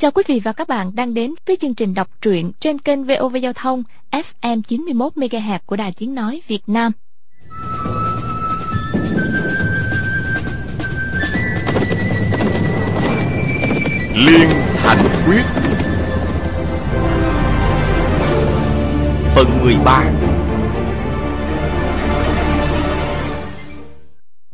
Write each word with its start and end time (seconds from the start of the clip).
Chào 0.00 0.10
quý 0.10 0.22
vị 0.26 0.40
và 0.44 0.52
các 0.52 0.68
bạn 0.68 0.94
đang 0.94 1.14
đến 1.14 1.34
với 1.46 1.56
chương 1.56 1.74
trình 1.74 1.94
đọc 1.94 2.08
truyện 2.22 2.52
trên 2.60 2.78
kênh 2.78 3.04
VOV 3.04 3.36
Giao 3.42 3.52
thông 3.52 3.82
FM 4.10 4.62
91 4.62 5.12
MHz 5.16 5.58
của 5.66 5.76
Đài 5.76 5.92
Tiếng 5.92 6.14
nói 6.14 6.42
Việt 6.46 6.62
Nam. 6.66 6.92
Liên 14.26 14.48
Thành 14.76 14.98
Quyết. 15.26 15.42
Phần 19.34 19.60
13 19.62 20.10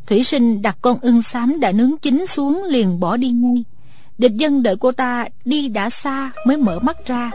Thủy 0.07 0.25
sinh 0.25 0.63
đặt 0.63 0.77
con 0.83 0.99
ưng 1.01 1.23
xám 1.23 1.61
đã 1.61 1.73
nướng 1.73 1.99
chín 2.03 2.27
xuống 2.27 2.65
liền 2.65 3.01
bỏ 3.01 3.17
đi 3.17 3.29
ngay 3.29 3.65
Địch 4.19 4.33
dân 4.37 4.63
đợi 4.63 4.77
cô 4.81 4.93
ta 4.93 5.27
đi 5.45 5.69
đã 5.69 5.91
xa 5.91 6.31
mới 6.47 6.57
mở 6.57 6.79
mắt 6.79 7.07
ra. 7.07 7.31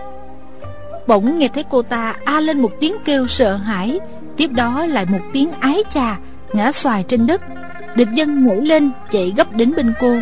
Bỗng 1.07 1.39
nghe 1.39 1.47
thấy 1.47 1.63
cô 1.69 1.81
ta 1.81 2.15
a 2.25 2.39
lên 2.39 2.61
một 2.61 2.71
tiếng 2.79 2.95
kêu 3.05 3.27
sợ 3.27 3.55
hãi, 3.55 3.99
Tiếp 4.37 4.49
đó 4.55 4.85
lại 4.85 5.05
một 5.09 5.19
tiếng 5.33 5.51
ái 5.59 5.83
chà 5.89 6.17
Ngã 6.53 6.71
xoài 6.71 7.05
trên 7.07 7.27
đất. 7.27 7.41
Địch 7.95 8.07
dân 8.13 8.45
ngủ 8.45 8.61
lên, 8.61 8.91
chạy 9.11 9.33
gấp 9.37 9.55
đến 9.55 9.73
bên 9.75 9.93
cô. 9.99 10.17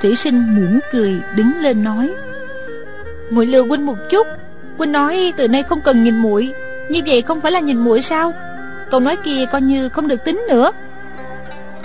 Thủy 0.00 0.16
sinh 0.16 0.54
mỉm 0.54 0.80
cười, 0.92 1.20
đứng 1.36 1.52
lên 1.60 1.84
nói, 1.84 2.10
muội 3.30 3.46
lừa 3.46 3.62
huynh 3.62 3.86
một 3.86 3.96
chút. 4.10 4.26
Huynh 4.78 4.92
nói 4.92 5.32
từ 5.36 5.48
nay 5.48 5.62
không 5.62 5.80
cần 5.80 6.04
nhìn 6.04 6.18
muội. 6.18 6.52
Như 6.90 7.00
vậy 7.06 7.22
không 7.22 7.40
phải 7.40 7.52
là 7.52 7.60
nhìn 7.60 7.78
muội 7.78 8.02
sao? 8.02 8.32
Câu 8.90 9.00
nói 9.00 9.16
kia 9.24 9.46
coi 9.52 9.60
như 9.60 9.88
không 9.88 10.08
được 10.08 10.24
tính 10.24 10.42
nữa. 10.48 10.72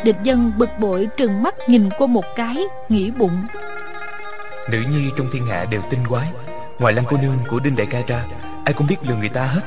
Địch 0.04 0.18
dân 0.24 0.52
bực 0.58 0.70
bội 0.80 1.10
trừng 1.18 1.44
mắt 1.44 1.56
nhìn 1.68 1.90
cô 2.00 2.08
một 2.08 2.26
cái, 2.36 2.58
nghĩ 2.90 3.12
bụng 3.12 3.42
nữ 4.72 4.78
nhi 4.92 5.12
trong 5.18 5.28
thiên 5.32 5.46
hạ 5.46 5.66
đều 5.66 5.82
tinh 5.90 6.00
quái. 6.10 6.28
Ngoài 6.80 6.94
lăng 6.94 7.06
cô 7.10 7.18
nương 7.18 7.38
của 7.48 7.60
đinh 7.60 7.76
đại 7.76 7.88
ca 7.92 8.00
ra, 8.08 8.24
ai 8.66 8.74
cũng 8.74 8.88
biết 8.88 8.96
lừa 9.08 9.16
người 9.16 9.30
ta 9.30 9.44
hết. 9.44 9.62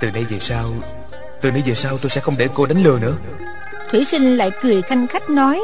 Từ 0.00 0.10
nay 0.10 0.24
về 0.24 0.38
sau, 0.38 0.64
từ 1.40 1.50
nay 1.50 1.62
về 1.66 1.74
sau 1.74 1.98
tôi 1.98 2.10
sẽ 2.10 2.20
không 2.20 2.34
để 2.38 2.48
cô 2.54 2.66
đánh 2.66 2.82
lừa 2.82 2.98
nữa. 2.98 3.14
Thủy 3.90 4.04
sinh 4.04 4.36
lại 4.36 4.50
cười 4.62 4.82
khanh 4.82 5.06
khách 5.06 5.30
nói, 5.30 5.60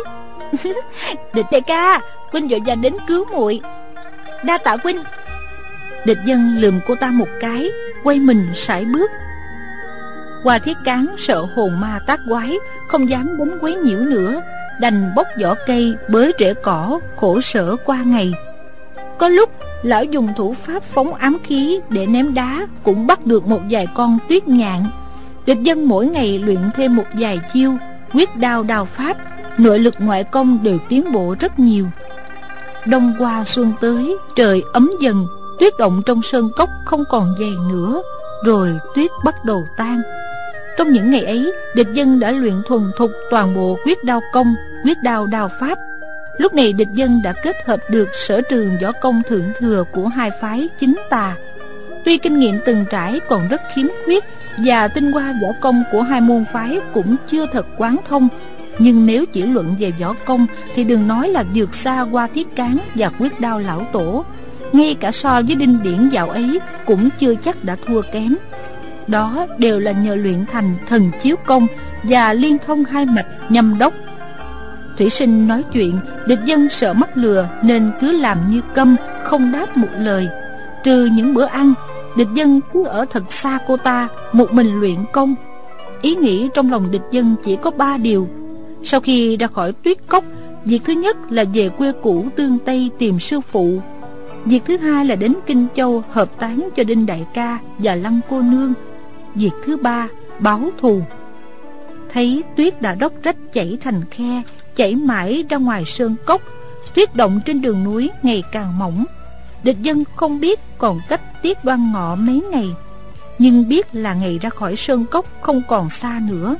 địch 1.34 1.46
đại 1.52 1.60
ca, 1.60 2.00
huynh 2.32 2.48
vội 2.48 2.60
vàng 2.66 2.80
đến 2.82 2.96
cứu 3.08 3.24
muội. 3.24 3.60
Đa 4.44 4.58
tạ 4.58 4.76
huynh. 4.82 5.02
Địch 6.04 6.18
dân 6.24 6.56
lườm 6.58 6.80
cô 6.86 6.94
ta 6.94 7.10
một 7.10 7.28
cái, 7.40 7.70
quay 8.04 8.18
mình 8.18 8.52
sải 8.54 8.84
bước. 8.84 9.10
Hoa 10.44 10.58
thiết 10.58 10.76
cán 10.84 11.06
sợ 11.18 11.46
hồn 11.56 11.80
ma 11.80 11.98
tác 12.06 12.20
quái, 12.28 12.56
Không 12.88 13.08
dám 13.08 13.38
đến 13.38 13.58
quấy 13.60 13.74
nhiễu 13.74 13.98
nữa, 13.98 14.42
Đành 14.80 15.12
bốc 15.16 15.26
vỏ 15.42 15.54
cây, 15.66 15.94
bới 16.08 16.32
rễ 16.38 16.54
cỏ, 16.54 17.00
Khổ 17.16 17.40
sở 17.40 17.76
qua 17.84 18.02
ngày. 18.06 18.32
Có 19.20 19.28
lúc, 19.28 19.50
lão 19.82 20.04
dùng 20.04 20.28
thủ 20.36 20.54
pháp 20.54 20.82
phóng 20.82 21.14
ám 21.14 21.36
khí 21.44 21.80
Để 21.88 22.06
ném 22.06 22.34
đá 22.34 22.66
Cũng 22.82 23.06
bắt 23.06 23.26
được 23.26 23.46
một 23.46 23.60
vài 23.70 23.86
con 23.94 24.18
tuyết 24.28 24.48
nhạn. 24.48 24.84
Địch 25.46 25.58
dân 25.62 25.88
mỗi 25.88 26.06
ngày 26.06 26.38
luyện 26.38 26.58
thêm 26.74 26.96
một 26.96 27.04
vài 27.18 27.40
chiêu, 27.52 27.76
Quyết 28.12 28.36
đao 28.36 28.62
đào 28.62 28.84
pháp, 28.84 29.16
Nội 29.58 29.78
lực 29.78 29.94
ngoại 29.98 30.24
công 30.24 30.62
đều 30.62 30.78
tiến 30.88 31.12
bộ 31.12 31.34
rất 31.40 31.58
nhiều. 31.58 31.86
Đông 32.86 33.12
qua 33.18 33.44
xuân 33.44 33.72
tới, 33.80 34.16
Trời 34.36 34.62
ấm 34.72 34.90
dần, 35.00 35.26
Tuyết 35.58 35.78
động 35.78 36.02
trong 36.06 36.22
sơn 36.22 36.50
cốc 36.56 36.68
không 36.84 37.04
còn 37.10 37.34
dày 37.38 37.52
nữa, 37.70 38.02
Rồi 38.44 38.78
tuyết 38.94 39.10
bắt 39.24 39.34
đầu 39.44 39.62
tan. 39.76 40.00
Trong 40.78 40.92
những 40.92 41.10
ngày 41.10 41.24
ấy, 41.24 41.52
Địch 41.74 41.88
dân 41.94 42.20
đã 42.20 42.30
luyện 42.30 42.62
thuần 42.66 42.90
thục 42.96 43.10
toàn 43.30 43.54
bộ 43.54 43.78
quyết 43.84 44.04
đao 44.04 44.20
công, 44.32 44.54
Quyết 44.84 44.96
đao 45.02 45.26
đao 45.26 45.50
pháp 45.60 45.78
Lúc 46.40 46.54
này 46.54 46.72
địch 46.72 46.88
dân 46.94 47.22
đã 47.22 47.32
kết 47.32 47.56
hợp 47.66 47.80
được 47.90 48.08
sở 48.14 48.40
trường 48.40 48.78
võ 48.82 48.92
công 48.92 49.22
thượng 49.28 49.44
thừa 49.58 49.84
của 49.92 50.08
hai 50.08 50.30
phái 50.40 50.68
chính 50.78 50.96
tà. 51.10 51.36
Tuy 52.04 52.18
kinh 52.18 52.38
nghiệm 52.38 52.58
từng 52.66 52.84
trải 52.90 53.20
còn 53.28 53.48
rất 53.48 53.60
khiếm 53.74 53.86
khuyết 54.04 54.24
Và 54.64 54.88
tinh 54.88 55.12
hoa 55.12 55.34
võ 55.42 55.48
công 55.60 55.82
của 55.92 56.02
hai 56.02 56.20
môn 56.20 56.44
phái 56.52 56.80
cũng 56.94 57.16
chưa 57.26 57.46
thật 57.52 57.66
quán 57.76 57.96
thông, 58.08 58.28
Nhưng 58.78 59.06
nếu 59.06 59.26
chỉ 59.26 59.42
luận 59.42 59.76
về 59.78 59.92
võ 60.00 60.14
công 60.24 60.46
Thì 60.74 60.84
đừng 60.84 61.08
nói 61.08 61.28
là 61.28 61.44
vượt 61.54 61.74
xa 61.74 62.02
qua 62.02 62.28
thiết 62.34 62.56
cán 62.56 62.78
và 62.94 63.10
quyết 63.18 63.40
đao 63.40 63.58
lão 63.58 63.82
tổ. 63.92 64.24
Ngay 64.72 64.96
cả 65.00 65.12
so 65.12 65.42
với 65.46 65.54
đinh 65.54 65.82
điển 65.82 66.08
dạo 66.08 66.30
ấy 66.30 66.60
cũng 66.84 67.08
chưa 67.18 67.34
chắc 67.34 67.64
đã 67.64 67.76
thua 67.86 68.02
kém. 68.12 68.36
Đó 69.06 69.46
đều 69.58 69.80
là 69.80 69.92
nhờ 69.92 70.14
luyện 70.14 70.44
thành 70.52 70.74
thần 70.88 71.10
chiếu 71.20 71.36
công 71.46 71.66
và 72.02 72.32
liên 72.32 72.58
thông 72.66 72.84
hai 72.84 73.06
mạch 73.06 73.26
nhâm 73.48 73.78
đốc 73.78 73.94
thủy 75.00 75.10
sinh 75.10 75.46
nói 75.48 75.64
chuyện 75.72 75.98
địch 76.26 76.38
dân 76.44 76.68
sợ 76.70 76.92
mắc 76.92 77.16
lừa 77.16 77.48
nên 77.62 77.90
cứ 78.00 78.12
làm 78.12 78.38
như 78.50 78.60
câm 78.74 78.96
không 79.24 79.52
đáp 79.52 79.76
một 79.76 79.88
lời 79.98 80.28
trừ 80.84 81.08
những 81.12 81.34
bữa 81.34 81.44
ăn 81.44 81.74
địch 82.16 82.28
dân 82.34 82.60
cứ 82.72 82.84
ở 82.84 83.04
thật 83.10 83.32
xa 83.32 83.58
cô 83.66 83.76
ta 83.76 84.08
một 84.32 84.52
mình 84.52 84.80
luyện 84.80 84.96
công 85.12 85.34
ý 86.02 86.14
nghĩ 86.14 86.48
trong 86.54 86.70
lòng 86.70 86.90
địch 86.90 87.02
dân 87.10 87.34
chỉ 87.44 87.56
có 87.56 87.70
ba 87.70 87.96
điều 87.96 88.28
sau 88.84 89.00
khi 89.00 89.36
ra 89.36 89.46
khỏi 89.46 89.72
tuyết 89.72 89.96
cốc 90.08 90.24
việc 90.64 90.80
thứ 90.84 90.92
nhất 90.92 91.16
là 91.30 91.44
về 91.54 91.68
quê 91.68 91.92
cũ 92.02 92.26
tương 92.36 92.58
tây 92.58 92.90
tìm 92.98 93.18
sư 93.18 93.40
phụ 93.40 93.80
Việc 94.44 94.60
thứ 94.64 94.76
hai 94.76 95.04
là 95.04 95.14
đến 95.14 95.34
Kinh 95.46 95.66
Châu 95.74 96.04
hợp 96.10 96.38
tán 96.38 96.68
cho 96.76 96.84
Đinh 96.84 97.06
Đại 97.06 97.26
ca 97.34 97.58
và 97.78 97.94
Lăng 97.94 98.20
cô 98.30 98.42
nương. 98.42 98.72
Việc 99.34 99.50
thứ 99.64 99.76
ba, 99.76 100.08
báo 100.38 100.70
thù. 100.78 101.02
Thấy 102.12 102.42
tuyết 102.56 102.82
đã 102.82 102.94
đốc 102.94 103.12
rách 103.22 103.36
chảy 103.52 103.78
thành 103.80 104.04
khe, 104.10 104.42
chảy 104.80 104.94
mãi 104.94 105.44
ra 105.48 105.56
ngoài 105.56 105.84
sơn 105.84 106.16
cốc. 106.24 106.42
Tuyết 106.94 107.14
động 107.14 107.40
trên 107.46 107.62
đường 107.62 107.84
núi 107.84 108.10
ngày 108.22 108.42
càng 108.52 108.78
mỏng. 108.78 109.04
Địch 109.62 109.76
dân 109.82 110.04
không 110.16 110.40
biết 110.40 110.60
còn 110.78 111.00
cách 111.08 111.42
tiết 111.42 111.64
đoan 111.64 111.92
ngọ 111.92 112.14
mấy 112.14 112.42
ngày. 112.52 112.70
Nhưng 113.38 113.68
biết 113.68 113.94
là 113.94 114.14
ngày 114.14 114.38
ra 114.38 114.50
khỏi 114.50 114.76
sơn 114.76 115.06
cốc 115.10 115.26
không 115.40 115.62
còn 115.68 115.90
xa 115.90 116.20
nữa. 116.30 116.56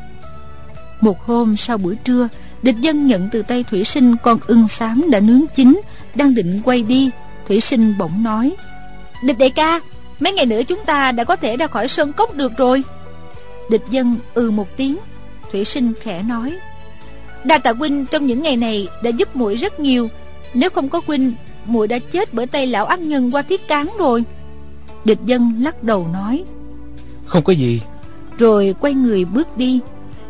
Một 1.01 1.23
hôm 1.25 1.57
sau 1.57 1.79
buổi 1.79 1.97
trưa, 2.05 2.29
địch 2.63 2.77
dân 2.81 3.07
nhận 3.07 3.29
từ 3.33 3.43
tay 3.43 3.65
thủy 3.71 3.85
sinh 3.85 4.17
con 4.23 4.39
ưng 4.47 4.69
xám 4.69 5.11
đã 5.11 5.21
nướng 5.21 5.47
chín, 5.55 5.81
đang 6.15 6.35
định 6.35 6.61
quay 6.65 6.83
đi 6.83 7.11
Thủy 7.49 7.61
sinh 7.61 7.95
bỗng 7.99 8.23
nói 8.23 8.57
Địch 9.25 9.39
đại 9.39 9.51
ca 9.51 9.81
Mấy 10.21 10.33
ngày 10.33 10.47
nữa 10.47 10.63
chúng 10.63 10.85
ta 10.87 11.13
đã 11.13 11.25
có 11.25 11.37
thể 11.37 11.57
ra 11.57 11.67
khỏi 11.67 11.89
sơn 11.89 12.13
cốc 12.13 12.35
được 12.35 12.53
rồi 12.57 12.83
Địch 13.71 13.83
dân 13.91 14.17
ừ 14.35 14.51
một 14.51 14.77
tiếng 14.77 14.97
Thủy 15.53 15.65
sinh 15.65 15.93
khẽ 16.03 16.23
nói 16.23 16.59
Đa 17.45 17.59
tạ 17.59 17.73
huynh 17.73 18.07
trong 18.07 18.27
những 18.27 18.43
ngày 18.43 18.57
này 18.57 18.89
Đã 19.03 19.11
giúp 19.11 19.37
muội 19.37 19.57
rất 19.57 19.81
nhiều. 19.81 20.09
Nếu 20.55 20.71
không 20.71 20.89
có 20.89 21.01
huynh 21.07 21.33
muội 21.67 21.89
đã 21.89 21.99
chết 21.99 22.35
bởi 22.35 22.47
tay 22.47 22.67
lão 22.67 22.85
ác 22.85 23.01
nhân 23.01 23.35
qua 23.35 23.43
thiết 23.43 23.69
cán 23.69 23.89
rồi. 23.99 24.25
Địch 25.05 25.19
dân 25.27 25.55
lắc 25.63 25.83
đầu 25.83 26.09
nói. 26.13 26.45
Không 27.27 27.45
có 27.45 27.53
gì. 27.53 27.83
Rồi 28.39 28.75
quay 28.81 28.95
người 28.95 29.25
bước 29.25 29.57
đi. 29.57 29.81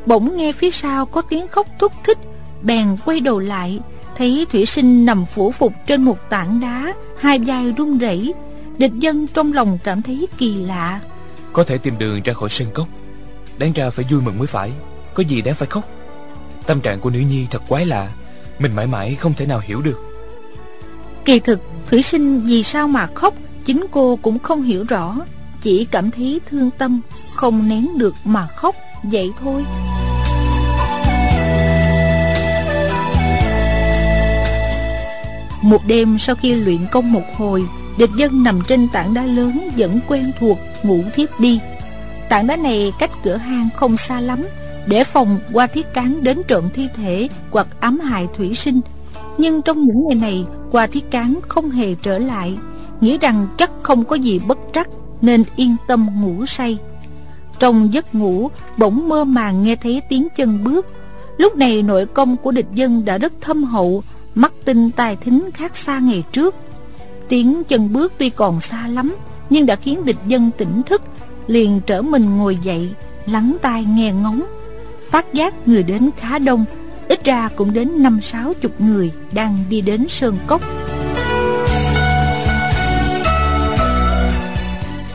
Bỗng 0.06 0.36
nghe 0.36 0.52
phía 0.52 0.70
sau 0.70 1.06
có 1.06 1.22
tiếng 1.22 1.48
khóc 1.48 1.66
thúc 1.78 1.92
thích 2.04 2.18
Bèn 2.62 2.96
quay 3.04 3.20
đầu 3.20 3.38
lại 3.38 3.80
thấy 4.16 4.46
thủy 4.50 4.66
sinh 4.66 5.06
nằm 5.06 5.26
phủ 5.26 5.50
phục 5.50 5.72
trên 5.86 6.02
một 6.02 6.30
tảng 6.30 6.60
đá 6.60 6.94
hai 7.18 7.38
vai 7.38 7.72
run 7.76 7.98
rẩy. 7.98 8.34
Địch 8.78 8.92
dân 8.94 9.26
trong 9.26 9.52
lòng 9.52 9.78
cảm 9.84 10.02
thấy 10.02 10.28
kỳ 10.38 10.54
lạ. 10.54 11.00
Có 11.52 11.64
thể 11.64 11.78
tìm 11.78 11.98
đường 11.98 12.20
ra 12.24 12.32
khỏi 12.32 12.48
sân 12.48 12.68
cốc. 12.74 12.88
Đáng 13.58 13.72
ra 13.72 13.90
phải 13.90 14.04
vui 14.10 14.20
mừng 14.20 14.38
mới 14.38 14.46
phải. 14.46 14.72
Có 15.14 15.22
gì 15.22 15.42
đáng 15.42 15.54
phải 15.54 15.68
khóc 15.68 15.84
tâm 16.66 16.80
trạng 16.80 17.00
của 17.00 17.10
nữ 17.10 17.18
nhi 17.18 17.46
thật 17.50 17.62
quái 17.68 17.86
lạ. 17.86 18.08
Mình 18.58 18.76
mãi 18.76 18.86
mãi 18.86 19.14
không 19.14 19.34
thể 19.34 19.46
nào 19.46 19.60
hiểu 19.64 19.82
được. 19.82 19.98
Kỳ 21.24 21.40
thực, 21.40 21.60
thủy 21.86 22.02
sinh 22.02 22.40
vì 22.40 22.62
sao 22.62 22.88
mà 22.88 23.08
khóc, 23.14 23.34
chính 23.64 23.86
cô 23.90 24.18
cũng 24.22 24.38
không 24.38 24.62
hiểu 24.62 24.84
rõ. 24.88 25.16
Chỉ 25.62 25.84
cảm 25.84 26.10
thấy 26.10 26.40
thương 26.50 26.70
tâm, 26.78 27.00
không 27.34 27.68
nén 27.68 27.98
được 27.98 28.14
mà 28.24 28.46
khóc, 28.46 28.74
vậy 29.02 29.32
thôi. 29.40 29.64
Một 35.62 35.86
đêm 35.86 36.18
sau 36.18 36.36
khi 36.36 36.54
luyện 36.54 36.78
công 36.92 37.12
một 37.12 37.24
hồi, 37.36 37.64
Địch 38.00 38.10
dân 38.16 38.42
nằm 38.42 38.60
trên 38.66 38.88
tảng 38.88 39.14
đá 39.14 39.24
lớn 39.24 39.68
Vẫn 39.76 40.00
quen 40.08 40.32
thuộc, 40.40 40.58
ngủ 40.82 41.02
thiếp 41.14 41.40
đi. 41.40 41.60
Tảng 42.28 42.46
đá 42.46 42.56
này 42.56 42.92
cách 42.98 43.10
cửa 43.24 43.36
hang 43.36 43.68
không 43.76 43.96
xa 43.96 44.20
lắm 44.20 44.44
để 44.86 45.04
phòng 45.04 45.38
qua 45.52 45.66
thiết 45.66 45.94
cán 45.94 46.24
đến 46.24 46.42
trộm 46.48 46.64
thi 46.74 46.88
thể 46.96 47.28
Hoặc 47.50 47.66
ám 47.80 48.00
hại 48.00 48.28
thủy 48.36 48.54
sinh. 48.54 48.80
Nhưng 49.38 49.62
trong 49.62 49.84
những 49.84 50.06
ngày 50.08 50.14
này, 50.14 50.44
Qua 50.72 50.86
thiết 50.86 51.10
cán 51.10 51.40
không 51.48 51.70
hề 51.70 51.94
trở 52.02 52.18
lại. 52.18 52.58
Nghĩ 53.00 53.18
rằng 53.18 53.46
chắc 53.58 53.70
không 53.82 54.04
có 54.04 54.16
gì 54.16 54.38
bất 54.38 54.58
trắc, 54.74 54.88
Nên 55.20 55.44
yên 55.56 55.76
tâm 55.88 56.08
ngủ 56.20 56.46
say. 56.46 56.78
Trong 57.58 57.92
giấc 57.92 58.14
ngủ, 58.14 58.50
Bỗng 58.76 59.08
mơ 59.08 59.24
màng 59.24 59.62
nghe 59.62 59.76
thấy 59.76 60.02
tiếng 60.08 60.28
chân 60.36 60.64
bước. 60.64 60.86
Lúc 61.38 61.56
này 61.56 61.82
nội 61.82 62.06
công 62.06 62.36
của 62.36 62.50
địch 62.50 62.66
dân 62.74 63.04
đã 63.04 63.18
rất 63.18 63.32
thâm 63.40 63.64
hậu, 63.64 64.02
mắt 64.34 64.52
tinh 64.64 64.90
tài 64.90 65.16
thính 65.16 65.50
khác 65.54 65.76
xa 65.76 65.98
ngày 65.98 66.24
trước. 66.32 66.54
Tiếng 67.28 67.64
chân 67.64 67.92
bước 67.92 68.12
tuy 68.18 68.30
còn 68.30 68.60
xa 68.60 68.88
lắm, 68.88 69.16
nhưng 69.50 69.66
đã 69.66 69.76
khiến 69.76 70.04
địch 70.04 70.16
dân 70.26 70.50
tỉnh 70.58 70.82
thức, 70.82 71.02
liền 71.46 71.80
trở 71.86 72.02
mình 72.02 72.36
ngồi 72.36 72.58
dậy, 72.62 72.90
lắng 73.26 73.56
tai 73.62 73.84
nghe 73.84 74.12
ngóng 74.12 74.42
phát 75.10 75.34
giác 75.34 75.68
người 75.68 75.82
đến 75.82 76.10
khá 76.16 76.38
đông 76.38 76.64
ít 77.08 77.24
ra 77.24 77.48
cũng 77.56 77.72
đến 77.72 78.02
năm 78.02 78.20
sáu 78.20 78.52
chục 78.60 78.80
người 78.80 79.12
đang 79.32 79.64
đi 79.68 79.80
đến 79.80 80.08
sơn 80.08 80.38
cốc. 80.46 80.62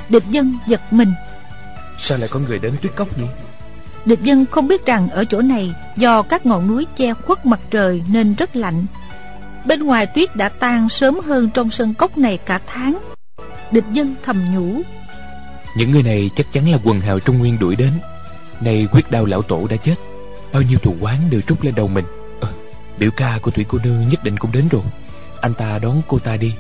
Địch 0.10 0.24
dân 0.30 0.58
giật 0.68 0.82
mình. 0.92 1.14
Sao 1.98 2.18
lại 2.18 2.30
có 2.32 2.40
người 2.40 2.60
đến 2.60 2.74
tuyết 2.82 2.96
cốc 2.96 3.18
nhỉ? 3.18 3.26
Địch 4.06 4.22
dân 4.24 4.46
không 4.52 4.68
biết 4.68 4.86
rằng 4.86 5.10
ở 5.10 5.26
chỗ 5.26 5.42
này 5.42 5.74
Do 5.96 6.22
các 6.22 6.46
ngọn 6.46 6.68
núi 6.68 6.88
che 6.96 7.14
khuất 7.14 7.46
mặt 7.46 7.60
trời 7.72 8.04
Nên 8.12 8.36
rất 8.36 8.56
lạnh. 8.56 8.86
Bên 9.66 9.84
ngoài 9.84 10.06
tuyết 10.06 10.36
đã 10.36 10.50
tan 10.50 10.90
sớm 10.90 11.20
hơn 11.20 11.50
trong 11.54 11.70
sân 11.70 11.94
cốc 11.94 12.18
này 12.18 12.38
cả 12.38 12.60
tháng. 12.68 12.98
Địch 13.72 13.86
dân 13.92 14.16
thầm 14.24 14.56
nhủ. 14.56 14.82
Những 15.78 15.92
người 15.92 16.04
này 16.04 16.30
chắc 16.36 16.54
chắn 16.54 16.72
là 16.72 16.78
quần 16.84 17.00
hào 17.00 17.20
Trung 17.20 17.38
Nguyên 17.38 17.60
đuổi 17.60 17.76
đến 17.76 17.92
nay 18.62 18.88
quyết 18.92 19.12
đao 19.12 19.26
lão 19.26 19.42
tổ 19.42 19.68
đã 19.68 19.76
chết. 19.76 19.96
Bao 20.54 20.62
nhiêu 20.62 20.80
thù 20.80 20.96
quán 21.02 21.18
đều 21.30 21.42
trút 21.42 21.66
lên 21.66 21.76
đầu 21.76 21.88
mình. 21.88 22.06
À, 22.42 22.50
Biểu 23.00 23.12
ca 23.12 23.40
của 23.42 23.52
Thủy 23.52 23.66
cô 23.68 23.80
nương 23.84 24.10
nhất 24.10 24.24
định 24.24 24.38
cũng 24.38 24.52
đến 24.52 24.68
rồi. 24.72 24.82
Anh 25.42 25.54
ta 25.54 25.80
đón 25.80 26.02
cô 26.08 26.20
ta 26.20 26.38
đi. 26.38 26.54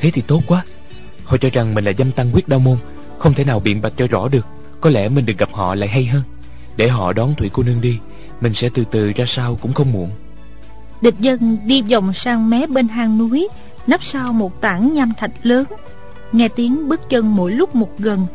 Thế 0.00 0.10
thì 0.10 0.22
tốt 0.22 0.42
quá. 0.46 0.64
Họ 1.24 1.36
cho 1.36 1.48
rằng 1.52 1.74
mình 1.74 1.84
là 1.84 1.92
dâm 1.98 2.12
tăng 2.12 2.30
quyết 2.34 2.48
đao 2.48 2.58
môn 2.58 2.76
Không 3.18 3.34
thể 3.34 3.44
nào 3.44 3.60
biện 3.60 3.82
bạch 3.82 3.92
cho 3.96 4.06
rõ 4.06 4.28
được. 4.28 4.46
Có 4.80 4.90
lẽ 4.90 5.08
mình 5.08 5.26
được 5.26 5.38
gặp 5.38 5.48
họ 5.52 5.74
lại 5.74 5.88
hay 5.88 6.04
hơn. 6.04 6.22
Để 6.76 6.88
họ 6.88 7.12
đón 7.12 7.34
Thủy 7.34 7.50
cô 7.52 7.62
nương 7.62 7.80
đi 7.80 7.98
Mình 8.40 8.54
sẽ 8.54 8.68
từ 8.74 8.84
từ 8.90 9.12
ra 9.12 9.24
sao 9.26 9.58
cũng 9.62 9.72
không 9.72 9.92
muộn. 9.92 10.10
Địch 11.00 11.18
dân 11.20 11.58
đi 11.64 11.82
vòng 11.82 12.12
sang 12.12 12.50
mé 12.50 12.66
bên 12.66 12.88
hang 12.88 13.18
núi 13.18 13.48
Nấp 13.86 14.04
sau 14.04 14.32
một 14.32 14.60
tảng 14.60 14.94
nham 14.94 15.12
thạch 15.16 15.32
lớn. 15.42 15.64
Nghe 16.32 16.48
tiếng 16.48 16.88
bước 16.88 17.00
chân 17.10 17.36
mỗi 17.36 17.52
lúc 17.52 17.74
một 17.74 17.98
gần 17.98 18.26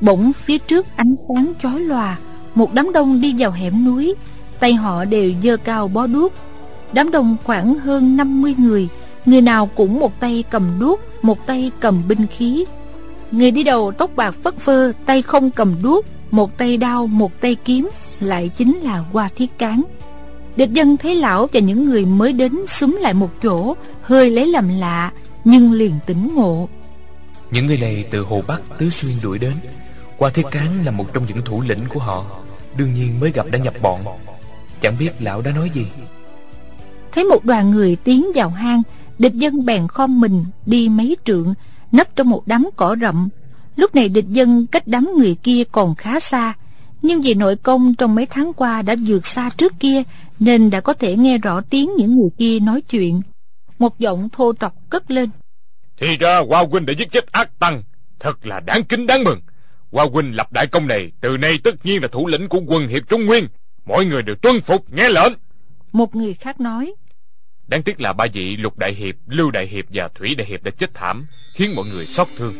Bỗng 0.00 0.32
phía 0.32 0.58
trước 0.58 0.86
ánh 0.96 1.14
sáng 1.28 1.52
chói 1.62 1.80
lòa 1.80 2.18
một 2.54 2.74
đám 2.74 2.92
đông 2.92 3.20
đi 3.20 3.34
vào 3.38 3.50
hẻm 3.50 3.84
núi 3.84 4.14
Tay 4.60 4.74
họ 4.74 5.04
đều 5.04 5.32
giơ 5.42 5.56
cao 5.56 5.88
bó 5.88 6.06
đuốc. 6.06 6.32
Đám 6.92 7.10
đông 7.10 7.36
khoảng 7.44 7.78
hơn 7.78 8.16
50 8.16 8.54
người 8.58 8.88
Người 9.26 9.40
nào 9.40 9.66
cũng 9.66 10.00
một 10.00 10.20
tay 10.20 10.44
cầm 10.50 10.78
đuốc 10.78 11.00
Một 11.22 11.46
tay 11.46 11.70
cầm 11.80 12.02
binh 12.08 12.26
khí. 12.26 12.64
Người 13.30 13.50
đi 13.50 13.64
đầu 13.64 13.92
tóc 13.92 14.10
bạc 14.16 14.30
phất 14.30 14.56
phơ 14.56 14.92
Tay 15.06 15.22
không 15.22 15.50
cầm 15.50 15.74
đuốc 15.82 16.04
Một 16.30 16.58
tay 16.58 16.76
đao, 16.76 17.06
một 17.06 17.40
tay 17.40 17.54
kiếm 17.64 17.90
Lại 18.20 18.50
chính 18.56 18.78
là 18.78 19.04
Hoa 19.12 19.30
Thiết 19.36 19.58
Cán. 19.58 19.82
Địch 20.56 20.72
dân 20.72 20.96
thấy 20.96 21.16
lão 21.16 21.48
và 21.52 21.60
những 21.60 21.86
người 21.86 22.04
mới 22.04 22.32
đến 22.32 22.66
súng 22.66 22.96
lại 23.00 23.14
một 23.14 23.30
chỗ 23.42 23.74
Hơi 24.02 24.30
lấy 24.30 24.46
làm 24.46 24.68
lạ 24.68 25.12
Nhưng 25.44 25.72
liền 25.72 25.92
tỉnh 26.06 26.34
ngộ. 26.34 26.68
Những 27.50 27.66
người 27.66 27.78
này 27.78 28.04
từ 28.10 28.20
Hồ 28.20 28.42
Bắc 28.46 28.62
Tứ 28.78 28.90
Xuyên 28.90 29.12
đuổi 29.22 29.38
đến. 29.38 29.52
Hoa 30.18 30.30
Thiết 30.30 30.46
Cán 30.50 30.84
là 30.84 30.90
một 30.90 31.04
trong 31.12 31.26
những 31.28 31.42
thủ 31.44 31.62
lĩnh 31.68 31.80
của 31.88 32.00
họ. 32.00 32.24
Đương 32.76 32.94
nhiên 32.94 33.20
mới 33.20 33.32
gặp 33.32 33.46
đã 33.52 33.58
nhập 33.58 33.74
bọn. 33.82 34.04
Chẳng 34.80 34.96
biết 34.98 35.10
lão 35.20 35.42
đã 35.42 35.52
nói 35.52 35.70
gì. 35.74 35.86
Thấy 37.12 37.24
một 37.24 37.44
đoàn 37.44 37.70
người 37.70 37.96
tiến 37.96 38.26
vào 38.34 38.50
hang 38.50 38.82
Địch 39.18 39.34
dân 39.34 39.64
bèn 39.64 39.88
khom 39.88 40.20
mình 40.20 40.44
đi 40.66 40.88
mấy 40.88 41.16
trượng 41.24 41.54
Nấp 41.92 42.16
trong 42.16 42.30
một 42.30 42.42
đám 42.46 42.68
cỏ 42.76 42.96
rậm. 43.00 43.28
Lúc 43.76 43.94
này 43.94 44.08
địch 44.08 44.28
dân 44.28 44.66
cách 44.66 44.86
đám 44.86 45.10
người 45.18 45.36
kia 45.42 45.62
còn 45.72 45.94
khá 45.94 46.20
xa 46.20 46.54
Nhưng 47.02 47.20
vì 47.20 47.34
nội 47.34 47.56
công 47.56 47.94
trong 47.94 48.14
mấy 48.14 48.26
tháng 48.26 48.52
qua 48.52 48.82
đã 48.82 48.94
vượt 49.06 49.26
xa 49.26 49.50
trước 49.56 49.72
kia 49.80 50.02
Nên 50.38 50.70
đã 50.70 50.80
có 50.80 50.92
thể 50.92 51.16
nghe 51.16 51.38
rõ 51.38 51.60
tiếng 51.60 51.90
những 51.98 52.18
người 52.18 52.30
kia 52.38 52.60
nói 52.60 52.80
chuyện. 52.80 53.20
Một 53.78 53.98
giọng 53.98 54.28
thô 54.32 54.52
tộc 54.52 54.74
cất 54.90 55.10
lên. 55.10 55.30
Thì 55.96 56.16
ra 56.16 56.38
Hoa 56.48 56.64
Huynh 56.70 56.86
đã 56.86 56.92
giết 56.98 57.10
chết 57.10 57.32
ác 57.32 57.58
tăng. 57.58 57.82
Thật 58.20 58.46
là 58.46 58.60
đáng 58.60 58.84
kính 58.84 59.06
đáng 59.06 59.24
mừng 59.24 59.40
Hoa 59.94 60.06
Huynh 60.12 60.36
lập 60.36 60.52
đại 60.52 60.66
công 60.66 60.86
này 60.86 61.12
Từ 61.20 61.36
nay 61.36 61.58
tất 61.64 61.86
nhiên 61.86 62.02
là 62.02 62.08
thủ 62.08 62.26
lĩnh 62.26 62.48
của 62.48 62.60
quân 62.66 62.88
hiệp 62.88 63.08
Trung 63.08 63.26
Nguyên. 63.26 63.48
Mọi 63.86 64.04
người 64.04 64.22
đều 64.22 64.34
tuân 64.34 64.60
phục 64.60 64.92
nghe 64.92 65.08
lệnh. 65.08 65.32
Một 65.92 66.14
người 66.14 66.34
khác 66.34 66.60
nói. 66.60 66.94
Đáng 67.66 67.82
tiếc 67.82 68.00
là 68.00 68.12
ba 68.12 68.26
vị 68.32 68.56
Lục 68.56 68.78
Đại 68.78 68.92
Hiệp, 68.92 69.14
Lưu 69.28 69.50
Đại 69.50 69.66
Hiệp 69.66 69.84
và 69.92 70.08
Thủy 70.08 70.34
Đại 70.34 70.46
Hiệp 70.46 70.62
đã 70.62 70.70
chết 70.70 70.94
thảm 70.94 71.26
Khiến 71.54 71.74
mọi 71.76 71.84
người 71.92 72.06
xót 72.06 72.26
thương. 72.38 72.52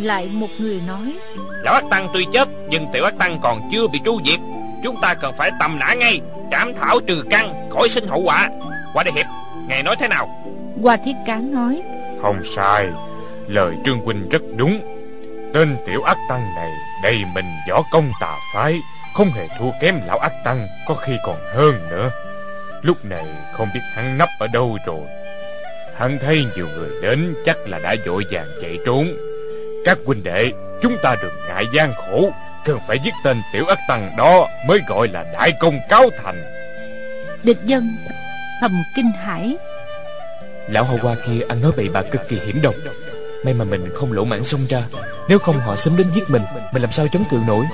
Lại 0.00 0.30
một 0.32 0.48
người 0.58 0.80
nói. 0.86 1.14
Lão 1.62 1.74
Ác 1.74 1.84
Tăng 1.90 2.08
tuy 2.14 2.26
chết 2.32 2.48
Nhưng 2.70 2.86
Tiểu 2.92 3.04
Ác 3.04 3.18
Tăng 3.18 3.40
còn 3.42 3.68
chưa 3.72 3.88
bị 3.88 3.98
tru 4.04 4.20
diệt. 4.26 4.40
Chúng 4.84 5.00
ta 5.02 5.14
cần 5.14 5.34
phải 5.38 5.50
tầm 5.60 5.78
nã 5.78 5.94
ngay 5.94 6.20
Trảm 6.50 6.74
thảo 6.74 7.00
trừ 7.06 7.22
căn 7.30 7.70
khỏi 7.70 7.88
sinh 7.88 8.06
hậu 8.08 8.22
quả. 8.22 8.50
Hoa 8.94 9.04
Đại 9.04 9.12
Hiệp 9.16 9.26
Ngài 9.68 9.82
nói 9.82 9.96
thế 10.00 10.08
nào? 10.08 10.44
Hoa 10.82 10.96
Thiết 10.96 11.14
Cán 11.26 11.54
nói. 11.54 11.82
Không 12.22 12.40
sai 12.56 12.88
Lời 13.48 13.74
Trương 13.84 13.98
Huynh 13.98 14.28
rất 14.28 14.42
đúng 14.56 14.99
Tên 15.54 15.76
tiểu 15.86 16.02
ác 16.02 16.16
tăng 16.28 16.54
này 16.54 16.70
Đầy 17.02 17.16
mình 17.34 17.44
võ 17.70 17.82
công 17.92 18.10
tà 18.20 18.36
phái 18.54 18.80
Không 19.14 19.30
hề 19.30 19.48
thua 19.58 19.70
kém 19.80 20.00
lão 20.06 20.18
ác 20.18 20.32
tăng 20.44 20.66
Có 20.88 20.94
khi 20.94 21.12
còn 21.24 21.36
hơn 21.54 21.74
nữa. 21.90 22.10
Lúc 22.82 23.04
này 23.04 23.24
không 23.52 23.68
biết 23.74 23.80
hắn 23.94 24.18
nấp 24.18 24.28
ở 24.38 24.46
đâu 24.52 24.78
rồi. 24.86 25.00
Hắn 25.96 26.18
thấy 26.18 26.46
nhiều 26.56 26.66
người 26.66 26.90
đến 27.02 27.34
Chắc 27.44 27.56
là 27.66 27.78
đã 27.78 27.96
vội 28.06 28.24
vàng 28.30 28.48
chạy 28.62 28.78
trốn. 28.86 29.16
Các 29.84 29.98
huynh 30.06 30.24
đệ 30.24 30.52
Chúng 30.82 30.96
ta 31.02 31.16
đừng 31.22 31.34
ngại 31.48 31.64
gian 31.74 31.92
khổ 31.94 32.30
Cần 32.64 32.78
phải 32.86 32.98
giết 33.04 33.14
tên 33.24 33.36
tiểu 33.52 33.66
ác 33.66 33.78
tăng 33.88 34.10
đó 34.18 34.48
Mới 34.68 34.80
gọi 34.88 35.08
là 35.08 35.24
đại 35.32 35.52
công 35.60 35.78
cáo 35.88 36.10
thành. 36.22 36.36
Địch 37.42 37.58
dân 37.64 37.96
thầm 38.60 38.70
kinh 38.96 39.10
hãi. 39.18 39.56
Lão 40.68 40.84
hầu 40.84 40.98
hoa 40.98 41.14
kia 41.26 41.40
ăn 41.48 41.60
nói 41.60 41.72
bậy 41.76 41.88
bạ 41.88 42.02
cực 42.02 42.28
kỳ 42.28 42.36
hiểm 42.46 42.62
độc 42.62 42.74
May 43.44 43.54
mà 43.54 43.64
mình 43.64 43.88
không 43.94 44.12
lỗ 44.12 44.24
mãn 44.24 44.44
xông 44.44 44.66
ra. 44.68 44.82
Nếu 45.28 45.38
không 45.38 45.60
họ 45.60 45.76
sớm 45.76 45.96
đến 45.96 46.06
giết 46.14 46.30
mình 46.30 46.42
Mình 46.72 46.82
làm 46.82 46.92
sao 46.92 47.06
chống 47.12 47.24
cự 47.30 47.38
nổi? 47.46 47.64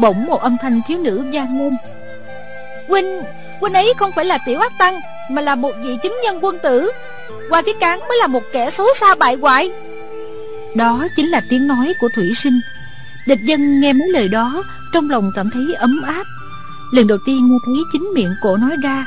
Bỗng 0.00 0.26
một 0.26 0.40
âm 0.40 0.56
thanh 0.62 0.80
thiếu 0.88 0.98
nữ 0.98 1.24
gian 1.30 1.58
ngôn, 1.58 1.76
Huynh 2.88 3.22
Huynh 3.60 3.74
ấy 3.74 3.92
không 3.96 4.12
phải 4.12 4.24
là 4.24 4.38
tiểu 4.46 4.60
ác 4.60 4.72
tăng 4.78 5.00
Mà 5.30 5.42
là 5.42 5.54
một 5.54 5.72
vị 5.84 5.98
chính 6.02 6.20
nhân 6.24 6.38
quân 6.44 6.58
tử. 6.62 6.90
Hoa 7.50 7.62
Thiết 7.62 7.80
Cán 7.80 8.00
mới 8.08 8.18
là 8.18 8.26
một 8.26 8.42
kẻ 8.52 8.70
xấu 8.70 8.86
xa 9.00 9.14
bại 9.14 9.34
hoại. 9.34 9.70
Đó 10.76 11.06
chính 11.16 11.26
là 11.26 11.40
tiếng 11.50 11.66
nói 11.66 11.92
của 12.00 12.08
Thủy 12.16 12.32
Sinh. 12.36 12.60
Địch 13.26 13.38
dân 13.48 13.80
nghe 13.80 13.92
mấy 13.92 14.08
lời 14.08 14.28
đó 14.28 14.62
Trong 14.92 15.10
lòng 15.10 15.30
cảm 15.36 15.50
thấy 15.50 15.74
ấm 15.78 16.02
áp. 16.06 16.24
Lần 16.92 17.06
đầu 17.06 17.18
tiên 17.26 17.48
nghe 17.48 17.58
thấy 17.66 17.74
chính 17.92 18.10
miệng 18.14 18.34
cổ 18.42 18.56
nói 18.56 18.76
ra 18.82 19.06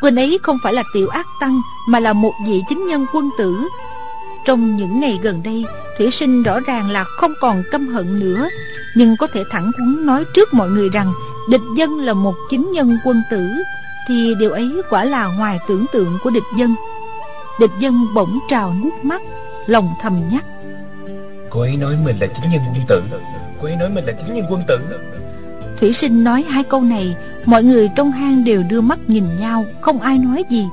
Huynh 0.00 0.16
ấy 0.16 0.38
không 0.42 0.56
phải 0.64 0.72
là 0.72 0.82
tiểu 0.94 1.08
ác 1.08 1.26
tăng 1.40 1.60
Mà 1.88 2.00
là 2.00 2.12
một 2.12 2.32
vị 2.46 2.60
chính 2.68 2.86
nhân 2.86 3.06
quân 3.12 3.30
tử. 3.38 3.56
Trong 4.50 4.76
những 4.76 5.00
ngày 5.00 5.18
gần 5.22 5.42
đây 5.42 5.64
Thủy 5.98 6.10
sinh 6.10 6.42
rõ 6.42 6.60
ràng 6.60 6.90
là 6.90 7.04
không 7.04 7.32
còn 7.40 7.62
căm 7.70 7.88
hận 7.88 8.20
nữa. 8.20 8.48
Nhưng 8.96 9.16
có 9.16 9.26
thể 9.26 9.44
thẳng 9.50 9.70
thắn 9.78 10.06
nói 10.06 10.24
trước 10.34 10.54
mọi 10.54 10.68
người 10.68 10.88
rằng 10.88 11.12
Địch 11.50 11.60
dân 11.76 11.98
là 11.98 12.12
một 12.12 12.34
chính 12.50 12.72
nhân 12.72 12.96
quân 13.04 13.22
tử 13.30 13.48
Thì 14.08 14.34
điều 14.40 14.50
ấy 14.50 14.82
quả 14.90 15.04
là 15.04 15.26
ngoài 15.38 15.58
tưởng 15.68 15.86
tượng 15.92 16.18
của 16.22 16.30
địch 16.30 16.42
dân. 16.56 16.74
Địch 17.60 17.70
dân 17.80 18.06
bỗng 18.14 18.38
trào 18.48 18.74
nước 18.82 18.90
mắt 19.02 19.22
Lòng 19.66 19.88
thầm 20.00 20.20
nhắc. 20.32 20.44
Cô 21.50 21.60
ấy 21.60 21.76
nói 21.76 21.96
mình 22.04 22.16
là 22.20 22.26
chính 22.26 22.50
nhân 22.50 22.60
quân 22.74 22.84
tử. 22.88 23.02
Cô 23.60 23.66
ấy 23.66 23.76
nói 23.76 23.90
mình 23.90 24.04
là 24.04 24.12
chính 24.12 24.34
nhân 24.34 24.44
quân 24.50 24.62
tử. 24.68 24.78
Thủy 25.80 25.92
sinh 25.92 26.24
nói 26.24 26.44
hai 26.48 26.62
câu 26.62 26.82
này 26.82 27.16
Mọi 27.44 27.62
người 27.62 27.90
trong 27.96 28.12
hang 28.12 28.44
đều 28.44 28.62
đưa 28.62 28.80
mắt 28.80 28.98
nhìn 29.06 29.24
nhau 29.40 29.64
Không 29.80 30.00
ai 30.00 30.18
nói 30.18 30.44
gì. 30.50 30.68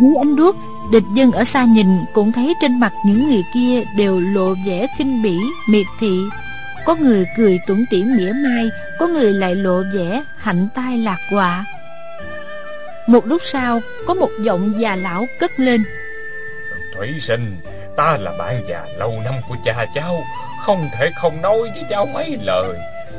Dưới 0.00 0.14
ánh 0.20 0.36
đuốc 0.36 0.56
Địch 0.92 1.04
dân 1.14 1.32
ở 1.32 1.44
xa 1.44 1.64
nhìn 1.64 2.04
Cũng 2.12 2.32
thấy 2.32 2.54
trên 2.60 2.80
mặt 2.80 2.92
những 3.04 3.30
người 3.30 3.42
kia 3.54 3.82
Đều 3.96 4.20
lộ 4.20 4.54
vẻ 4.66 4.86
khinh 4.98 5.22
bỉ, 5.22 5.38
miệt 5.68 5.86
thị. 6.00 6.20
Có 6.84 6.94
người 6.94 7.26
cười 7.36 7.60
tủm 7.66 7.84
tỉm 7.90 8.16
mỉa 8.16 8.32
mai 8.32 8.70
Có 8.98 9.06
người 9.06 9.32
lại 9.32 9.54
lộ 9.54 9.82
vẻ 9.94 10.22
hạnh 10.38 10.68
tai 10.74 10.98
lạc 10.98 11.18
họa 11.30 11.64
Một 13.06 13.26
lúc 13.26 13.42
sau 13.44 13.80
Có 14.06 14.14
một 14.14 14.30
giọng 14.40 14.72
già 14.78 14.96
lão 14.96 15.26
cất 15.40 15.50
lên. 15.56 15.84
Thủy 16.96 17.08
sinh 17.20 17.56
Ta 17.96 18.16
là 18.16 18.32
bạn 18.38 18.62
già 18.68 18.84
lâu 18.98 19.14
năm 19.24 19.34
của 19.48 19.56
cha 19.64 19.86
cháu 19.94 20.22
Không 20.66 20.88
thể 20.98 21.10
không 21.14 21.42
nói 21.42 21.58
với 21.58 21.84
cháu 21.90 22.06
mấy 22.06 22.38
lời. 22.42 22.76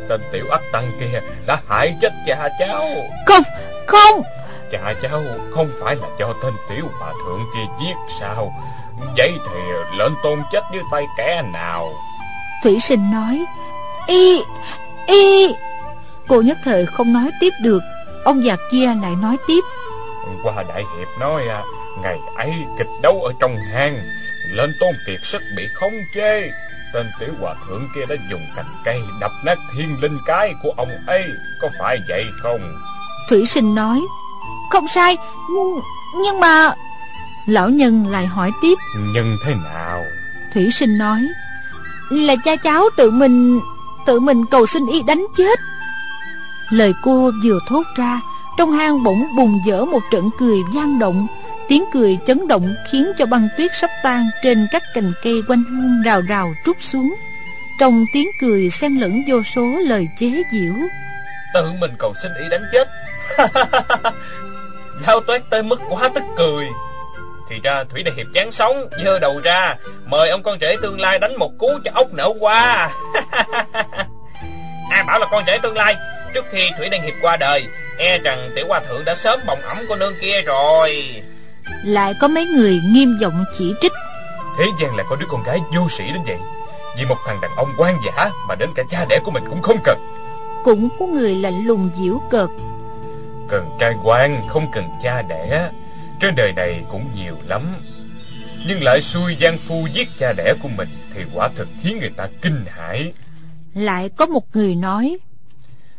Tên 0.10 0.22
tiểu 0.32 0.46
ác 0.52 0.62
tăng 0.74 0.92
kia 1.00 1.20
đã 1.48 1.60
hại 1.70 1.96
chết 2.02 2.14
cha 2.26 2.50
cháu. 2.60 2.88
Không, 3.26 3.44
không 3.88 4.24
Cha 4.74 4.94
cháu 5.02 5.22
không 5.52 5.70
phải 5.82 5.96
là 5.96 6.08
do 6.20 6.34
tên 6.44 6.54
tiểu 6.70 6.86
hòa 7.00 7.14
thượng 7.26 7.46
kia 7.54 7.74
giết 7.82 7.96
sao? 8.20 8.54
Vậy 9.18 9.32
thì 9.46 9.60
lệnh 9.98 10.14
tôn 10.24 10.40
chết 10.52 10.64
dưới 10.74 10.84
tay 10.92 11.06
kẻ 11.18 11.44
nào? 11.54 11.90
Thủy 12.64 12.80
sinh 12.80 13.12
nói 13.12 13.46
Y, 14.08 14.42
y. 15.08 15.54
Cô 16.28 16.42
nhất 16.42 16.58
thời 16.66 16.86
không 16.86 17.14
nói 17.14 17.32
tiếp 17.40 17.50
được. 17.64 17.80
Ông 18.26 18.44
già 18.44 18.56
kia 18.72 18.86
lại 19.02 19.16
nói 19.22 19.38
tiếp. 19.48 19.62
Qua 20.44 20.64
đại 20.70 20.84
hiệp 20.98 21.08
nói 21.20 21.48
à 21.48 21.64
Ngày 22.02 22.20
ấy 22.38 22.54
kịch 22.78 22.88
đấu 23.02 23.22
ở 23.24 23.34
trong 23.40 23.58
hang 23.74 23.98
Lên 24.52 24.72
tôn 24.80 24.94
kiệt 25.08 25.20
sức 25.24 25.42
bị 25.58 25.64
khống 25.74 25.94
chế. 26.16 26.52
Tên 26.94 27.06
tiểu 27.20 27.30
hòa 27.42 27.56
thượng 27.68 27.88
kia 27.96 28.06
đã 28.10 28.16
dùng 28.32 28.42
cành 28.56 28.66
cây 28.86 29.00
Đập 29.22 29.32
nát 29.46 29.58
thiên 29.76 30.02
linh 30.02 30.18
cái 30.26 30.54
của 30.64 30.74
ông 30.78 30.90
ấy 31.08 31.26
Có 31.62 31.70
phải 31.80 31.98
vậy 32.10 32.26
không? 32.44 32.62
Thủy 33.30 33.46
sinh 33.46 33.76
nói 33.76 34.02
Không 34.70 34.88
sai 34.88 35.18
Nhưng, 35.50 35.80
nhưng 36.24 36.40
mà 36.40 36.74
Lão 37.46 37.70
nhân 37.70 38.08
lại 38.08 38.26
hỏi 38.26 38.52
tiếp. 38.62 38.76
Nhưng 39.14 39.38
thế 39.46 39.54
nào? 39.64 40.04
Thủy 40.54 40.70
sinh 40.72 40.98
nói 40.98 41.28
Là 42.10 42.36
cha 42.44 42.56
cháu 42.56 42.84
tự 42.98 43.12
mình 43.12 43.60
Tự 44.06 44.20
mình 44.20 44.46
cầu 44.46 44.66
xin 44.66 44.86
y 44.86 45.02
đánh 45.04 45.26
chết. 45.38 45.60
Lời 46.70 46.94
cô 47.04 47.32
vừa 47.44 47.60
thốt 47.70 47.84
ra 47.96 48.22
Trong 48.58 48.72
hang 48.72 49.04
bỗng 49.04 49.36
bùng 49.38 49.60
dở 49.66 49.86
một 49.86 50.02
trận 50.12 50.30
cười 50.40 50.58
vang 50.74 51.00
động. 51.00 51.28
Tiếng 51.68 51.84
cười 51.94 52.18
chấn 52.28 52.48
động 52.48 52.76
khiến 52.92 53.12
cho 53.18 53.26
băng 53.26 53.48
tuyết 53.58 53.72
sắp 53.82 53.90
tan 54.04 54.30
Trên 54.44 54.68
các 54.72 54.84
cành 54.94 55.12
cây 55.24 55.42
quanh 55.48 55.64
hang 55.64 56.02
rào 56.06 56.22
rào 56.22 56.48
trút 56.66 56.78
xuống. 56.80 57.16
Trong 57.80 58.06
tiếng 58.14 58.28
cười 58.42 58.70
xen 58.70 58.94
lẫn 58.94 59.22
vô 59.28 59.42
số 59.56 59.66
lời 59.86 60.08
chế 60.18 60.44
giễu. 60.52 60.74
Tự 61.54 61.72
mình 61.82 61.92
cầu 62.00 62.14
xin 62.22 62.32
ý 62.44 62.50
đánh 62.50 62.64
chết 62.72 62.88
Lao 65.08 65.20
toát 65.20 65.42
tới 65.50 65.64
mức 65.64 65.80
quá 65.90 66.10
tức 66.16 66.24
cười. 66.38 66.66
Thì 67.50 67.60
ra 67.64 67.84
Thủy 67.84 68.04
Đại 68.04 68.14
Hiệp 68.18 68.28
chán 68.34 68.52
sống 68.52 68.90
Dơ 69.04 69.20
đầu 69.20 69.40
ra 69.44 69.76
Mời 70.06 70.30
ông 70.30 70.44
con 70.44 70.58
rể 70.62 70.76
tương 70.82 71.02
lai 71.02 71.20
đánh 71.20 71.40
một 71.40 71.52
cú 71.60 71.80
cho 71.86 71.92
ốc 71.96 72.14
nở 72.14 72.30
qua 72.40 72.90
Ai 74.90 75.04
bảo 75.08 75.20
là 75.20 75.28
con 75.32 75.44
rể 75.48 75.58
tương 75.58 75.78
lai 75.78 75.96
Trước 76.34 76.46
khi 76.52 76.70
Thủy 76.78 76.90
Đại 76.90 77.02
Hiệp 77.02 77.14
qua 77.22 77.38
đời 77.38 77.68
E 77.98 78.18
rằng 78.18 78.50
tiểu 78.56 78.66
hòa 78.68 78.80
thượng 78.80 79.06
đã 79.06 79.16
sớm 79.16 79.40
bồng 79.48 79.62
ẩm 79.62 79.78
cô 79.90 79.96
nương 79.96 80.14
kia 80.22 80.42
rồi. 80.42 81.22
Lại 81.84 82.14
có 82.22 82.28
mấy 82.28 82.46
người 82.46 82.82
nghiêm 82.86 83.18
giọng 83.22 83.44
chỉ 83.58 83.74
trích. 83.82 83.92
Thế 84.58 84.66
gian 84.82 84.96
lại 84.96 85.06
có 85.10 85.16
đứa 85.16 85.26
con 85.30 85.44
gái 85.44 85.60
vô 85.76 85.90
sĩ 85.90 86.04
đến 86.04 86.24
vậy. 86.26 86.38
Vì 86.98 87.06
một 87.06 87.16
thằng 87.26 87.42
đàn 87.42 87.52
ông 87.56 87.70
quan 87.78 87.98
giả 88.06 88.32
Mà 88.48 88.56
đến 88.56 88.70
cả 88.76 88.84
cha 88.90 89.06
đẻ 89.10 89.20
của 89.24 89.32
mình 89.32 89.44
cũng 89.50 89.62
không 89.62 89.78
cần. 89.84 89.98
Cũng 90.64 90.90
có 91.00 91.06
người 91.06 91.36
lạnh 91.36 91.66
lùng 91.66 91.90
giễu 92.00 92.22
cợt 92.32 92.50
Cần 93.54 93.70
trai 93.80 93.94
quan 94.04 94.42
không 94.48 94.68
cần 94.72 94.84
cha 95.04 95.22
đẻ 95.22 95.70
Trên 96.20 96.36
đời 96.36 96.54
này 96.56 96.84
cũng 96.92 97.10
nhiều 97.16 97.38
lắm 97.48 97.76
Nhưng 98.68 98.84
lại 98.84 99.02
xui 99.02 99.36
gian 99.36 99.58
phu 99.58 99.88
giết 99.94 100.08
cha 100.20 100.34
đẻ 100.34 100.54
của 100.64 100.70
mình 100.78 100.88
Thì 101.14 101.22
quả 101.34 101.50
thực 101.56 101.68
khiến 101.82 101.98
người 102.00 102.12
ta 102.18 102.28
kinh 102.42 102.66
hãi 102.68 103.14
Lại 103.74 104.10
có 104.18 104.26
một 104.26 104.56
người 104.56 104.76
nói 104.76 105.18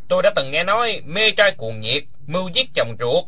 Tôi 0.08 0.22
đã 0.22 0.32
từng 0.36 0.50
nghe 0.50 0.64
nói 0.64 1.02
mê 1.06 1.30
trai 1.30 1.50
cuồng 1.50 1.80
nhiệt, 1.80 2.04
mưu 2.26 2.48
giết 2.48 2.74
chồng 2.74 2.96
ruột. 3.00 3.24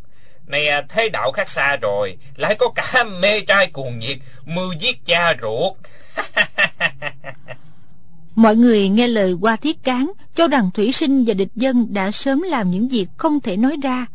Này 0.47 0.69
à, 0.69 0.83
thế 0.89 1.09
đạo 1.09 1.33
khác 1.33 1.49
xa 1.49 1.77
rồi, 1.83 2.17
lại 2.37 2.55
có 2.55 2.69
cả 2.75 3.05
mê 3.21 3.41
trai 3.41 3.67
cuồng 3.67 3.99
nhiệt, 3.99 4.17
mưu 4.45 4.73
giết 4.73 5.05
cha 5.05 5.35
ruột. 5.43 5.73
Mọi 8.35 8.57
người 8.57 8.89
nghe 8.89 9.09
lời 9.09 9.35
qua 9.41 9.57
thiết 9.57 9.85
cán 9.85 10.13
cho 10.35 10.49
rằng 10.49 10.71
thủy 10.75 10.93
sinh 10.93 11.25
và 11.25 11.35
địch 11.35 11.53
dân 11.55 11.87
đã 11.91 12.11
sớm 12.11 12.43
làm 12.43 12.71
những 12.71 12.89
việc 12.89 13.07
không 13.17 13.41
thể 13.41 13.57
nói 13.57 13.77
ra. 13.83 14.07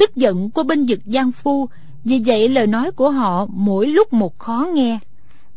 Tức 0.00 0.16
giận 0.16 0.50
của 0.50 0.62
binh 0.62 0.86
vực 0.88 0.98
giang 1.04 1.32
phu, 1.32 1.68
vì 2.04 2.22
vậy 2.26 2.48
lời 2.48 2.66
nói 2.66 2.90
của 2.90 3.10
họ 3.10 3.46
mỗi 3.50 3.86
lúc 3.86 4.12
một 4.12 4.38
khó 4.38 4.68
nghe. 4.74 4.98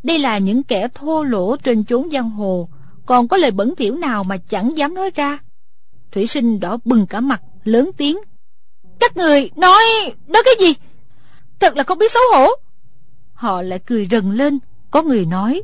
Đây 0.04 0.20
là 0.20 0.38
những 0.38 0.64
kẻ 0.64 0.88
thô 0.94 1.24
lỗ 1.24 1.56
trên 1.56 1.84
chốn 1.84 2.10
giang 2.12 2.30
hồ, 2.30 2.70
còn 3.06 3.28
có 3.28 3.38
lời 3.38 3.52
bẩn 3.52 3.76
thỉu 3.76 3.96
nào 3.96 4.24
mà 4.24 4.38
chẳng 4.38 4.78
dám 4.78 4.94
nói 4.94 5.12
ra. 5.16 5.38
Thủy 6.12 6.28
sinh 6.28 6.60
đỏ 6.60 6.78
bừng 6.86 7.06
cả 7.06 7.20
mặt, 7.20 7.42
lớn 7.64 7.92
tiếng. 7.98 8.18
Các 9.00 9.18
người 9.18 9.50
nói, 9.56 9.84
nói 10.28 10.44
cái 10.46 10.54
gì? 10.60 10.74
Thật 11.60 11.78
là 11.78 11.84
không 11.84 11.98
biết 11.98 12.12
xấu 12.12 12.24
hổ. 12.34 12.48
Họ 13.34 13.62
lại 13.62 13.80
cười 13.80 14.08
rần 14.12 14.36
lên, 14.36 14.60
có 14.92 15.02
người 15.02 15.26
nói. 15.26 15.62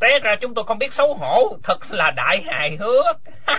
Té 0.00 0.18
ra 0.18 0.36
chúng 0.40 0.54
tôi 0.54 0.64
không 0.64 0.78
biết 0.78 0.92
xấu 0.92 1.14
hổ, 1.14 1.56
thật 1.62 1.92
là 1.92 2.10
đại 2.10 2.42
hài 2.46 2.76
hước. 2.76 3.20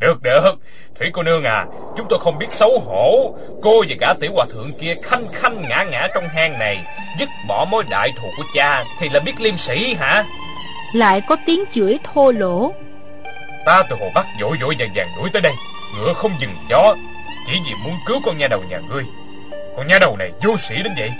được, 0.00 0.22
được, 0.22 0.52
Thủy 0.98 1.10
cô 1.12 1.22
nương 1.22 1.44
à, 1.44 1.66
chúng 1.98 2.06
tôi 2.10 2.18
không 2.18 2.38
biết 2.38 2.52
xấu 2.52 2.82
hổ. 2.86 3.34
Cô 3.62 3.84
và 3.88 3.96
cả 4.00 4.14
tiểu 4.20 4.30
hòa 4.34 4.46
thượng 4.54 4.70
kia 4.80 4.94
khanh 5.02 5.24
khanh 5.32 5.68
ngã 5.68 5.84
ngã 5.90 6.08
trong 6.14 6.28
hang 6.28 6.58
này, 6.58 6.78
dứt 7.18 7.28
bỏ 7.48 7.64
mối 7.70 7.84
đại 7.90 8.12
thù 8.16 8.28
của 8.36 8.44
cha 8.54 8.84
thì 9.00 9.08
là 9.08 9.20
biết 9.20 9.40
liêm 9.40 9.56
sĩ 9.56 9.94
hả? 9.94 10.24
Lại 10.92 11.20
có 11.20 11.36
tiếng 11.46 11.64
chửi 11.72 11.98
thô 12.04 12.32
lỗ. 12.32 12.72
Ta 13.68 13.82
từ 13.82 13.96
hồ 14.00 14.10
Bắc 14.14 14.26
vội 14.40 14.56
vội 14.62 14.74
vàng 14.78 14.90
vàng 14.94 15.08
đuổi 15.16 15.30
tới 15.32 15.42
đây 15.42 15.54
Ngựa 15.94 16.12
không 16.12 16.32
dừng 16.40 16.56
chó 16.68 16.96
Chỉ 17.46 17.60
vì 17.66 17.74
muốn 17.84 17.98
cứu 18.06 18.20
con 18.24 18.38
nha 18.38 18.48
đầu 18.48 18.62
nhà 18.68 18.78
ngươi 18.78 19.04
Con 19.76 19.86
nha 19.86 19.98
đầu 19.98 20.16
này 20.16 20.30
vô 20.42 20.56
sĩ 20.56 20.74
đến 20.82 20.92
vậy 20.98 21.10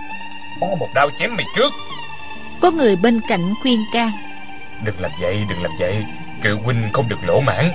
Có 0.61 0.67
một 0.67 0.89
đao 0.95 1.11
chém 1.19 1.37
mày 1.37 1.47
trước 1.57 1.73
Có 2.61 2.71
người 2.71 2.97
bên 2.97 3.21
cạnh 3.29 3.55
khuyên 3.63 3.85
can 3.93 4.11
Đừng 4.85 4.95
làm 5.01 5.11
vậy, 5.21 5.45
đừng 5.49 5.63
làm 5.63 5.73
vậy 5.79 6.05
Triệu 6.43 6.59
huynh 6.65 6.89
không 6.93 7.09
được 7.09 7.19
lỗ 7.27 7.41
mãn 7.41 7.71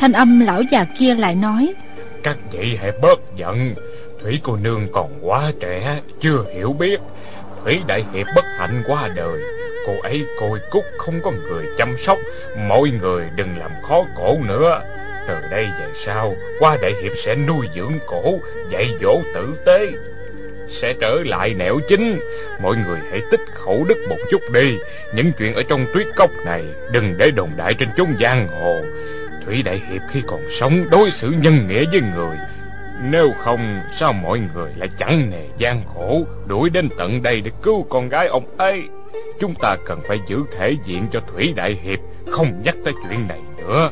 Thanh 0.00 0.12
âm 0.12 0.40
lão 0.40 0.62
già 0.62 0.84
kia 0.98 1.14
lại 1.14 1.34
nói, 1.34 1.74
Các 2.22 2.36
vị 2.52 2.76
hãy 2.80 2.92
bớt 3.02 3.20
giận. 3.36 3.74
Thủy 4.22 4.40
cô 4.42 4.56
nương 4.56 4.88
còn 4.92 5.18
quá 5.22 5.52
trẻ, 5.60 6.00
Chưa 6.20 6.44
hiểu 6.54 6.72
biết. 6.78 7.00
Thủy 7.64 7.80
đại 7.86 8.04
hiệp 8.12 8.26
bất 8.36 8.44
hạnh 8.58 8.82
qua 8.86 9.08
đời. 9.16 9.40
Cô 9.86 9.92
ấy 10.02 10.24
côi 10.40 10.58
cúc 10.70 10.84
không 10.98 11.20
có 11.24 11.30
người 11.30 11.66
chăm 11.78 11.96
sóc. 11.96 12.18
Mọi 12.68 12.90
người 13.00 13.24
đừng 13.36 13.58
làm 13.58 13.70
khó 13.88 14.04
cổ 14.16 14.36
nữa. 14.48 14.80
Từ 15.28 15.34
đây 15.50 15.64
về 15.64 15.86
sau, 15.94 16.34
Qua 16.58 16.76
đại 16.82 16.92
hiệp 17.02 17.12
sẽ 17.16 17.34
nuôi 17.34 17.66
dưỡng 17.76 17.98
cổ, 18.06 18.38
Dạy 18.70 18.90
dỗ 19.02 19.20
tử 19.34 19.54
tế. 19.66 19.86
Sẽ 20.68 20.94
trở 21.00 21.22
lại 21.26 21.54
nẻo 21.54 21.78
chính. 21.88 22.20
Mọi 22.62 22.76
người 22.86 22.98
hãy 23.10 23.20
tích 23.30 23.40
khẩu 23.54 23.84
đức 23.88 24.06
một 24.08 24.18
chút 24.30 24.42
đi. 24.52 24.76
Những 25.14 25.32
chuyện 25.38 25.54
ở 25.54 25.62
trong 25.62 25.86
tuyết 25.94 26.06
cốc 26.16 26.30
này, 26.44 26.64
Đừng 26.92 27.14
để 27.18 27.30
đồn 27.30 27.50
đại 27.56 27.74
trên 27.74 27.88
chốn 27.96 28.08
giang 28.20 28.48
hồ. 28.48 28.80
Thủy 29.46 29.62
Đại 29.62 29.80
Hiệp 29.90 30.00
khi 30.10 30.22
còn 30.26 30.40
sống 30.50 30.84
Đối 30.90 31.10
xử 31.10 31.30
nhân 31.30 31.68
nghĩa 31.68 31.84
với 31.92 32.00
người. 32.16 32.36
Nếu 33.10 33.30
không, 33.44 33.80
sao 33.96 34.12
mọi 34.12 34.40
người 34.54 34.72
lại 34.76 34.88
chẳng 34.98 35.30
nề 35.30 35.48
gian 35.58 35.82
khổ, 35.94 36.22
Đuổi 36.46 36.70
đến 36.70 36.88
tận 36.98 37.22
đây 37.22 37.40
để 37.40 37.50
cứu 37.62 37.86
con 37.90 38.08
gái 38.08 38.26
ông 38.26 38.44
ấy? 38.56 38.82
Chúng 39.40 39.54
ta 39.54 39.76
cần 39.86 40.00
phải 40.08 40.18
giữ 40.28 40.42
thể 40.52 40.76
diện 40.84 41.06
cho 41.12 41.20
Thủy 41.20 41.52
Đại 41.56 41.78
Hiệp, 41.82 41.98
Không 42.30 42.62
nhắc 42.64 42.76
tới 42.84 42.94
chuyện 43.08 43.28
này 43.28 43.40
nữa. 43.58 43.90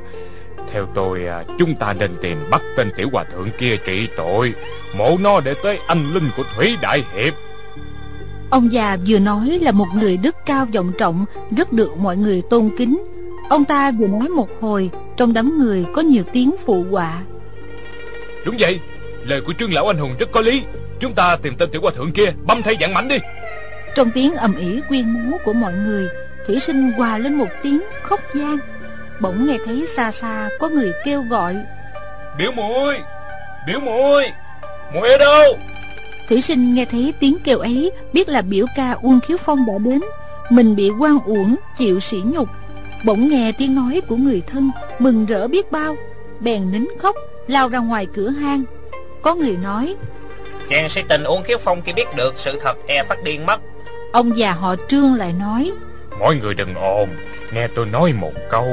Theo 0.72 0.86
tôi 0.94 1.26
à, 1.26 1.44
chúng 1.58 1.74
ta 1.74 1.92
nên 1.92 2.10
tìm 2.22 2.38
bắt 2.50 2.62
tên 2.76 2.90
tiểu 2.96 3.08
hòa 3.12 3.24
thượng 3.24 3.50
kia 3.58 3.76
trị 3.76 4.08
tội 4.16 4.54
Mộ 4.96 5.16
nó 5.20 5.40
để 5.40 5.54
tới 5.62 5.78
anh 5.86 6.12
linh 6.12 6.30
của 6.36 6.42
Thủy 6.56 6.76
Đại 6.82 7.04
Hiệp. 7.14 7.34
Ông 8.50 8.72
già 8.72 8.96
vừa 9.06 9.18
nói 9.18 9.58
là 9.62 9.72
một 9.72 9.86
người 9.94 10.16
đức 10.16 10.36
cao 10.46 10.66
vọng 10.74 10.92
trọng, 10.98 11.24
Rất 11.56 11.72
được 11.72 11.96
mọi 11.98 12.16
người 12.16 12.42
tôn 12.50 12.70
kính. 12.78 13.17
Ông 13.48 13.64
ta 13.64 13.90
vừa 13.90 14.06
nói 14.06 14.28
một 14.28 14.48
hồi 14.60 14.90
Trong 15.16 15.32
đám 15.32 15.58
người 15.58 15.86
có 15.94 16.02
nhiều 16.02 16.22
tiếng 16.32 16.54
phụ 16.66 16.84
họa. 16.90 17.22
Đúng 18.44 18.56
vậy 18.58 18.80
Lời 19.26 19.40
của 19.40 19.52
trương 19.58 19.72
lão 19.72 19.86
anh 19.86 19.98
hùng 19.98 20.14
rất 20.18 20.32
có 20.32 20.40
lý. 20.40 20.62
Chúng 21.00 21.14
ta 21.14 21.36
tìm 21.36 21.54
tên 21.58 21.70
tiểu 21.72 21.80
hòa 21.82 21.92
thượng 21.96 22.12
kia 22.12 22.32
Băm 22.46 22.62
thay 22.62 22.76
dạng 22.80 22.94
mảnh 22.94 23.08
đi. 23.08 23.18
Trong 23.94 24.10
tiếng 24.14 24.34
ầm 24.34 24.54
ĩ 24.56 24.80
quyên 24.88 25.14
máu 25.14 25.38
của 25.44 25.52
mọi 25.52 25.72
người 25.72 26.08
Thủy 26.46 26.60
sinh 26.60 26.92
hòa 26.92 27.18
lên 27.18 27.34
một 27.34 27.48
tiếng 27.62 27.80
khóc 28.02 28.20
gian. 28.34 28.58
Bỗng 29.20 29.46
nghe 29.46 29.58
thấy 29.64 29.86
xa 29.86 30.10
xa 30.10 30.48
có 30.60 30.68
người 30.68 30.92
kêu 31.04 31.22
gọi. 31.22 31.56
Biểu 32.38 32.52
muội 32.52 32.98
Biểu 33.66 33.80
muội 33.80 34.24
muội 34.94 35.10
ở 35.10 35.18
đâu? 35.18 35.58
Thủy 36.28 36.40
sinh 36.40 36.74
nghe 36.74 36.84
thấy 36.84 37.14
tiếng 37.20 37.36
kêu 37.44 37.58
ấy 37.58 37.92
Biết 38.12 38.28
là 38.28 38.42
biểu 38.42 38.66
ca 38.76 38.92
Uông 38.92 39.20
Khiếu 39.20 39.36
Phong 39.36 39.66
đã 39.66 39.74
đến. 39.84 40.00
Mình 40.50 40.76
bị 40.76 40.90
quan 41.00 41.18
uổng 41.24 41.56
chịu 41.76 42.00
sỉ 42.00 42.20
nhục 42.24 42.48
Bỗng 43.04 43.28
nghe 43.28 43.52
tiếng 43.58 43.74
nói 43.74 44.02
của 44.08 44.16
người 44.16 44.42
thân 44.46 44.70
Mừng 44.98 45.26
rỡ 45.26 45.48
biết 45.48 45.72
bao. 45.72 45.96
Bèn 46.40 46.72
nín 46.72 46.86
khóc 46.98 47.16
lao 47.46 47.68
ra 47.68 47.78
ngoài 47.78 48.06
cửa 48.14 48.28
hang. 48.28 48.62
Có 49.22 49.34
người 49.34 49.56
nói 49.62 49.96
Chàng 50.68 50.88
sĩ 50.88 51.02
tình 51.08 51.24
Uông 51.24 51.42
Khiếu 51.42 51.58
Phong 51.58 51.82
khi 51.82 51.92
biết 51.92 52.06
được 52.16 52.32
sự 52.36 52.58
thật 52.62 52.76
e 52.86 53.02
phát 53.02 53.22
điên 53.24 53.46
mất. 53.46 53.60
Ông 54.12 54.38
già 54.38 54.52
họ 54.52 54.74
trương 54.88 55.14
lại 55.14 55.32
nói 55.32 55.72
Mọi 56.20 56.36
người 56.36 56.54
đừng 56.54 56.74
ồn 56.74 57.08
Nghe 57.52 57.66
tôi 57.66 57.86
nói 57.86 58.12
một 58.12 58.32
câu. 58.50 58.66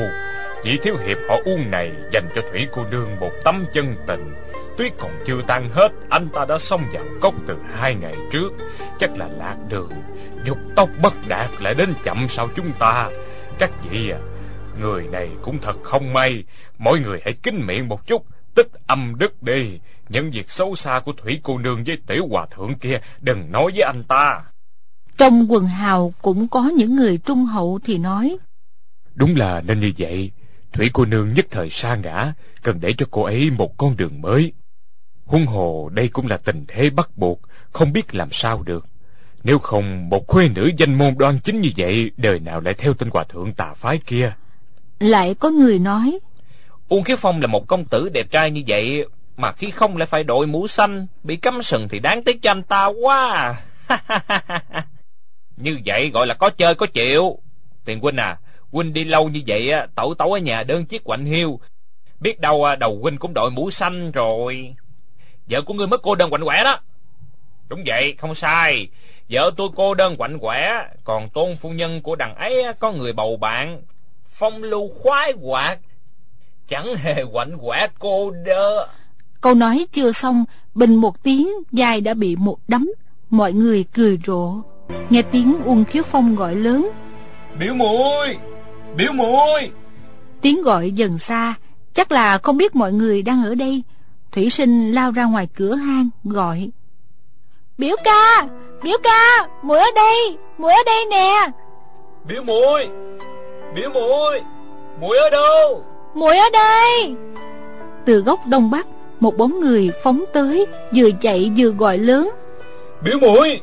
Chỉ 0.63 0.77
thiếu 0.83 0.97
hiệp 1.05 1.17
họ 1.29 1.35
Uông 1.45 1.71
này 1.71 1.91
Dành 2.11 2.29
cho 2.35 2.41
Thủy 2.51 2.67
cô 2.71 2.83
nương 2.91 3.09
một 3.19 3.31
tấm 3.43 3.65
chân 3.73 3.95
tình. 4.07 4.33
Tuyết 4.77 4.91
còn 4.97 5.11
chưa 5.25 5.41
tan 5.47 5.69
hết 5.69 5.91
Anh 6.09 6.29
ta 6.29 6.45
đã 6.45 6.57
xông 6.57 6.81
vào 6.93 7.03
cốc 7.21 7.33
từ 7.47 7.55
hai 7.73 7.95
ngày 7.95 8.13
trước. 8.31 8.49
Chắc 8.99 9.17
là 9.17 9.27
lạc 9.39 9.55
đường 9.69 9.91
Dục 10.45 10.57
tóc 10.75 10.89
bất 11.01 11.13
đạt 11.27 11.49
lại 11.61 11.73
đến 11.73 11.93
chậm 12.03 12.27
sau 12.29 12.49
chúng 12.55 12.71
ta 12.79 13.09
Các 13.59 13.71
vị 13.89 14.09
à. 14.09 14.19
Người 14.79 15.07
này 15.07 15.29
cũng 15.41 15.57
thật 15.61 15.83
không 15.83 16.13
may. 16.13 16.43
Mọi 16.77 16.99
người 16.99 17.19
hãy 17.23 17.33
kính 17.33 17.67
miệng 17.67 17.87
một 17.87 18.07
chút 18.07 18.25
Tích 18.55 18.71
âm 18.87 19.15
đức 19.17 19.43
đi. 19.43 19.79
Những 20.09 20.31
việc 20.31 20.51
xấu 20.51 20.75
xa 20.75 20.99
của 20.99 21.13
Thủy 21.13 21.39
cô 21.43 21.57
nương 21.57 21.83
với 21.83 21.97
tiểu 22.07 22.27
hòa 22.31 22.45
thượng 22.45 22.75
kia 22.75 22.99
Đừng 23.21 23.51
nói 23.51 23.71
với 23.71 23.81
anh 23.81 24.03
ta. 24.03 24.43
Trong 25.17 25.51
quần 25.51 25.67
hào 25.67 26.13
cũng 26.21 26.47
có 26.47 26.63
những 26.63 26.95
người 26.95 27.17
trung 27.17 27.45
hậu 27.45 27.79
thì 27.83 27.97
nói. 27.97 28.37
Đúng 29.15 29.35
là 29.35 29.61
nên 29.61 29.79
như 29.79 29.91
vậy. 29.97 30.31
Thủy 30.73 30.89
cô 30.93 31.05
nương 31.05 31.33
nhất 31.33 31.45
thời 31.51 31.69
sa 31.69 31.95
ngã 31.95 32.33
Cần 32.63 32.79
để 32.81 32.93
cho 32.93 33.05
cô 33.11 33.23
ấy 33.23 33.49
một 33.49 33.77
con 33.77 33.97
đường 33.97 34.21
mới. 34.21 34.53
Huân 35.25 35.45
hồ 35.45 35.89
đây 35.93 36.07
cũng 36.07 36.27
là 36.27 36.37
tình 36.37 36.65
thế 36.67 36.89
bắt 36.89 37.09
buộc 37.17 37.41
Không 37.71 37.93
biết 37.93 38.15
làm 38.15 38.29
sao 38.31 38.63
được 38.63 38.85
Nếu 39.45 39.59
không 39.59 40.09
một 40.09 40.27
khuê 40.27 40.49
nữ 40.55 40.71
danh 40.77 40.97
môn 40.97 41.15
đoan 41.17 41.39
chính 41.39 41.61
như 41.61 41.69
vậy 41.77 42.11
Đời 42.17 42.39
nào 42.39 42.61
lại 42.61 42.73
theo 42.73 42.93
tên 42.93 43.09
hòa 43.09 43.23
thượng 43.23 43.53
tà 43.53 43.73
phái 43.73 43.97
kia 43.97 44.33
Lại 44.99 45.35
có 45.35 45.49
người 45.49 45.79
nói 45.79 46.19
Uông 46.89 47.03
Khiếu 47.03 47.17
Phong 47.17 47.41
là 47.41 47.47
một 47.47 47.67
công 47.67 47.85
tử 47.85 48.09
đẹp 48.09 48.31
trai 48.31 48.51
như 48.51 48.63
vậy 48.67 49.05
Mà 49.37 49.51
khi 49.51 49.71
không 49.71 49.97
lại 49.97 50.05
phải 50.05 50.23
đội 50.23 50.47
mũ 50.47 50.67
xanh 50.67 51.07
Bị 51.23 51.35
cấm 51.35 51.63
sừng 51.63 51.87
thì 51.89 51.99
đáng 51.99 52.23
tiếc 52.23 52.41
cho 52.41 52.51
anh 52.51 52.63
ta 52.63 52.85
quá 52.85 53.55
Như 55.57 55.79
vậy 55.85 56.09
gọi 56.09 56.27
là 56.27 56.33
có 56.33 56.49
chơi 56.49 56.75
có 56.75 56.85
chịu. 56.85 57.39
Tiền 57.85 57.99
huynh 57.99 58.17
à, 58.17 58.37
huynh 58.71 58.93
đi 58.93 59.03
lâu 59.03 59.29
như 59.29 59.41
vậy 59.47 59.71
tẩu 59.95 60.13
tẩu 60.13 60.33
ở 60.33 60.39
nhà 60.39 60.63
đơn 60.63 60.85
chiếc 60.85 61.03
quạnh 61.03 61.25
hiu. 61.25 61.59
Biết 62.19 62.39
đâu 62.39 62.63
à, 62.63 62.75
đầu 62.75 62.99
huynh 63.01 63.17
cũng 63.17 63.33
đội 63.33 63.51
mũ 63.51 63.71
xanh 63.71 64.11
rồi. 64.11 64.75
Vợ 65.49 65.61
của 65.61 65.73
ngươi 65.73 65.87
mất 65.87 66.01
cô 66.03 66.15
đơn 66.15 66.29
quạnh 66.29 66.43
quẻ 66.43 66.63
đó. 66.63 66.79
Đúng 67.69 67.83
vậy, 67.85 68.15
không 68.17 68.35
sai. 68.35 68.87
Vợ 69.29 69.51
tôi 69.57 69.69
cô 69.75 69.93
đơn 69.93 70.17
quạnh 70.17 70.37
quẻ, 70.39 70.87
còn 71.03 71.29
tôn 71.29 71.57
phu 71.57 71.69
nhân 71.69 72.01
của 72.01 72.15
đằng 72.15 72.35
ấy 72.35 72.63
có 72.79 72.91
người 72.91 73.13
bầu 73.13 73.37
bạn. 73.37 73.81
Phong 74.29 74.63
lưu 74.63 74.89
khoái 74.89 75.33
hoạt, 75.41 75.79
chẳng 76.67 76.95
hề 76.95 77.25
quạnh 77.31 77.57
quẻ 77.61 77.87
cô 77.99 78.31
đơ. 78.31 78.87
Câu 79.41 79.53
nói 79.53 79.87
chưa 79.91 80.11
xong, 80.11 80.45
bình 80.75 80.95
một 80.95 81.23
tiếng, 81.23 81.49
dài 81.71 82.01
đã 82.01 82.13
bị 82.13 82.35
một 82.35 82.57
đấm. 82.67 82.91
Mọi 83.29 83.53
người 83.53 83.85
cười 83.93 84.19
rộ. 84.25 84.61
Nghe 85.09 85.21
tiếng 85.21 85.61
Uông 85.65 85.85
Khiếu 85.85 86.03
Phong 86.03 86.35
gọi 86.35 86.55
lớn. 86.55 86.89
Biểu 87.59 87.73
muội 87.73 88.37
Biểu 88.95 89.13
muội 89.13 89.71
Tiếng 90.41 90.61
gọi 90.61 90.91
dần 90.91 91.17
xa, 91.17 91.53
chắc 91.93 92.11
là 92.11 92.37
không 92.37 92.57
biết 92.57 92.75
mọi 92.75 92.93
người 92.93 93.21
đang 93.21 93.43
ở 93.43 93.55
đây. 93.55 93.83
Thủy 94.31 94.49
sinh 94.49 94.91
lao 94.91 95.11
ra 95.11 95.23
ngoài 95.23 95.47
cửa 95.55 95.75
hang, 95.75 96.09
gọi. 96.23 96.69
Biểu 97.77 97.95
ca, 98.03 98.47
biểu 98.83 98.97
ca, 99.03 99.47
muội 99.63 99.79
ở 99.79 99.87
đây, 99.95 100.37
muội 100.57 100.73
ở 100.73 100.83
đây 100.85 101.05
nè. 101.11 101.49
Biểu 102.27 102.43
muội 102.43 102.87
Biểu 103.75 103.89
muội 103.89 104.41
muội 105.01 105.17
ở 105.17 105.29
đâu? 105.29 105.83
muội 106.13 106.37
ở 106.37 106.49
đây. 106.53 107.15
Từ 108.05 108.21
góc 108.21 108.39
đông 108.47 108.71
bắc, 108.71 108.87
một 109.19 109.37
bóng 109.37 109.59
người 109.59 109.91
phóng 110.03 110.23
tới, 110.33 110.65
vừa 110.95 111.09
chạy 111.21 111.51
vừa 111.57 111.69
gọi 111.69 111.97
lớn. 111.97 112.29
Biểu 113.03 113.19
muội 113.21 113.61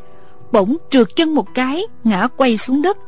Bỗng 0.53 0.77
trượt 0.91 1.07
chân 1.17 1.35
một 1.35 1.47
cái, 1.55 1.87
ngã 2.05 2.29
quay 2.37 2.57
xuống 2.57 2.83
đất. 2.83 2.99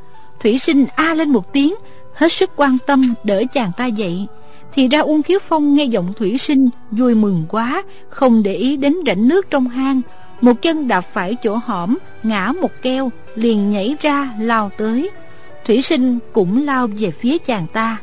Thủy 0.41 0.59
sinh 0.59 0.87
a 0.97 1.15
lên 1.15 1.31
một 1.31 1.53
tiếng, 1.53 1.75
hết 2.15 2.33
sức 2.33 2.51
quan 2.57 2.77
tâm 2.87 3.15
đỡ 3.25 3.43
chàng 3.53 3.71
ta 3.77 3.87
dậy. 3.87 4.27
Thì 4.73 4.89
ra 4.89 5.01
Uông 5.01 5.23
Khiếu 5.23 5.39
Phong 5.39 5.75
nghe 5.75 5.85
giọng 5.85 6.13
thủy 6.17 6.39
sinh, 6.39 6.69
vui 6.91 7.15
mừng 7.15 7.43
quá, 7.49 7.83
không 8.09 8.43
để 8.43 8.55
ý 8.55 8.77
đến 8.77 8.97
rãnh 9.07 9.29
nước 9.29 9.51
trong 9.51 9.69
hang. 9.69 10.01
Một 10.45 10.63
chân 10.63 10.89
đạp 10.89 11.01
phải 11.01 11.37
chỗ 11.43 11.57
hõm, 11.57 11.97
ngã 12.23 12.53
một 12.61 12.71
keo, 12.83 13.11
liền 13.35 13.71
nhảy 13.71 13.97
ra, 14.01 14.35
lao 14.39 14.71
tới. 14.79 15.11
Thủy 15.67 15.83
sinh 15.83 16.19
cũng 16.33 16.65
lao 16.65 16.87
về 16.99 17.11
phía 17.11 17.39
chàng 17.39 17.67
ta. 17.73 17.97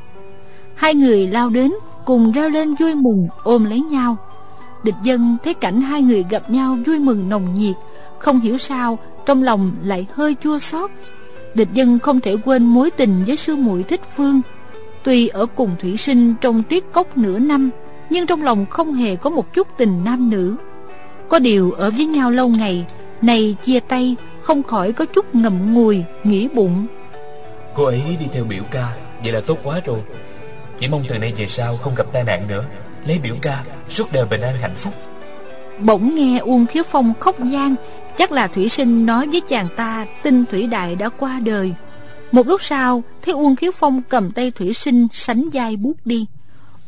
Hai 0.76 0.94
người 0.96 1.28
lao 1.28 1.50
đến, 1.50 1.72
cùng 2.06 2.32
reo 2.32 2.50
lên 2.50 2.76
vui 2.76 2.96
mừng, 2.96 3.28
ôm 3.44 3.66
lấy 3.66 3.80
nhau. 3.80 4.18
Địch 4.84 4.96
dân 5.04 5.38
thấy 5.44 5.54
cảnh 5.54 5.82
hai 5.82 6.02
người 6.02 6.26
gặp 6.30 6.50
nhau 6.50 6.78
vui 6.86 7.00
mừng 7.00 7.30
nồng 7.30 7.54
nhiệt, 7.54 7.76
không 8.20 8.40
hiểu 8.40 8.58
sao 8.58 9.00
trong 9.26 9.44
lòng 9.44 9.72
lại 9.84 10.08
hơi 10.14 10.36
chua 10.44 10.60
xót. 10.60 10.92
Địch 11.54 11.70
dân 11.74 12.00
không 12.00 12.20
thể 12.20 12.36
quên 12.46 12.66
mối 12.66 12.92
tình 12.92 13.24
với 13.28 13.36
sư 13.36 13.56
muội 13.56 13.84
thích 13.84 14.02
phương. 14.16 14.42
Tuy 15.04 15.28
ở 15.28 15.46
cùng 15.46 15.72
thủy 15.80 15.98
sinh 15.98 16.34
trong 16.42 16.64
tuyết 16.64 16.84
cốc 16.92 17.18
nửa 17.18 17.40
năm, 17.40 17.70
nhưng 18.10 18.26
trong 18.26 18.44
lòng 18.44 18.66
không 18.70 18.94
hề 18.94 19.16
có 19.16 19.30
một 19.30 19.54
chút 19.54 19.68
tình 19.78 20.04
nam 20.04 20.30
nữ. 20.30 20.56
Có 21.32 21.40
điều 21.40 21.72
ở 21.72 21.92
với 21.92 22.06
nhau 22.06 22.32
lâu 22.32 22.48
ngày, 22.48 22.86
này 23.22 23.56
chia 23.64 23.80
tay 23.80 24.16
không 24.42 24.64
khỏi 24.64 24.92
có 24.92 25.06
chút 25.06 25.36
ngậm 25.36 25.74
ngùi, 25.74 26.04
nghĩ 26.24 26.48
bụng. 26.48 26.88
Cô 27.76 27.84
ấy 27.84 28.02
đi 28.20 28.26
theo 28.32 28.44
biểu 28.44 28.64
ca 28.72 28.96
Vậy 29.24 29.32
là 29.32 29.42
tốt 29.48 29.58
quá 29.64 29.82
rồi. 29.86 30.00
Chỉ 30.80 30.88
mong 30.88 31.04
từ 31.08 31.18
nay 31.18 31.34
về 31.38 31.48
sau 31.48 31.78
không 31.78 31.96
gặp 31.96 32.06
tai 32.14 32.24
nạn 32.24 32.48
nữa. 32.48 32.64
Lấy 33.08 33.20
biểu 33.24 33.36
ca 33.42 33.64
suốt 33.90 34.14
đời 34.14 34.26
bình 34.26 34.42
an 34.42 34.56
hạnh 34.62 34.76
phúc. 34.76 34.94
Bỗng 35.80 36.16
nghe 36.16 36.38
Uông 36.40 36.66
Khiếu 36.66 36.84
Phong 36.84 37.14
khóc 37.20 37.36
gian 37.44 37.76
Chắc 38.18 38.32
là 38.32 38.48
Thủy 38.48 38.70
Sinh 38.70 39.06
nói 39.06 39.28
với 39.32 39.42
chàng 39.50 39.68
ta 39.76 40.06
Tin 40.24 40.46
Thủy 40.46 40.68
Đại 40.68 40.96
đã 40.96 41.10
qua 41.10 41.40
đời. 41.40 41.74
Một 42.32 42.48
lúc 42.48 42.62
sau 42.62 43.04
Thấy 43.22 43.34
Uông 43.34 43.56
Khiếu 43.56 43.72
Phong 43.72 44.02
cầm 44.10 44.32
tay 44.32 44.52
Thủy 44.52 44.74
Sinh 44.74 45.08
Sánh 45.14 45.50
vai 45.54 45.76
bước 45.76 46.06
đi. 46.06 46.26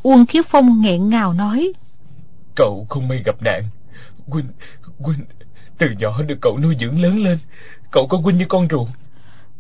Uông 0.04 0.26
Khiếu 0.26 0.44
Phong 0.44 0.82
nghẹn 0.82 1.10
ngào 1.10 1.34
nói 1.34 1.74
Cậu 2.56 2.86
không 2.90 3.08
may 3.08 3.22
gặp 3.26 3.36
nạn 3.42 3.64
Huynh, 4.28 4.48
Huynh 5.00 5.26
Từ 5.78 5.88
nhỏ 6.00 6.22
được 6.22 6.38
cậu 6.42 6.60
nuôi 6.60 6.76
dưỡng 6.80 7.02
lớn 7.02 7.24
lên. 7.24 7.38
Cậu 7.92 8.08
có 8.08 8.18
Huynh 8.18 8.38
như 8.38 8.46
con 8.50 8.68
ruột. 8.70 8.88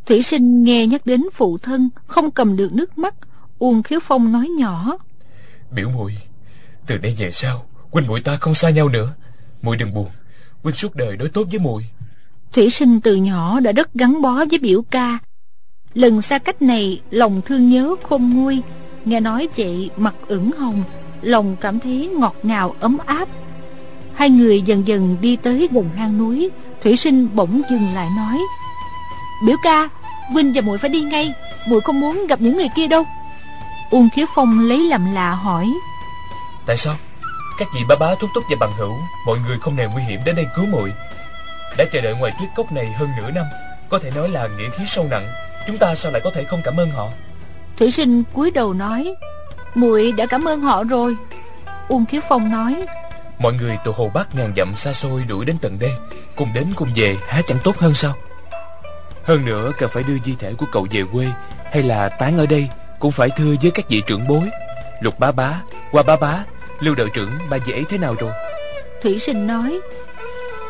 Thủy 0.05 0.23
Sinh 0.23 0.63
nghe 0.63 0.87
nhắc 0.87 1.05
đến 1.05 1.23
phụ 1.33 1.57
thân 1.57 1.89
Không 2.07 2.31
cầm 2.31 2.55
được 2.57 2.73
nước 2.73 2.97
mắt 2.97 3.15
Uông 3.59 3.83
Khiếu 3.83 3.99
Phong 3.99 4.31
nói 4.31 4.47
nhỏ. 4.47 4.97
Biểu 5.71 5.89
muội 5.89 6.17
Từ 6.87 6.97
đây 6.97 7.15
về 7.17 7.31
sau 7.31 7.65
Huynh 7.91 8.07
muội 8.07 8.21
ta 8.21 8.35
không 8.35 8.53
xa 8.53 8.69
nhau 8.69 8.89
nữa. 8.89 9.13
Muội 9.61 9.77
đừng 9.77 9.93
buồn 9.93 10.09
Huynh 10.63 10.75
suốt 10.75 10.95
đời 10.95 11.17
đối 11.17 11.29
tốt 11.29 11.47
với 11.51 11.59
muội. 11.59 11.85
Thủy 12.53 12.69
sinh 12.69 13.01
từ 13.01 13.15
nhỏ 13.15 13.59
đã 13.59 13.71
rất 13.71 13.93
gắn 13.93 14.21
bó 14.21 14.45
với 14.49 14.59
biểu 14.61 14.81
ca. 14.81 15.19
Lần 15.93 16.21
xa 16.21 16.39
cách 16.39 16.61
này 16.61 17.01
Lòng 17.11 17.41
thương 17.45 17.69
nhớ 17.69 17.95
khôn 18.03 18.29
nguôi. 18.29 18.61
Nghe 19.05 19.19
nói 19.19 19.47
vậy 19.57 19.89
mặt 19.97 20.15
ửng 20.27 20.51
hồng 20.51 20.83
Lòng 21.21 21.55
cảm 21.61 21.79
thấy 21.79 22.09
ngọt 22.17 22.35
ngào 22.43 22.75
ấm 22.79 22.97
áp 23.05 23.29
Hai 24.15 24.29
người 24.29 24.61
dần 24.61 24.87
dần 24.87 25.17
đi 25.21 25.35
tới 25.35 25.69
gần 25.71 25.89
hang 25.97 26.17
núi 26.17 26.49
Thủy 26.83 26.97
sinh 26.97 27.35
bỗng 27.35 27.61
dừng 27.69 27.93
lại 27.93 28.07
nói 28.17 28.39
Biểu 29.45 29.57
ca 29.63 29.89
Vinh 30.35 30.53
và 30.55 30.61
muội 30.61 30.77
phải 30.77 30.89
đi 30.89 31.01
ngay 31.01 31.33
muội 31.67 31.81
không 31.81 31.99
muốn 31.99 32.27
gặp 32.27 32.41
những 32.41 32.57
người 32.57 32.67
kia 32.75 32.87
đâu. 32.87 33.03
Uông 33.91 34.09
Khiếu 34.15 34.25
Phong 34.35 34.59
lấy 34.59 34.79
làm 34.79 35.13
lạ 35.13 35.31
hỏi 35.31 35.67
Tại 36.65 36.77
sao? 36.77 36.95
Các 37.59 37.67
vị 37.75 37.81
bá 37.89 37.95
bá 37.99 38.15
thúc 38.15 38.29
thúc 38.35 38.43
và 38.49 38.55
bằng 38.59 38.71
hữu 38.77 38.93
Mọi 39.27 39.37
người 39.47 39.57
không 39.61 39.75
nề 39.75 39.87
nguy 39.93 40.03
hiểm 40.03 40.19
đến 40.25 40.35
đây 40.35 40.45
cứu 40.55 40.65
muội. 40.65 40.91
Đã 41.77 41.85
chờ 41.93 42.01
đợi 42.01 42.15
ngoài 42.19 42.33
tuyết 42.39 42.49
cốc 42.55 42.71
này 42.71 42.91
hơn 42.91 43.09
nửa 43.17 43.31
năm 43.31 43.45
Có 43.89 43.99
thể 43.99 44.11
nói 44.15 44.29
là 44.29 44.47
nghĩa 44.57 44.69
khí 44.69 44.83
sâu 44.87 45.07
nặng 45.11 45.27
Chúng 45.67 45.77
ta 45.77 45.95
sao 45.95 46.11
lại 46.11 46.21
có 46.23 46.31
thể 46.35 46.43
không 46.43 46.61
cảm 46.63 46.77
ơn 46.77 46.91
họ? 46.91 47.09
Thủy 47.77 47.91
sinh 47.91 48.23
cúi 48.33 48.51
đầu 48.51 48.73
nói 48.73 49.15
muội 49.75 50.11
đã 50.11 50.25
cảm 50.25 50.47
ơn 50.47 50.61
họ 50.61 50.83
rồi. 50.83 51.15
Uông 51.87 52.05
Khiếu 52.05 52.21
Phong 52.29 52.51
nói 52.51 52.85
Mọi 53.43 53.53
người 53.53 53.77
từ 53.85 53.91
hồ 53.91 54.11
Bắc 54.13 54.35
ngàn 54.35 54.53
dặm 54.57 54.75
xa 54.75 54.93
xôi 54.93 55.23
đuổi 55.27 55.45
đến 55.45 55.55
tận 55.61 55.79
đây 55.79 55.91
Cùng 56.35 56.49
đến 56.55 56.65
cùng 56.75 56.89
về 56.95 57.17
há 57.27 57.41
chẳng 57.47 57.57
tốt 57.63 57.77
hơn 57.77 57.93
sao? 57.93 58.15
Hơn 59.23 59.45
nữa 59.45 59.71
cần 59.77 59.89
phải 59.93 60.03
đưa 60.03 60.17
di 60.25 60.35
thể 60.39 60.53
của 60.57 60.65
cậu 60.71 60.87
về 60.91 61.03
quê 61.13 61.27
Hay 61.71 61.83
là 61.83 62.09
tán 62.09 62.37
ở 62.37 62.45
đây 62.45 62.69
Cũng 62.99 63.11
phải 63.11 63.29
thưa 63.37 63.55
với 63.61 63.71
các 63.71 63.89
vị 63.89 64.01
trưởng 64.07 64.27
bối. 64.27 64.49
Lục 65.01 65.19
bá 65.19 65.31
bá, 65.31 65.61
qua 65.91 66.03
bá 66.03 66.15
bá 66.15 66.43
Lưu 66.79 66.95
đội 66.95 67.09
trưởng 67.13 67.29
ba 67.49 67.57
dễ 67.57 67.73
ấy 67.73 67.83
thế 67.89 67.97
nào 67.97 68.15
rồi? 68.19 68.31
Thủy 69.01 69.19
sinh 69.19 69.47
nói 69.47 69.79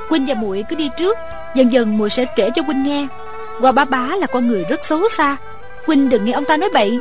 Huynh 0.09 0.25
và 0.27 0.33
muội 0.33 0.63
cứ 0.69 0.75
đi 0.75 0.89
trước 0.97 1.17
Dần 1.55 1.71
dần 1.71 1.97
muội 1.97 2.09
sẽ 2.09 2.25
kể 2.35 2.49
cho 2.55 2.61
Huynh 2.61 2.83
nghe. 2.83 3.07
Qua 3.61 3.71
bá 3.71 3.85
bá 3.85 4.07
là 4.15 4.27
con 4.27 4.47
người 4.47 4.63
rất 4.69 4.85
xấu 4.85 5.09
xa 5.09 5.37
Huynh 5.85 6.09
đừng 6.09 6.25
nghe 6.25 6.31
ông 6.31 6.45
ta 6.45 6.57
nói 6.57 6.69
bậy. 6.73 6.99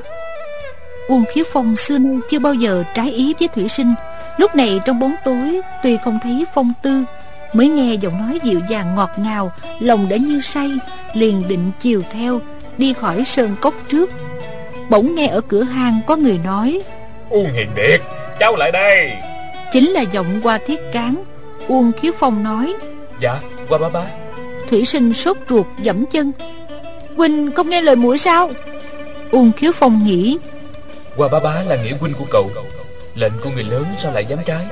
Uông 1.09 1.25
khiếu 1.33 1.45
phong 1.53 1.77
xưa 1.77 1.99
nay 1.99 2.17
chưa 2.29 2.39
bao 2.39 2.55
giờ 2.55 2.85
trái 2.95 3.11
ý 3.11 3.35
với 3.39 3.49
thủy 3.49 3.69
sinh. 3.69 3.95
Lúc 4.37 4.55
này 4.55 4.81
trong 4.85 5.01
bóng 5.01 5.15
tối 5.25 5.61
Tuy 5.83 5.97
không 6.05 6.19
thấy 6.23 6.45
phong 6.55 6.73
tư 6.83 7.05
Mới 7.53 7.69
nghe 7.69 7.95
giọng 7.95 8.19
nói 8.19 8.41
dịu 8.43 8.61
dàng 8.69 8.95
ngọt 8.95 9.11
ngào 9.17 9.53
Lòng 9.81 10.09
đã 10.09 10.17
như 10.17 10.41
say 10.41 10.71
Liền 11.15 11.49
định 11.49 11.73
chiều 11.81 12.03
theo 12.13 12.41
Đi 12.79 12.93
khỏi 12.93 13.25
sơn 13.25 13.57
cốc 13.61 13.75
trước. 13.89 14.11
Bỗng 14.89 15.15
nghe 15.15 15.27
ở 15.27 15.41
cửa 15.41 15.63
hang 15.63 16.01
có 16.07 16.17
người 16.17 16.41
nói 16.45 16.81
Uông 17.29 17.53
Hiền 17.53 17.69
Điệt 17.77 18.01
Cháu 18.41 18.57
lại 18.57 18.73
đây. 18.73 19.11
Chính 19.73 19.91
là 19.91 20.01
giọng 20.01 20.41
qua 20.43 20.59
thiết 20.67 20.81
cán. 20.93 21.25
Uông 21.69 21.93
khiếu 21.93 22.13
phong 22.19 22.45
nói 22.45 22.75
Dạ 23.21 23.41
qua 23.69 23.79
bá 23.79 23.89
bá 23.89 24.03
Thủy 24.69 24.85
sinh 24.85 25.15
sốt 25.15 25.37
ruột 25.49 25.67
dẫm 25.83 26.07
chân 26.07 26.33
Huynh 27.17 27.53
không 27.53 27.69
nghe 27.71 27.81
lời 27.81 27.97
muội 27.97 28.19
sao? 28.19 28.51
Uông 29.31 29.53
khiếu 29.53 29.73
phong 29.73 30.05
nghĩ 30.07 30.39
Qua 31.17 31.29
bá 31.29 31.41
bá 31.41 31.63
là 31.63 31.77
nghĩa 31.77 31.95
huynh 32.01 32.15
của 32.19 32.25
cậu 32.31 32.51
Lệnh 33.15 33.33
của 33.45 33.51
người 33.51 33.65
lớn 33.65 33.85
sao 33.99 34.13
lại 34.13 34.25
dám 34.25 34.39
trái? 34.47 34.67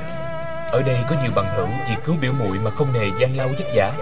Ở 0.72 0.82
đây 0.82 0.96
có 1.10 1.16
nhiều 1.22 1.32
bằng 1.34 1.56
hữu 1.56 1.66
Vì 1.88 1.94
cứu 2.04 2.16
biểu 2.20 2.32
muội 2.32 2.58
mà 2.64 2.70
không 2.70 2.92
nề 2.92 3.06
gian 3.20 3.36
lao 3.36 3.48
vất 3.48 3.64
vả. 3.74 3.92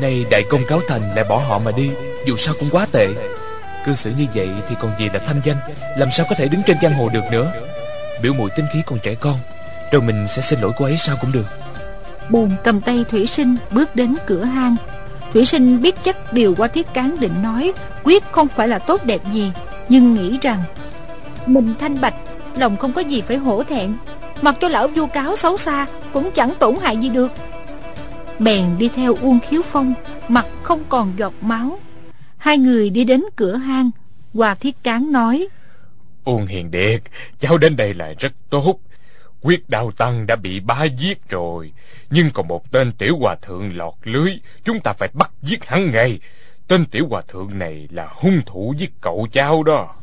Nay 0.00 0.26
đại 0.30 0.44
công 0.50 0.64
cáo 0.68 0.80
thành 0.88 1.14
lại 1.16 1.24
bỏ 1.28 1.36
họ 1.36 1.58
mà 1.58 1.70
đi, 1.70 1.90
Dù 2.26 2.36
sao 2.36 2.54
cũng 2.60 2.68
quá 2.70 2.86
tệ. 2.92 3.08
Cư 3.86 3.94
xử 3.94 4.12
như 4.18 4.26
vậy 4.34 4.48
thì 4.68 4.74
còn 4.80 4.92
gì 4.98 5.08
là 5.14 5.20
thanh 5.26 5.40
danh? 5.44 5.56
Làm 5.96 6.10
sao 6.10 6.26
có 6.28 6.34
thể 6.38 6.48
đứng 6.48 6.62
trên 6.66 6.76
giang 6.82 6.94
hồ 6.94 7.08
được 7.08 7.24
nữa? 7.30 7.52
Biểu 8.22 8.34
muội 8.34 8.50
tinh 8.56 8.66
khí 8.72 8.82
còn 8.86 8.98
trẻ 8.98 9.14
con, 9.14 9.38
Rồi 9.92 10.02
mình 10.02 10.26
sẽ 10.26 10.42
xin 10.42 10.60
lỗi 10.60 10.72
cô 10.76 10.84
ấy 10.84 10.96
sao 10.98 11.16
cũng 11.20 11.32
được. 11.32 11.46
Buồn 12.28 12.50
cầm 12.64 12.80
tay 12.80 13.04
Thủy 13.10 13.26
sinh 13.26 13.56
bước 13.70 13.96
đến 13.96 14.16
cửa 14.26 14.44
hang. 14.44 14.76
Thủy 15.32 15.44
sinh 15.44 15.82
biết 15.82 15.94
chắc 16.04 16.32
điều 16.32 16.54
qua 16.54 16.68
thiết 16.68 16.94
cán 16.94 17.20
định 17.20 17.42
nói, 17.42 17.72
Quyết 18.04 18.24
không 18.32 18.48
phải 18.48 18.68
là 18.68 18.78
tốt 18.78 19.04
đẹp 19.04 19.20
gì, 19.32 19.52
Nhưng 19.88 20.14
nghĩ 20.14 20.38
rằng 20.42 20.62
Mình 21.46 21.74
thanh 21.80 22.00
bạch 22.00 22.14
Lòng 22.58 22.76
không 22.76 22.92
có 22.92 23.00
gì 23.00 23.20
phải 23.20 23.36
hổ 23.36 23.62
thẹn. 23.62 23.94
Mặc 24.42 24.56
cho 24.60 24.68
lão 24.68 24.88
vu 24.88 25.06
cáo 25.06 25.36
xấu 25.36 25.56
xa, 25.56 25.86
Cũng 26.12 26.30
chẳng 26.34 26.54
tổn 26.58 26.76
hại 26.82 26.96
gì 26.96 27.08
được. 27.08 27.32
Bèn 28.38 28.78
đi 28.78 28.88
theo 28.88 29.16
Uông 29.22 29.38
Khiếu 29.48 29.62
Phong, 29.62 29.94
Mặt 30.28 30.46
không 30.62 30.82
còn 30.88 31.12
giọt 31.16 31.34
máu. 31.40 31.78
Hai 32.36 32.58
người 32.58 32.90
đi 32.90 33.04
đến 33.04 33.22
cửa 33.36 33.54
hang. 33.54 33.90
Hòa 34.34 34.54
thiết 34.54 34.82
cán 34.82 35.12
nói, 35.12 35.48
Uông 36.24 36.46
Hiền 36.46 36.70
Điệt 36.70 37.02
Cháu 37.40 37.58
đến 37.58 37.76
đây 37.76 37.94
là 37.94 38.14
rất 38.18 38.32
tốt. 38.50 38.80
Quyết 39.42 39.70
đào 39.70 39.90
tăng 39.90 40.26
đã 40.26 40.36
bị 40.36 40.60
ba 40.60 40.84
giết 40.84 41.28
rồi, 41.28 41.72
Nhưng 42.10 42.30
còn 42.30 42.48
một 42.48 42.72
tên 42.72 42.92
tiểu 42.92 43.16
hòa 43.20 43.36
thượng 43.42 43.76
lọt 43.76 43.94
lưới, 44.04 44.32
Chúng 44.64 44.80
ta 44.80 44.92
phải 44.92 45.08
bắt 45.12 45.30
giết 45.42 45.64
hắn 45.64 45.90
ngay. 45.90 46.18
Tên 46.68 46.86
tiểu 46.86 47.06
hòa 47.10 47.22
thượng 47.28 47.58
này 47.58 47.88
là 47.90 48.08
hung 48.14 48.40
thủ 48.46 48.74
giết 48.78 48.92
cậu 49.00 49.28
cháu 49.32 49.62
đó. 49.62 49.94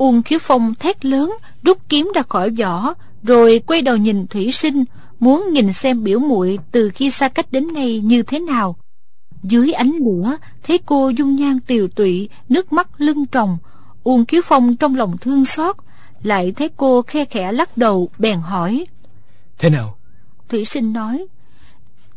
Uông 0.00 0.22
Khiếu 0.22 0.38
Phong 0.42 0.74
thét 0.74 1.04
lớn 1.04 1.36
Rút 1.62 1.78
kiếm 1.88 2.12
ra 2.14 2.22
khỏi 2.28 2.50
vỏ 2.50 2.94
Rồi 3.22 3.62
quay 3.66 3.82
đầu 3.82 3.96
nhìn 3.96 4.26
Thủy 4.26 4.52
Sinh 4.52 4.84
muốn 5.18 5.52
nhìn 5.52 5.72
xem 5.72 6.04
biểu 6.04 6.18
muội 6.18 6.58
từ 6.72 6.90
khi 6.94 7.10
xa 7.10 7.28
cách 7.28 7.46
đến 7.52 7.72
nay 7.74 7.98
như 7.98 8.22
thế 8.22 8.38
nào. 8.38 8.76
Dưới 9.42 9.72
ánh 9.72 9.92
lửa, 9.92 10.36
thấy 10.62 10.78
cô 10.86 11.08
dung 11.08 11.36
nhan 11.36 11.60
tiều 11.60 11.88
tụy, 11.88 12.28
nước 12.48 12.72
mắt 12.72 12.88
lưng 12.98 13.24
tròng. 13.32 13.58
Uông 14.02 14.24
Kiếu 14.24 14.42
Phong 14.44 14.76
trong 14.76 14.96
lòng 14.96 15.18
thương 15.18 15.44
xót, 15.44 15.76
lại 16.22 16.52
thấy 16.52 16.70
cô 16.76 17.02
khe 17.02 17.24
khẽ 17.24 17.52
lắc 17.52 17.76
đầu, 17.76 18.08
bèn 18.18 18.40
hỏi. 18.40 18.86
Thế 19.58 19.70
nào? 19.70 19.96
Thủy 20.48 20.64
sinh 20.64 20.92
nói, 20.92 21.26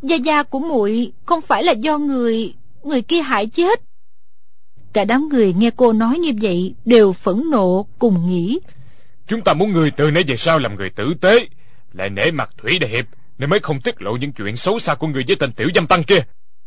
Gia 0.02 0.16
gia 0.16 0.44
của 0.44 0.60
muội 0.60 1.12
không 1.26 1.42
phải 1.42 1.64
là 1.64 1.72
do 1.72 1.98
người, 1.98 2.54
người 2.84 3.02
kia 3.02 3.22
hại 3.22 3.48
chết. 3.48 3.82
Cả 4.94 5.06
đám 5.06 5.30
người 5.30 5.54
nghe 5.54 5.72
cô 5.76 5.94
nói 5.94 6.18
như 6.18 6.32
vậy 6.42 6.74
đều 6.86 7.14
phẫn 7.14 7.44
nộ 7.52 7.88
cùng 8.00 8.28
nghĩ. 8.28 8.60
Chúng 9.28 9.42
ta 9.42 9.54
muốn 9.54 9.72
người 9.72 9.92
từ 9.92 10.12
nay 10.12 10.24
về 10.28 10.38
sau 10.38 10.60
làm 10.60 10.76
người 10.76 10.90
tử 10.90 11.14
tế, 11.22 11.48
lại 11.94 12.10
nể 12.10 12.32
mặt 12.32 12.50
Thủy 12.58 12.80
Đại 12.80 12.90
Hiệp, 12.90 13.06
nên 13.38 13.50
mới 13.50 13.60
không 13.60 13.82
tiết 13.82 14.02
lộ 14.02 14.16
những 14.16 14.32
chuyện 14.32 14.58
xấu 14.58 14.80
xa 14.80 14.96
của 14.96 15.08
người 15.08 15.24
với 15.28 15.36
tên 15.36 15.52
tiểu 15.52 15.70
dâm 15.76 15.88
tăng 15.88 16.04
kia. 16.04 16.20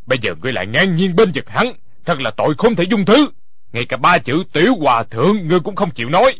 Bây 0.06 0.18
giờ 0.22 0.34
ngươi 0.42 0.52
lại 0.52 0.66
ngang 0.66 0.96
nhiên 0.96 1.16
bên 1.16 1.32
giật 1.32 1.48
hắn, 1.48 1.72
thật 2.04 2.20
là 2.20 2.30
tội 2.30 2.54
không 2.58 2.76
thể 2.76 2.84
dung 2.84 3.04
thứ. 3.04 3.28
Ngay 3.72 3.84
cả 3.84 3.96
ba 3.96 4.18
chữ 4.18 4.44
tiểu 4.52 4.74
hòa 4.80 5.02
thượng 5.02 5.48
ngươi 5.48 5.60
cũng 5.60 5.76
không 5.76 5.90
chịu 5.90 6.08
nói, 6.08 6.34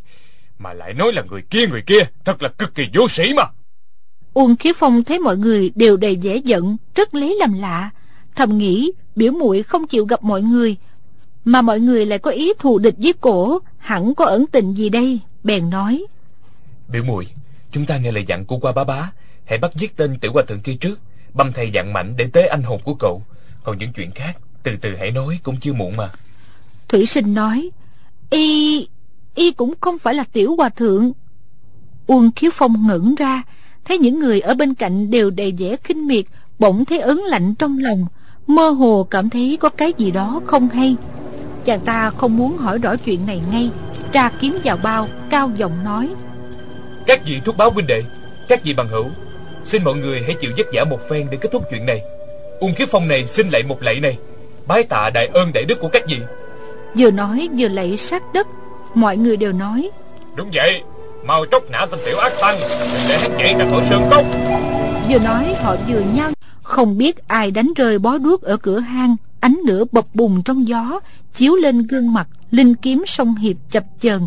mà 0.59 0.73
lại 0.73 0.95
nói 0.95 1.13
là 1.13 1.23
người 1.31 1.43
kia 1.51 1.67
người 1.67 1.83
kia, 1.83 2.01
thật 2.25 2.43
là 2.43 2.49
cực 2.49 2.75
kỳ 2.75 2.87
vô 2.95 3.09
sĩ 3.09 3.35
mà. 3.35 3.45
Uông 4.35 4.57
Khiếu 4.57 4.73
Phong 4.77 5.05
thấy 5.05 5.19
mọi 5.19 5.37
người 5.37 5.73
đều 5.75 5.97
đầy 5.97 6.17
vẻ 6.23 6.37
giận, 6.37 6.77
rất 6.95 7.15
lấy 7.15 7.37
làm 7.41 7.53
lạ, 7.53 7.91
thầm 8.37 8.59
nghĩ 8.59 8.93
biểu 9.17 9.33
muội 9.33 9.63
không 9.63 9.87
chịu 9.87 10.05
gặp 10.05 10.23
mọi 10.23 10.43
người, 10.43 10.77
mà 11.47 11.63
mọi 11.63 11.81
người 11.81 12.07
lại 12.07 12.19
có 12.19 12.31
ý 12.31 12.53
thù 12.59 12.79
địch 12.79 12.95
với 12.99 13.13
cổ, 13.13 13.59
hẳn 13.79 14.15
có 14.15 14.25
ẩn 14.25 14.47
tình 14.47 14.75
gì 14.75 14.89
đây, 14.89 15.21
bèn 15.45 15.71
nói. 15.71 16.05
Biểu 16.89 17.05
muội 17.05 17.27
chúng 17.73 17.87
ta 17.87 17.99
nghe 17.99 18.13
lời 18.13 18.25
dặn 18.29 18.45
của 18.45 18.59
qua 18.59 18.73
bá 18.73 18.85
bá, 18.85 19.13
hãy 19.45 19.59
bắt 19.59 19.75
giết 19.75 19.97
tên 19.97 20.19
tiểu 20.19 20.33
hòa 20.33 20.43
thượng 20.49 20.61
kia 20.61 20.77
trước, 20.81 21.01
băm 21.35 21.53
thầy 21.53 21.71
dặn 21.71 21.93
mạnh 21.93 22.15
để 22.17 22.27
tế 22.33 22.47
anh 22.47 22.63
hồn 22.63 22.81
của 22.85 22.95
cậu. 22.95 23.23
Còn 23.65 23.79
những 23.79 23.93
chuyện 23.93 24.11
khác, 24.11 24.37
từ 24.63 24.73
từ 24.81 24.97
hãy 24.97 25.11
nói 25.11 25.39
cũng 25.43 25.57
chưa 25.57 25.73
muộn 25.73 25.97
mà. 25.97 26.11
Thủy 26.89 27.07
sinh 27.07 27.35
nói, 27.35 27.71
y, 28.31 28.89
y 29.35 29.51
cũng 29.51 29.75
không 29.81 29.99
phải 29.99 30.15
là 30.15 30.25
tiểu 30.33 30.57
hòa 30.57 30.69
thượng. 30.69 31.13
Uông 32.07 32.31
Khiếu 32.37 32.51
Phong 32.55 32.87
ngẩn 32.87 33.15
ra, 33.15 33.43
thấy 33.85 33.99
những 33.99 34.19
người 34.19 34.41
ở 34.41 34.55
bên 34.55 34.75
cạnh 34.75 35.11
đều 35.11 35.31
đầy 35.31 35.53
vẻ 35.59 35.77
khinh 35.85 36.07
miệt, 36.07 36.25
bỗng 36.59 36.85
thấy 36.85 36.99
ớn 36.99 37.19
lạnh 37.19 37.55
trong 37.55 37.79
lòng, 37.79 38.07
mơ 38.47 38.71
hồ 38.71 39.07
cảm 39.11 39.31
thấy 39.31 39.59
có 39.61 39.69
cái 39.69 39.93
gì 39.99 40.11
đó 40.11 40.41
không 40.47 40.69
hay. 40.69 40.97
Chàng 41.67 41.81
ta 41.81 42.11
không 42.11 42.37
muốn 42.37 42.57
hỏi 42.57 42.79
rõ 42.79 42.97
chuyện 42.97 43.27
này 43.27 43.41
ngay, 43.51 43.71
tra 44.13 44.31
kiếm 44.41 44.59
vào 44.65 44.77
bao, 44.83 45.09
cao 45.31 45.51
giọng 45.57 45.85
nói. 45.85 46.09
Các 47.07 47.21
vị 47.27 47.41
thúc 47.45 47.57
báo 47.57 47.71
huynh 47.71 47.87
đệ, 47.87 48.03
các 48.49 48.65
vị 48.65 48.75
bằng 48.75 48.89
hữu, 48.89 49.05
xin 49.65 49.85
mọi 49.85 49.95
người 49.95 50.23
hãy 50.23 50.35
chịu 50.41 50.51
vất 50.57 50.67
vả 50.73 50.85
một 50.85 50.99
phen 51.11 51.27
để 51.31 51.39
kết 51.41 51.49
thúc 51.53 51.63
chuyện 51.71 51.87
này. 51.87 52.01
Ung 52.61 52.75
Khiếu 52.75 52.87
Phong 52.91 53.09
này 53.09 53.27
xin 53.27 53.51
lạy 53.51 53.63
một 53.63 53.83
lạy 53.83 54.01
này, 54.01 54.19
bái 54.67 54.83
tạ 54.83 55.11
đại 55.11 55.27
ơn 55.27 55.53
đại 55.53 55.65
đức 55.65 55.81
của 55.81 55.89
các 55.89 56.03
vị. 56.09 56.19
Vừa 56.99 57.11
nói 57.11 57.49
vừa 57.59 57.69
lạy 57.69 57.97
sát 57.97 58.23
đất, 58.35 58.47
mọi 58.95 59.17
người 59.17 59.37
đều 59.37 59.53
nói. 59.53 59.91
Đúng 60.37 60.51
vậy, 60.55 60.83
mau 61.25 61.45
tróc 61.51 61.71
nã 61.71 61.87
tên 61.87 62.01
tiểu 62.07 62.19
ác 62.19 62.33
tăng, 62.41 62.57
để 63.09 63.19
hắn 63.19 63.31
chạy 63.39 63.55
ra 63.59 63.67
khỏi 63.71 63.85
sơn 63.91 64.05
cốc. 64.11 64.25
Vừa 65.09 65.19
nói 65.19 65.55
họ 65.63 65.77
vừa 65.89 66.01
nhau, 66.15 66.31
không 66.63 66.99
biết 66.99 67.29
ai 67.29 67.51
đánh 67.51 67.73
rơi 67.77 67.99
bó 67.99 68.19
đuốc 68.19 68.43
ở 68.43 68.57
cửa 68.57 68.79
hang, 68.79 69.17
ánh 69.47 69.61
lửa 69.67 69.85
bập 69.93 70.15
bùng 70.15 70.43
trong 70.43 70.69
gió, 70.69 71.01
chiếu 71.35 71.55
lên 71.55 71.83
gương 71.83 72.13
mặt, 72.13 72.29
linh 72.51 72.75
kiếm 72.75 73.05
song 73.07 73.35
hiệp 73.35 73.57
chập 73.71 73.85
chờn. 74.01 74.27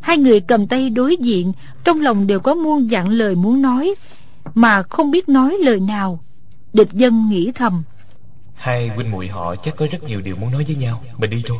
Hai 0.00 0.18
người 0.18 0.40
cầm 0.40 0.66
tay 0.66 0.90
đối 0.90 1.16
diện 1.16 1.52
Trong 1.84 2.00
lòng 2.00 2.26
đều 2.26 2.40
có 2.40 2.54
muôn 2.54 2.90
dặn 2.90 3.08
lời 3.08 3.34
muốn 3.34 3.62
nói 3.62 3.94
Mà 4.54 4.82
không 4.82 5.10
biết 5.10 5.28
nói 5.28 5.58
lời 5.60 5.80
nào. 5.80 6.24
Địch 6.72 6.92
dân 6.92 7.28
nghĩ 7.30 7.52
thầm. 7.54 7.82
Hai 8.54 8.88
huynh 8.88 9.10
muội 9.10 9.28
họ 9.28 9.56
chắc 9.56 9.76
có 9.76 9.86
rất 9.90 10.02
nhiều 10.02 10.20
điều 10.20 10.36
muốn 10.36 10.50
nói 10.52 10.64
với 10.66 10.76
nhau 10.76 11.04
Mình 11.18 11.30
đi 11.30 11.42
thôi. 11.46 11.58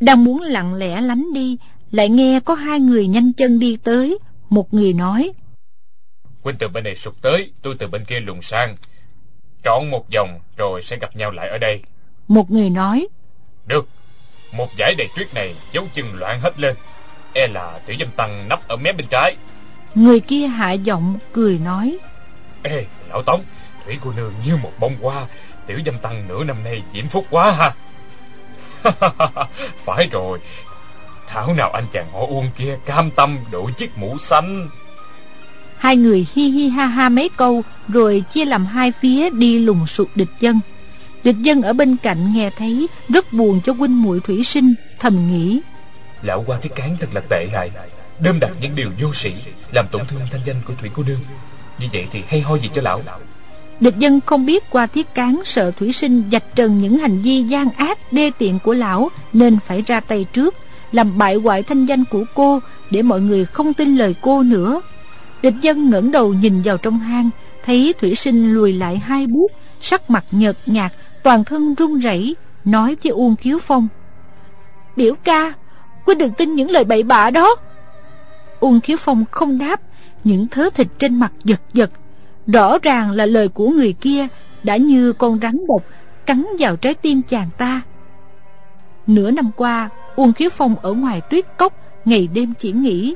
Đang 0.00 0.24
muốn 0.24 0.40
lặng 0.40 0.74
lẽ 0.74 1.00
lánh 1.00 1.32
đi 1.34 1.58
Lại 1.90 2.08
nghe 2.08 2.40
có 2.40 2.54
hai 2.54 2.80
người 2.80 3.06
nhanh 3.06 3.32
chân 3.32 3.58
đi 3.58 3.76
tới. 3.76 4.18
Một 4.50 4.74
người 4.74 4.92
nói 4.92 5.32
Huynh 6.42 6.56
từ 6.58 6.68
bên 6.68 6.84
này 6.84 6.96
sụt 6.96 7.14
tới 7.22 7.52
Tôi 7.62 7.74
từ 7.78 7.86
bên 7.86 8.04
kia 8.04 8.20
lùng 8.20 8.42
sang 8.42 8.74
Chọn 9.64 9.90
một 9.90 10.04
vòng 10.14 10.40
rồi 10.56 10.82
sẽ 10.82 10.96
gặp 10.96 11.16
nhau 11.16 11.30
lại 11.30 11.48
ở 11.48 11.58
đây. 11.58 11.82
Một 12.28 12.50
người 12.50 12.70
nói 12.70 13.06
Được. 13.66 13.88
Một 14.52 14.68
dải 14.78 14.94
đầy 14.98 15.08
tuyết 15.16 15.34
này 15.34 15.54
dấu 15.72 15.84
chân 15.94 16.14
loạn 16.14 16.40
hết 16.40 16.60
lên. 16.60 16.76
E 17.34 17.46
là 17.46 17.80
tiểu 17.86 17.96
dâm 18.00 18.10
tăng 18.10 18.48
nấp 18.48 18.68
ở 18.68 18.76
mé 18.76 18.92
bên 18.92 19.06
trái. 19.10 19.36
Người 19.94 20.20
kia 20.20 20.46
hạ 20.46 20.72
giọng 20.72 21.18
cười 21.32 21.58
nói 21.58 21.98
Ê 22.62 22.86
lão 23.08 23.22
tống 23.22 23.44
Thủy 23.84 23.98
cô 24.04 24.12
nương 24.12 24.34
như 24.44 24.56
một 24.56 24.72
bông 24.78 24.96
hoa 25.02 25.26
Tiểu 25.66 25.78
dâm 25.86 25.98
tăng 25.98 26.28
nửa 26.28 26.44
năm 26.44 26.64
nay 26.64 26.82
diễm 26.92 27.08
phúc 27.08 27.26
quá 27.30 27.52
ha. 27.52 27.74
Phải 29.84 30.08
rồi. 30.12 30.38
Thảo 31.26 31.54
nào 31.54 31.70
anh 31.70 31.86
chàng 31.92 32.12
họ 32.12 32.20
Uông 32.20 32.50
kia 32.56 32.78
cam 32.86 33.10
tâm 33.10 33.38
đội 33.50 33.72
chiếc 33.72 33.98
mũ 33.98 34.18
xanh 34.18 34.68
Hai 35.84 35.96
người 35.96 36.26
hi 36.34 36.48
hi 36.48 36.68
ha 36.68 36.86
ha 36.86 37.08
mấy 37.08 37.28
câu 37.28 37.62
Rồi 37.88 38.24
chia 38.30 38.44
làm 38.44 38.66
hai 38.66 38.92
phía 38.92 39.30
đi 39.30 39.58
lùng 39.58 39.86
sụt 39.86 40.08
địch 40.14 40.28
dân. 40.40 40.60
Địch 41.24 41.36
dân 41.38 41.62
ở 41.62 41.72
bên 41.72 41.96
cạnh 41.96 42.34
nghe 42.34 42.50
thấy 42.50 42.86
Rất 43.08 43.32
buồn 43.32 43.60
cho 43.64 43.72
huynh 43.72 44.02
muội 44.02 44.20
thủy 44.20 44.44
sinh 44.44 44.74
Thầm 44.98 45.30
nghĩ. 45.30 45.60
Lão 46.22 46.44
qua 46.46 46.58
thiết 46.60 46.74
cán 46.74 46.96
thật 47.00 47.06
là 47.12 47.20
tệ 47.30 47.48
hại 47.52 47.70
Đơm 48.20 48.40
đặt 48.40 48.50
những 48.60 48.74
điều 48.74 48.90
vô 49.00 49.12
sĩ 49.12 49.32
Làm 49.72 49.86
tổn 49.92 50.06
thương 50.06 50.20
thanh 50.30 50.40
danh 50.44 50.56
của 50.66 50.74
thủy 50.80 50.90
cô 50.94 51.02
nương. 51.02 51.20
Như 51.78 51.86
vậy 51.92 52.06
thì 52.10 52.22
hay 52.28 52.40
ho 52.40 52.58
gì 52.58 52.70
cho 52.74 52.82
lão? 52.82 53.02
Địch 53.80 53.98
dân 53.98 54.20
không 54.20 54.46
biết 54.46 54.70
qua 54.70 54.86
thiết 54.86 55.14
cán 55.14 55.42
sợ 55.44 55.70
thủy 55.70 55.92
sinh 55.92 56.22
dạch 56.32 56.56
trần 56.56 56.78
những 56.82 56.98
hành 56.98 57.22
vi 57.22 57.42
gian 57.42 57.70
ác 57.70 58.12
đê 58.12 58.30
tiện 58.38 58.58
của 58.58 58.74
lão 58.74 59.10
nên 59.32 59.58
phải 59.66 59.82
ra 59.82 60.00
tay 60.00 60.26
trước 60.32 60.54
làm 60.92 61.18
bại 61.18 61.34
hoại 61.34 61.62
thanh 61.62 61.86
danh 61.86 62.04
của 62.04 62.24
cô 62.34 62.60
để 62.90 63.02
mọi 63.02 63.20
người 63.20 63.44
không 63.44 63.74
tin 63.74 63.96
lời 63.96 64.14
cô 64.20 64.42
nữa 64.42 64.80
địch 65.44 65.54
dân 65.60 65.90
ngẩng 65.90 66.10
đầu 66.10 66.34
nhìn 66.34 66.62
vào 66.62 66.78
trong 66.78 66.98
hang, 66.98 67.30
thấy 67.64 67.94
thủy 67.98 68.14
sinh 68.14 68.54
lùi 68.54 68.72
lại 68.72 68.96
hai 68.96 69.26
bước, 69.26 69.52
sắc 69.80 70.10
mặt 70.10 70.24
nhợt 70.30 70.56
nhạt, 70.66 70.92
toàn 71.22 71.44
thân 71.44 71.74
run 71.74 71.98
rẩy, 71.98 72.36
nói 72.64 72.96
với 73.02 73.10
uông 73.10 73.36
khiếu 73.36 73.58
phong. 73.58 73.88
Biểu 74.96 75.14
ca, 75.14 75.52
quên 76.04 76.18
đừng 76.18 76.32
tin 76.32 76.54
những 76.54 76.70
lời 76.70 76.84
bậy 76.84 77.02
bạ 77.02 77.30
đó. 77.30 77.56
Uông 78.60 78.80
khiếu 78.80 78.96
phong 78.96 79.24
không 79.30 79.58
đáp, 79.58 79.80
những 80.24 80.48
thớ 80.48 80.70
thịt 80.70 80.86
trên 80.98 81.20
mặt 81.20 81.32
giật 81.44 81.60
giật. 81.72 81.90
Rõ 82.46 82.78
ràng 82.78 83.10
là 83.10 83.26
lời 83.26 83.48
của 83.48 83.68
người 83.68 83.92
kia 83.92 84.26
đã 84.62 84.76
như 84.76 85.12
con 85.12 85.38
rắn 85.42 85.56
độc 85.68 85.82
cắn 86.26 86.46
vào 86.58 86.76
trái 86.76 86.94
tim 86.94 87.22
chàng 87.22 87.50
ta. 87.58 87.80
Nửa 89.06 89.30
năm 89.30 89.50
qua, 89.56 89.88
uông 90.16 90.32
khiếu 90.32 90.50
phong 90.50 90.74
ở 90.82 90.92
ngoài 90.92 91.20
tuyết 91.20 91.44
cốc, 91.58 91.72
ngày 92.04 92.28
đêm 92.34 92.54
chỉ 92.58 92.72
nghĩ 92.72 93.14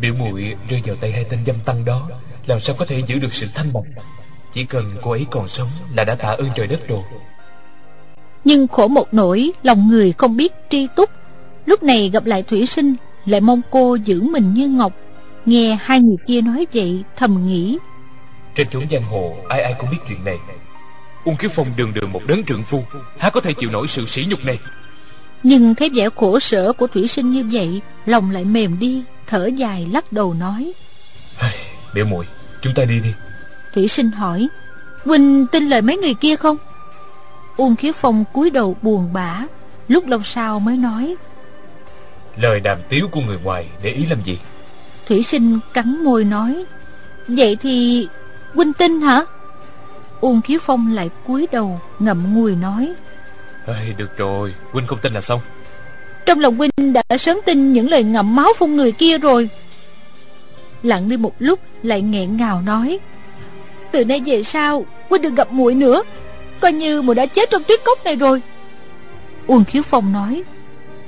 biểu 0.00 0.14
muội 0.14 0.54
rơi 0.68 0.82
vào 0.84 0.96
tay 0.96 1.12
hai 1.12 1.24
tên 1.24 1.40
dâm 1.46 1.56
tăng 1.64 1.84
đó 1.84 2.08
làm 2.46 2.60
sao 2.60 2.76
có 2.78 2.84
thể 2.84 3.02
giữ 3.06 3.18
được 3.18 3.32
sự 3.34 3.46
thanh 3.54 3.72
bạch? 3.72 4.04
Chỉ 4.52 4.64
cần 4.64 4.94
cô 5.02 5.10
ấy 5.10 5.26
còn 5.30 5.48
sống 5.48 5.68
là 5.94 6.04
đã 6.04 6.14
tạ 6.14 6.28
ơn 6.28 6.48
trời 6.54 6.66
đất 6.66 6.88
rồi. 6.88 7.02
Nhưng 8.44 8.68
khổ 8.68 8.88
một 8.88 9.14
nỗi 9.14 9.50
lòng 9.62 9.88
người 9.88 10.12
không 10.12 10.36
biết 10.36 10.52
tri 10.70 10.86
túc. 10.96 11.10
Lúc 11.66 11.82
này 11.82 12.10
gặp 12.10 12.24
lại 12.24 12.42
thủy 12.42 12.66
sinh 12.66 12.94
lại 13.24 13.40
mong 13.40 13.60
cô 13.70 13.94
giữ 13.94 14.22
mình 14.22 14.54
như 14.54 14.68
ngọc. 14.68 14.92
Nghe 15.46 15.78
hai 15.80 16.00
người 16.00 16.16
kia 16.26 16.40
nói 16.40 16.66
vậy 16.72 17.02
thầm 17.16 17.46
nghĩ. 17.46 17.78
Trên 18.54 18.66
chốn 18.72 18.84
giang 18.90 19.02
hồ 19.02 19.36
ai 19.48 19.62
ai 19.62 19.74
cũng 19.78 19.90
biết 19.90 19.98
chuyện 20.08 20.24
này. 20.24 20.38
Ung 21.24 21.36
kiếu 21.36 21.50
phong 21.54 21.66
đường 21.76 21.94
đường 21.94 22.12
một 22.12 22.22
đấng 22.26 22.44
trượng 22.44 22.62
phu 22.62 22.82
há 23.18 23.30
có 23.30 23.40
thể 23.40 23.52
chịu 23.52 23.70
nổi 23.70 23.86
sự 23.88 24.06
sỉ 24.06 24.26
nhục 24.30 24.44
này? 24.44 24.58
Nhưng 25.42 25.74
thấy 25.74 25.90
vẻ 25.94 26.08
khổ 26.16 26.40
sở 26.40 26.72
của 26.72 26.86
thủy 26.86 27.08
sinh 27.08 27.30
như 27.30 27.48
vậy 27.52 27.80
lòng 28.06 28.30
lại 28.30 28.44
mềm 28.44 28.78
đi 28.78 29.02
thở 29.26 29.46
dài 29.46 29.86
lắc 29.92 30.12
đầu 30.12 30.34
nói. 30.34 30.72
Biểu 31.94 32.06
muội 32.06 32.26
chúng 32.62 32.74
ta 32.74 32.84
đi 32.84 33.00
đi. 33.00 33.14
Thủy 33.74 33.88
sinh 33.88 34.10
hỏi 34.10 34.48
huynh 35.04 35.46
tin 35.46 35.68
lời 35.68 35.82
mấy 35.82 35.96
người 35.96 36.14
kia 36.14 36.36
không? 36.36 36.56
Uông 37.56 37.76
Khiếu 37.76 37.92
Phong 37.92 38.24
cúi 38.32 38.50
đầu 38.50 38.76
buồn 38.82 39.12
bã 39.12 39.42
Lúc 39.88 40.06
lâu 40.06 40.22
sau 40.22 40.60
mới 40.60 40.76
nói 40.76 41.16
Lời 42.36 42.60
đàm 42.60 42.78
tiếu 42.88 43.08
của 43.12 43.20
người 43.20 43.38
ngoài 43.44 43.68
để 43.82 43.90
ý 43.90 44.06
làm 44.06 44.22
gì? 44.24 44.38
Thủy 45.06 45.22
sinh 45.22 45.58
cắn 45.72 46.04
môi 46.04 46.24
nói 46.24 46.64
Vậy 47.28 47.56
thì 47.60 48.08
huynh 48.54 48.72
tin 48.72 49.00
hả? 49.00 49.24
Uông 50.20 50.40
Khiếu 50.40 50.58
Phong 50.62 50.94
lại 50.94 51.10
cúi 51.26 51.46
đầu 51.52 51.80
ngậm 51.98 52.34
ngùi 52.34 52.56
nói 52.56 52.92
Ê, 53.66 53.92
Được 53.96 54.16
rồi 54.16 54.54
Huynh 54.72 54.86
không 54.86 54.98
tin 55.02 55.12
là 55.12 55.20
xong 55.20 55.40
Trong 56.26 56.40
lòng 56.40 56.56
huynh 56.56 56.92
đã 56.92 57.02
sớm 57.18 57.38
tin 57.44 57.72
những 57.72 57.90
lời 57.90 58.02
ngậm 58.02 58.36
máu 58.36 58.52
phun 58.58 58.76
người 58.76 58.92
kia 58.92 59.18
rồi. 59.18 59.48
Lặng 60.82 61.08
đi 61.08 61.16
một 61.16 61.34
lúc 61.38 61.60
lại 61.82 62.02
nghẹn 62.02 62.36
ngào 62.36 62.62
nói 62.62 62.98
Từ 63.92 64.04
nay 64.04 64.20
về 64.26 64.42
sau 64.42 64.86
Huynh 65.10 65.22
đừng 65.22 65.34
gặp 65.34 65.52
muội 65.52 65.74
nữa. 65.74 66.02
Coi 66.60 66.72
như 66.72 67.02
muội 67.02 67.14
đã 67.14 67.26
chết 67.26 67.50
trong 67.50 67.64
tuyết 67.64 67.84
cốc 67.84 68.04
này 68.04 68.16
rồi. 68.16 68.42
Uông 69.46 69.64
Khiếu 69.64 69.82
Phong 69.82 70.12
nói 70.12 70.42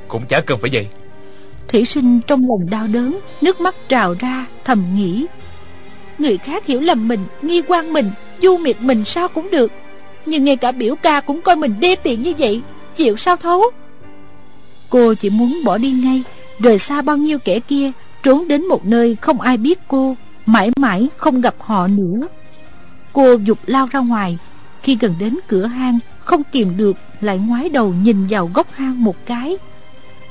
Cũng 0.09 0.27
chả 0.29 0.41
cần 0.41 0.59
phải 0.59 0.71
vậy. 0.73 0.87
Thủy 1.69 1.85
sinh 1.85 2.21
trong 2.27 2.49
lòng 2.49 2.71
đau 2.71 2.87
đớn 2.87 3.19
Nước 3.41 3.61
mắt 3.61 3.75
trào 3.89 4.15
ra 4.21 4.47
thầm 4.65 4.85
nghĩ 4.95 5.27
Người 6.19 6.39
khác 6.39 6.67
hiểu 6.67 6.81
lầm 6.81 7.09
mình 7.09 7.27
Nghi 7.43 7.63
quan 7.69 7.93
mình 7.93 8.11
Du 8.43 8.57
miệt 8.57 8.77
mình 8.81 9.05
sao 9.05 9.29
cũng 9.29 9.51
được. 9.51 9.73
Nhưng 10.27 10.45
ngay 10.45 10.57
cả 10.57 10.73
biểu 10.73 10.97
ca 10.97 11.21
cũng 11.21 11.41
coi 11.41 11.57
mình 11.57 11.81
đê 11.81 11.97
tiện 11.97 12.23
như 12.23 12.33
vậy 12.39 12.63
Chịu 12.95 13.17
sao 13.17 13.37
thấu 13.37 13.63
Cô 14.91 15.15
chỉ 15.15 15.31
muốn 15.31 15.61
bỏ 15.65 15.79
đi 15.79 15.91
ngay, 15.91 16.23
Rời 16.59 16.79
xa 16.79 17.03
bao 17.03 17.17
nhiêu 17.17 17.39
kẻ 17.39 17.61
kia, 17.61 17.93
Trốn 18.23 18.49
đến 18.49 18.67
một 18.67 18.85
nơi 18.85 19.17
không 19.21 19.41
ai 19.41 19.57
biết 19.57 19.79
cô, 19.89 20.17
Mãi 20.47 20.71
mãi 20.77 21.09
không 21.17 21.41
gặp 21.41 21.55
họ 21.59 21.89
nữa. 21.89 22.29
Cô 23.13 23.35
dục 23.35 23.59
lao 23.67 23.89
ra 23.91 24.01
ngoài, 24.01 24.39
Khi 24.83 24.97
gần 25.01 25.15
đến 25.19 25.37
cửa 25.49 25.67
hang, 25.67 25.99
Không 26.21 26.43
kìm 26.53 26.77
được, 26.77 26.97
lại 27.21 27.39
ngoái 27.39 27.69
đầu 27.69 27.95
nhìn 28.03 28.27
vào 28.27 28.51
góc 28.55 28.73
hang 28.73 29.05
một 29.05 29.27
cái. 29.27 29.57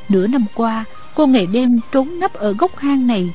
Nửa 0.09 0.27
năm 0.27 0.45
qua, 0.55 0.85
Cô 1.15 1.27
ngày 1.27 1.47
đêm 1.47 1.79
trốn 1.91 2.19
nấp 2.19 2.33
ở 2.33 2.53
góc 2.53 2.77
hang 2.77 3.07
này. 3.07 3.29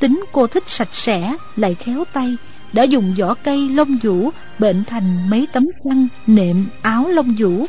Tính 0.00 0.24
cô 0.32 0.46
thích 0.46 0.64
sạch 0.66 0.88
sẽ, 0.92 1.36
Lại 1.56 1.74
khéo 1.74 2.04
tay, 2.12 2.36
Đã 2.72 2.82
dùng 2.82 3.14
vỏ 3.18 3.34
cây 3.34 3.68
lông 3.68 3.98
vũ, 4.02 4.30
Bệnh 4.58 4.84
thành 4.84 5.30
mấy 5.30 5.46
tấm 5.52 5.66
chăn, 5.84 6.08
Nệm, 6.26 6.66
áo 6.82 7.08
lông 7.08 7.34
vũ. 7.38 7.66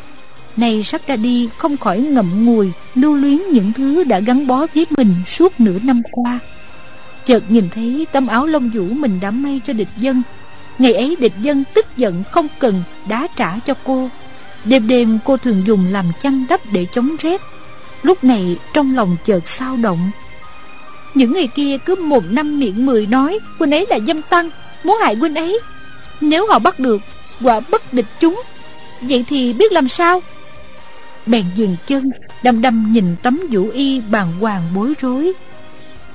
Nay 0.60 0.84
sắp 0.84 1.02
ra 1.08 1.16
đi, 1.16 1.50
không 1.58 1.78
khỏi 1.78 2.00
ngậm 2.00 2.46
ngùi, 2.46 2.72
Lưu 2.96 3.16
luyến 3.16 3.38
những 3.52 3.74
thứ 3.74 4.04
đã 4.04 4.20
gắn 4.20 4.48
bó 4.48 4.66
với 4.76 4.86
mình 4.98 5.16
Suốt 5.28 5.60
nửa 5.60 5.80
năm 5.84 6.02
qua. 6.12 6.40
Chợt 7.26 7.44
nhìn 7.50 7.70
thấy 7.70 8.08
tấm 8.12 8.28
áo 8.28 8.46
lông 8.46 8.70
vũ 8.70 8.84
Mình 8.84 9.20
đã 9.20 9.32
may 9.32 9.62
cho 9.68 9.74
địch 9.74 9.88
dân. 9.98 10.22
Ngày 10.80 10.94
ấy 10.94 11.16
địch 11.20 11.34
dân 11.42 11.64
tức 11.74 11.86
giận 11.98 12.24
không 12.32 12.48
cần 12.60 12.84
Đá 13.08 13.28
trả 13.36 13.60
cho 13.60 13.74
cô. 13.84 14.10
Đêm 14.66 14.88
đêm 14.88 15.20
cô 15.26 15.38
thường 15.38 15.64
dùng 15.68 15.86
làm 15.92 16.06
chăn 16.22 16.46
đắp 16.50 16.62
để 16.72 16.86
chống 16.92 17.16
rét. 17.20 17.42
Lúc 18.04 18.24
này 18.24 18.58
trong 18.74 18.96
lòng 18.96 19.18
chợt 19.24 19.48
sao 19.48 19.78
động. 19.78 20.12
Những 21.14 21.34
người 21.34 21.48
kia 21.48 21.78
cứ 21.86 21.96
một 21.96 22.24
năm 22.30 22.60
miệng 22.60 22.86
mười 22.86 23.06
nói 23.06 23.40
Huynh 23.60 23.72
ấy 23.74 23.86
là 23.90 24.00
dâm 24.00 24.22
tăng, 24.22 24.50
Muốn 24.84 24.98
hại 25.02 25.16
huynh 25.16 25.36
ấy. 25.36 25.60
Nếu 26.22 26.48
họ 26.48 26.60
bắt 26.60 26.80
được, 26.80 27.02
Quả 27.42 27.60
bất 27.60 27.94
địch 27.94 28.06
chúng. 28.20 28.42
Vậy 29.02 29.26
thì 29.30 29.54
biết 29.54 29.72
làm 29.72 29.88
sao? 29.88 30.22
Bèn 31.30 31.46
dừng 31.56 31.76
chân 31.88 32.12
Đăm 32.44 32.62
đăm 32.62 32.92
nhìn 32.92 33.16
tấm 33.24 33.42
vũ 33.52 33.70
y 33.70 34.00
bàng 34.00 34.40
hoàng 34.40 34.72
bối 34.76 34.94
rối. 35.02 35.34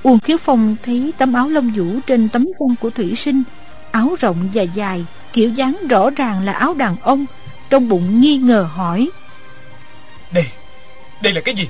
Uông 0.03 0.19
khiếu 0.19 0.37
phong 0.37 0.75
thấy 0.83 1.13
tấm 1.17 1.33
áo 1.33 1.49
lông 1.49 1.69
vũ 1.69 1.85
Trên 2.07 2.29
tấm 2.29 2.47
chân 2.59 2.75
của 2.81 2.89
thủy 2.89 3.15
sinh 3.15 3.43
Áo 3.91 4.15
rộng 4.19 4.49
dài 4.51 4.69
dài 4.73 5.05
Kiểu 5.33 5.49
dáng 5.49 5.77
rõ 5.89 6.09
ràng 6.09 6.45
là 6.45 6.51
áo 6.51 6.73
đàn 6.73 6.95
ông 7.01 7.25
Trong 7.69 7.89
bụng 7.89 8.21
nghi 8.21 8.37
ngờ 8.37 8.67
hỏi. 8.73 9.09
Đây 10.31 10.45
đây 11.21 11.33
là 11.33 11.41
cái 11.41 11.55
gì? 11.55 11.67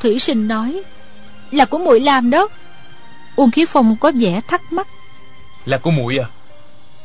Thủy 0.00 0.18
sinh 0.18 0.48
nói 0.48 0.82
Là 1.50 1.64
của 1.64 1.78
muội 1.78 2.00
làm 2.00 2.30
đó. 2.30 2.48
Uông 3.36 3.50
Khí 3.50 3.64
Phong 3.64 3.96
có 3.96 4.12
vẻ 4.20 4.40
thắc 4.48 4.72
mắc. 4.72 4.86
Là 5.64 5.78
của 5.78 5.90
muội 5.90 6.18
à? 6.18 6.26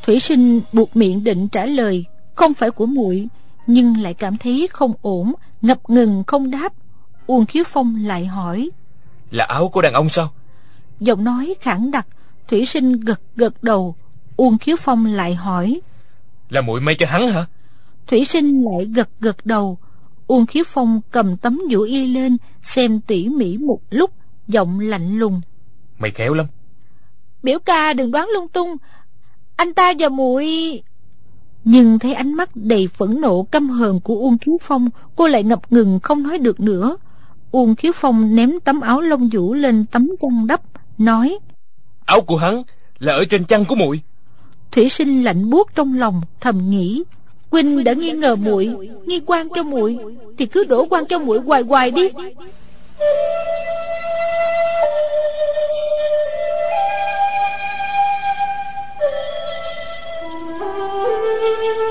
Thủy 0.03 0.19
sinh 0.19 0.61
buộc 0.73 0.95
miệng 0.95 1.23
định 1.23 1.47
trả 1.47 1.65
lời 1.65 2.05
Không 2.35 2.53
phải 2.53 2.71
của 2.71 2.85
muội 2.85 3.27
Nhưng 3.71 4.01
lại 4.01 4.13
cảm 4.13 4.37
thấy 4.37 4.67
không 4.71 4.93
ổn 5.01 5.33
Ngập 5.61 5.89
ngừng 5.89 6.23
không 6.27 6.51
đáp. 6.51 6.73
Uông 7.27 7.45
Khiếu 7.45 7.63
Phong 7.67 8.05
lại 8.05 8.25
hỏi 8.25 8.69
Là 9.31 9.45
áo 9.45 9.69
của 9.69 9.81
đàn 9.81 9.93
ông 9.93 10.09
sao? 10.09 10.29
Giọng 10.99 11.23
nói 11.23 11.55
khẳng 11.61 11.91
đặc 11.91 12.07
Thủy 12.47 12.65
sinh 12.65 12.91
gật 12.99 13.21
gật 13.35 13.63
đầu. 13.63 13.95
Uông 14.37 14.57
Khiếu 14.57 14.75
Phong 14.79 15.05
lại 15.05 15.35
hỏi 15.35 15.81
Là 16.49 16.61
muội 16.61 16.81
may 16.81 16.95
cho 16.95 17.05
hắn 17.05 17.27
hả? 17.27 17.45
Thủy 18.07 18.25
sinh 18.25 18.63
lại 18.63 18.85
gật 18.85 19.09
gật 19.19 19.45
đầu. 19.45 19.77
Uông 20.27 20.45
Khiếu 20.45 20.63
Phong 20.67 21.01
cầm 21.11 21.37
tấm 21.37 21.59
vũ 21.69 21.81
y 21.81 22.07
lên 22.07 22.37
Xem 22.61 23.01
tỉ 23.01 23.29
mỉ 23.29 23.57
một 23.57 23.79
lúc 23.89 24.11
Giọng 24.47 24.79
lạnh 24.79 25.19
lùng. 25.19 25.41
Mày 25.99 26.11
khéo 26.11 26.33
lắm. 26.33 26.45
Biểu 27.43 27.59
ca 27.59 27.93
đừng 27.93 28.11
đoán 28.11 28.29
lung 28.33 28.47
tung. 28.47 28.75
Anh 29.55 29.73
ta 29.73 29.93
và 29.99 30.09
muội 30.09 30.81
Nhưng 31.63 31.99
thấy 31.99 32.13
ánh 32.13 32.33
mắt 32.33 32.49
đầy 32.55 32.87
phẫn 32.87 33.21
nộ 33.21 33.43
căm 33.43 33.69
hờn 33.69 33.99
của 33.99 34.15
Uông 34.15 34.37
Khiếu 34.37 34.57
Phong 34.61 34.89
Cô 35.15 35.27
lại 35.27 35.43
ngập 35.43 35.71
ngừng 35.71 35.99
không 36.03 36.23
nói 36.23 36.37
được 36.37 36.59
nữa. 36.59 36.97
Uông 37.51 37.75
Khiếu 37.75 37.91
Phong 37.95 38.35
ném 38.35 38.59
tấm 38.63 38.81
áo 38.81 39.01
lông 39.01 39.29
vũ 39.29 39.53
lên 39.53 39.85
tấm 39.91 40.09
chăn 40.19 40.47
đắp 40.47 40.61
Nói 40.97 41.37
Áo 42.05 42.21
của 42.21 42.37
hắn 42.37 42.63
là 42.99 43.13
ở 43.13 43.25
trên 43.25 43.43
chăn 43.43 43.65
của 43.65 43.75
muội. 43.75 44.01
Thủy 44.71 44.89
sinh 44.89 45.23
lạnh 45.23 45.49
buốt 45.49 45.75
trong 45.75 45.99
lòng 45.99 46.21
Thầm 46.41 46.69
nghĩ 46.69 47.03
Huynh 47.51 47.83
đã 47.83 47.93
nghi 47.93 48.11
ngờ 48.11 48.35
muội 48.35 48.75
Nghi 49.05 49.19
quan 49.25 49.47
cho 49.55 49.63
muội 49.63 49.97
Thì 50.37 50.45
cứ 50.45 50.63
đổ 50.63 50.85
quan 50.89 51.05
cho 51.05 51.19
muội 51.19 51.39
hoài 51.39 51.61
hoài 51.61 51.91
đi 51.91 52.09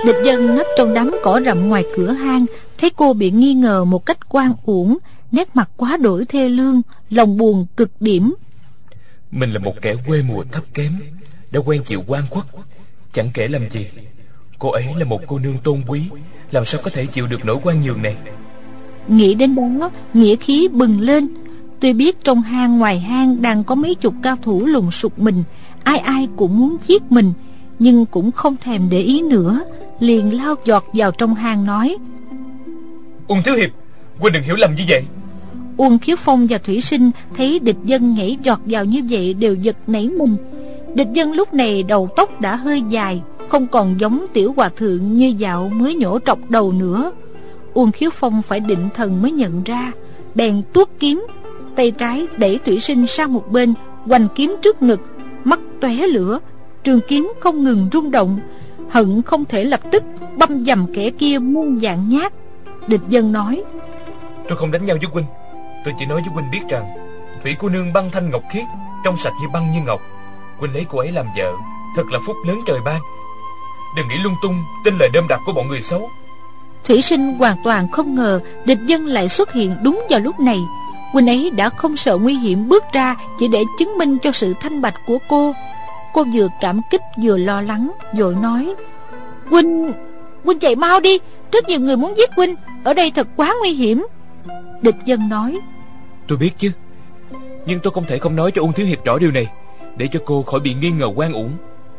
Địch 0.08 0.16
dân 0.24 0.56
nấp 0.56 0.66
trong 0.76 0.94
đám 0.94 1.10
cỏ 1.22 1.40
rậm 1.44 1.68
ngoài 1.68 1.84
cửa 1.96 2.12
hang 2.12 2.46
Thấy 2.78 2.90
cô 2.90 3.12
bị 3.12 3.30
nghi 3.30 3.54
ngờ 3.54 3.84
một 3.84 4.06
cách 4.06 4.28
quan 4.28 4.52
uổng 4.64 4.98
Nét 5.32 5.56
mặt 5.56 5.70
quá 5.76 5.96
đổi 5.96 6.24
thê 6.24 6.48
lương 6.48 6.82
Lòng 7.10 7.36
buồn 7.36 7.66
cực 7.76 7.90
điểm. 8.00 8.34
Mình 9.30 9.52
là 9.52 9.58
một 9.58 9.74
kẻ 9.82 9.94
quê 10.06 10.22
mùa 10.22 10.44
thấp 10.52 10.64
kém 10.74 10.92
Đã 11.50 11.60
quen 11.66 11.82
chịu 11.84 12.04
quan 12.06 12.24
khuất. 12.30 12.44
Chẳng 13.12 13.30
kể 13.34 13.48
làm 13.48 13.70
gì 13.70 13.86
Cô 14.58 14.70
ấy 14.70 14.84
là 14.98 15.04
một 15.04 15.20
cô 15.26 15.38
nương 15.38 15.58
tôn 15.58 15.82
quý 15.88 16.02
Làm 16.50 16.64
sao 16.64 16.80
có 16.84 16.90
thể 16.90 17.06
chịu 17.06 17.26
được 17.26 17.44
nỗi 17.44 17.56
quan 17.62 17.82
nhường 17.82 18.02
này? 18.02 18.16
Nghĩ 19.08 19.34
đến 19.34 19.54
đó 19.54 19.90
Nghĩa 20.14 20.36
khí 20.36 20.68
bừng 20.68 21.00
lên. 21.00 21.28
Tuy 21.80 21.92
biết 21.92 22.24
trong 22.24 22.42
hang 22.42 22.78
ngoài 22.78 22.98
hang 23.00 23.42
Đang 23.42 23.64
có 23.64 23.74
mấy 23.74 23.94
chục 23.94 24.14
cao 24.22 24.36
thủ 24.42 24.66
lùng 24.66 24.90
sục 24.90 25.18
mình 25.18 25.44
Ai 25.84 25.98
ai 25.98 26.28
cũng 26.36 26.58
muốn 26.58 26.76
giết 26.86 27.02
mình 27.12 27.32
Nhưng 27.78 28.06
cũng 28.06 28.30
không 28.30 28.56
thèm 28.56 28.90
để 28.90 28.98
ý 28.98 29.22
nữa 29.22 29.64
Liền 30.00 30.36
lao 30.36 30.54
giọt 30.64 30.84
vào 30.92 31.10
trong 31.10 31.34
hang 31.34 31.66
nói. 31.66 31.96
Uông 33.26 33.42
Thiếu 33.44 33.54
Hiệp 33.54 33.70
Huynh 34.18 34.32
đừng 34.32 34.42
hiểu 34.42 34.56
lầm 34.56 34.74
như 34.74 34.84
vậy. 34.88 35.02
Uông 35.76 35.98
Khiếu 35.98 36.16
Phong 36.16 36.46
và 36.46 36.58
Thủy 36.58 36.80
Sinh 36.80 37.10
Thấy 37.36 37.58
địch 37.58 37.76
dân 37.84 38.14
nhảy 38.14 38.38
giọt 38.42 38.60
vào 38.66 38.84
như 38.84 39.02
vậy 39.10 39.34
Đều 39.34 39.54
giật 39.54 39.76
nảy 39.86 40.08
mình 40.08 40.36
Địch 40.94 41.08
dân 41.12 41.32
lúc 41.32 41.54
này 41.54 41.82
đầu 41.82 42.08
tóc 42.16 42.40
đã 42.40 42.56
hơi 42.56 42.82
dài 42.90 43.22
không 43.48 43.66
còn 43.66 44.00
giống 44.00 44.26
tiểu 44.32 44.54
hòa 44.56 44.68
thượng 44.68 45.14
như 45.14 45.34
dạo 45.38 45.68
mới 45.68 45.94
nhổ 45.94 46.18
trọc 46.18 46.50
đầu 46.50 46.72
nữa. 46.72 47.12
Uông 47.74 47.92
khiếu 47.92 48.10
phong 48.10 48.42
phải 48.42 48.60
định 48.60 48.88
thần 48.94 49.22
mới 49.22 49.32
nhận 49.32 49.64
ra 49.64 49.92
Bèn 50.34 50.62
tuốt 50.72 50.88
kiếm 50.98 51.26
Tay 51.76 51.90
trái 51.90 52.26
đẩy 52.36 52.58
thủy 52.66 52.80
sinh 52.80 53.06
sang 53.06 53.32
một 53.32 53.52
bên 53.52 53.74
Hoành 54.04 54.28
kiếm 54.34 54.56
trước 54.62 54.82
ngực 54.82 55.00
Mắt 55.44 55.60
tóe 55.80 55.94
lửa 55.94 56.38
Trường 56.84 57.00
kiếm 57.08 57.32
không 57.40 57.64
ngừng 57.64 57.88
rung 57.92 58.10
động 58.10 58.38
Hận 58.90 59.22
không 59.22 59.44
thể 59.44 59.64
lập 59.64 59.80
tức 59.92 60.04
băm 60.36 60.64
dầm 60.64 60.86
kẻ 60.94 61.10
kia 61.10 61.38
muôn 61.38 61.78
dạng 61.78 62.08
nhát. 62.08 62.32
Địch 62.86 63.00
dân 63.08 63.32
nói 63.32 63.62
Tôi 64.48 64.58
không 64.58 64.70
đánh 64.70 64.84
nhau 64.84 64.96
với 65.00 65.10
huynh. 65.12 65.24
Tôi 65.84 65.94
chỉ 65.98 66.06
nói 66.06 66.20
với 66.20 66.34
huynh 66.34 66.50
biết 66.52 66.60
rằng 66.68 66.84
Thủy 67.42 67.56
cô 67.58 67.68
nương 67.68 67.92
băng 67.92 68.10
thanh 68.10 68.30
ngọc 68.30 68.42
khiết 68.50 68.64
Trong 69.04 69.18
sạch 69.18 69.32
như 69.42 69.48
băng 69.52 69.72
như 69.72 69.78
ngọc. 69.86 70.00
Huynh 70.58 70.74
lấy 70.74 70.86
cô 70.88 70.98
ấy 70.98 71.12
làm 71.12 71.26
vợ 71.36 71.52
Thật 71.96 72.04
là 72.12 72.18
phúc 72.26 72.36
lớn 72.46 72.58
trời 72.66 72.78
ban. 72.84 73.00
Đừng 73.96 74.08
nghĩ 74.08 74.18
lung 74.22 74.34
tung 74.42 74.64
tin 74.84 74.98
lời 74.98 75.08
đơm 75.12 75.28
đặt 75.28 75.40
của 75.46 75.52
bọn 75.52 75.68
người 75.68 75.80
xấu. 75.80 76.10
Thủy 76.84 77.02
sinh 77.02 77.34
hoàn 77.34 77.56
toàn 77.64 77.88
không 77.88 78.14
ngờ 78.14 78.40
Địch 78.64 78.78
dân 78.86 79.06
lại 79.06 79.28
xuất 79.28 79.52
hiện 79.52 79.76
đúng 79.82 80.06
vào 80.10 80.20
lúc 80.20 80.40
này. 80.40 80.58
Huynh 81.12 81.26
ấy 81.26 81.50
đã 81.56 81.68
không 81.68 81.96
sợ 81.96 82.16
nguy 82.16 82.34
hiểm 82.34 82.68
bước 82.68 82.84
ra 82.92 83.16
Chỉ 83.38 83.48
để 83.48 83.64
chứng 83.78 83.98
minh 83.98 84.18
cho 84.22 84.32
sự 84.32 84.54
thanh 84.60 84.82
bạch 84.82 84.94
của 85.06 85.18
cô 85.28 85.54
Cô 86.14 86.24
vừa 86.34 86.48
cảm 86.60 86.80
kích 86.90 87.00
vừa 87.22 87.36
lo 87.36 87.60
lắng 87.60 87.90
Rồi 88.16 88.34
nói 88.42 88.74
Huynh, 89.50 89.92
Huynh 90.44 90.58
chạy 90.58 90.76
mau 90.76 91.00
đi 91.00 91.18
Rất 91.52 91.68
nhiều 91.68 91.80
người 91.80 91.96
muốn 91.96 92.14
giết 92.16 92.30
Huynh 92.36 92.54
Ở 92.84 92.94
đây 92.94 93.10
thật 93.10 93.28
quá 93.36 93.54
nguy 93.60 93.70
hiểm. 93.70 94.06
Địch 94.82 94.96
dân 95.04 95.28
nói 95.28 95.58
Tôi 96.28 96.38
biết 96.38 96.50
chứ 96.58 96.72
Nhưng 97.66 97.80
tôi 97.82 97.92
không 97.92 98.04
thể 98.04 98.18
không 98.18 98.36
nói 98.36 98.50
cho 98.50 98.62
Uông 98.62 98.72
Thiếu 98.72 98.86
Hiệp 98.86 99.04
rõ 99.04 99.18
điều 99.18 99.30
này 99.30 99.46
Để 99.96 100.08
cho 100.12 100.20
cô 100.26 100.42
khỏi 100.42 100.60
bị 100.60 100.74
nghi 100.74 100.90
ngờ 100.90 101.10
quan 101.16 101.32
uổng. 101.32 101.52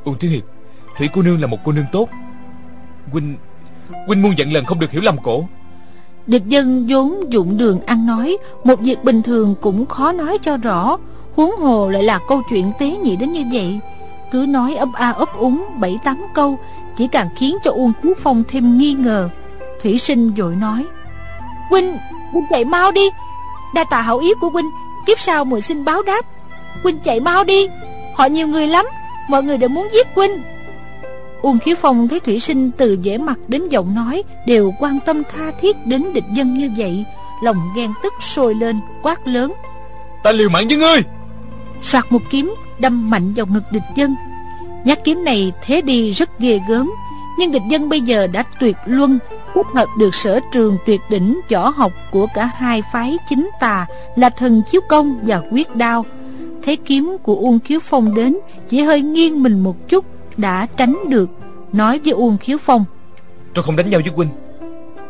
Uông 0.03 0.19
Thiếu 0.19 0.31
Hiệp 0.31 0.43
Thủy 0.97 1.09
cô 1.13 1.21
nương 1.21 1.41
là 1.41 1.47
một 1.47 1.57
cô 1.65 1.71
nương 1.71 1.85
tốt. 1.91 2.09
Huynh 3.11 3.35
Huynh 4.07 4.21
muôn 4.21 4.37
dặn 4.37 4.53
lần 4.53 4.65
không 4.65 4.79
được 4.79 4.91
hiểu 4.91 5.01
lầm 5.01 5.17
cổ. 5.23 5.43
Địch 6.27 6.45
dân 6.45 6.85
vốn 6.89 7.33
dụng 7.33 7.57
đường 7.57 7.79
ăn 7.85 8.05
nói 8.05 8.37
Một 8.63 8.79
việc 8.79 9.03
bình 9.03 9.21
thường 9.21 9.55
cũng 9.61 9.85
khó 9.85 10.11
nói 10.11 10.37
cho 10.41 10.57
rõ 10.57 10.97
Huống 11.35 11.51
hồ 11.51 11.89
lại 11.89 12.03
là 12.03 12.19
câu 12.27 12.41
chuyện 12.49 12.71
tế 12.79 12.97
nhị 13.03 13.15
đến 13.15 13.31
như 13.31 13.43
vậy 13.53 13.79
cứ 14.31 14.45
nói 14.49 14.75
ấp 14.75 14.89
a 14.93 15.11
ấp 15.11 15.33
úng 15.37 15.65
bảy 15.79 15.99
tám 16.03 16.25
câu 16.33 16.59
Chỉ 16.97 17.07
càng 17.07 17.29
khiến 17.35 17.57
cho 17.63 17.71
Uông 17.71 17.93
Cú 18.03 18.13
Phong 18.23 18.43
thêm 18.49 18.77
nghi 18.77 18.93
ngờ 18.93 19.29
Thủy 19.83 19.99
sinh 19.99 20.33
vội 20.33 20.55
nói 20.55 20.85
Huynh, 21.69 21.97
Huynh 22.31 22.45
chạy 22.49 22.65
mau 22.65 22.91
đi 22.91 23.09
Đa 23.73 23.83
tạ 23.83 24.01
hậu 24.01 24.19
ý 24.19 24.33
của 24.41 24.49
Huynh 24.49 24.69
Kiếp 25.05 25.19
sau 25.19 25.45
muội 25.45 25.61
xin 25.61 25.85
báo 25.85 26.03
đáp 26.03 26.25
Huynh 26.83 26.99
chạy 27.03 27.19
mau 27.19 27.43
đi 27.43 27.67
Họ 28.15 28.25
nhiều 28.25 28.47
người 28.47 28.67
lắm 28.67 28.85
Mọi 29.29 29.43
người 29.43 29.57
đều 29.57 29.69
muốn 29.69 29.87
giết 29.93 30.07
Huynh 30.15 30.41
Uông 31.41 31.59
Khiếu 31.59 31.75
Phong 31.75 32.07
thấy 32.07 32.19
Thủy 32.19 32.39
Sinh 32.39 32.71
từ 32.71 32.97
vẻ 33.03 33.17
mặt 33.17 33.39
đến 33.47 33.69
giọng 33.69 33.95
nói 33.95 34.23
đều 34.47 34.73
quan 34.79 34.99
tâm 35.05 35.23
tha 35.23 35.51
thiết 35.61 35.75
đến 35.85 36.13
địch 36.13 36.23
dân 36.33 36.53
như 36.53 36.71
vậy, 36.77 37.05
lòng 37.43 37.57
ghen 37.75 37.93
tức 38.03 38.13
sôi 38.21 38.55
lên, 38.55 38.79
quát 39.01 39.27
lớn. 39.27 39.53
Ta 40.23 40.31
liều 40.31 40.49
mạng 40.49 40.67
với 40.67 40.77
ngươi! 40.77 41.01
Soạt 41.81 42.11
một 42.11 42.21
kiếm 42.29 42.55
đâm 42.79 43.09
mạnh 43.09 43.33
vào 43.33 43.45
ngực 43.45 43.63
địch 43.71 43.83
dân. 43.95 44.15
Nhát 44.85 45.03
kiếm 45.03 45.23
này 45.23 45.53
thế 45.65 45.81
đi 45.81 46.11
rất 46.11 46.39
ghê 46.39 46.59
gớm, 46.69 46.91
nhưng 47.39 47.51
địch 47.51 47.61
dân 47.69 47.89
bây 47.89 48.01
giờ 48.01 48.27
đã 48.27 48.43
tuyệt 48.59 48.75
luân, 48.85 49.19
kết 49.53 49.65
hợp 49.73 49.87
được 49.99 50.15
sở 50.15 50.39
trường 50.51 50.77
tuyệt 50.85 51.01
đỉnh, 51.09 51.39
võ 51.51 51.69
học 51.69 51.91
của 52.11 52.27
cả 52.33 52.45
hai 52.45 52.81
phái 52.93 53.17
chính 53.29 53.49
tà 53.59 53.87
là 54.15 54.29
thần 54.29 54.61
chiếu 54.71 54.81
công 54.89 55.19
và 55.23 55.41
quyết 55.51 55.75
đao. 55.75 56.05
Thấy 56.63 56.75
kiếm 56.75 57.17
của 57.23 57.35
uông 57.35 57.59
khiếu 57.59 57.79
phong 57.79 58.15
đến, 58.15 58.37
chỉ 58.69 58.81
hơi 58.81 59.01
nghiêng 59.01 59.43
mình 59.43 59.59
một 59.59 59.89
chút, 59.89 60.05
đã 60.37 60.67
tránh 60.77 60.97
được, 61.07 61.29
nói 61.73 61.99
với 62.03 62.13
uông 62.13 62.37
khiếu 62.37 62.57
phong. 62.57 62.85
Tôi 63.53 63.63
không 63.63 63.75
đánh 63.75 63.89
nhau 63.89 64.01
với 64.05 64.13
huynh 64.15 64.29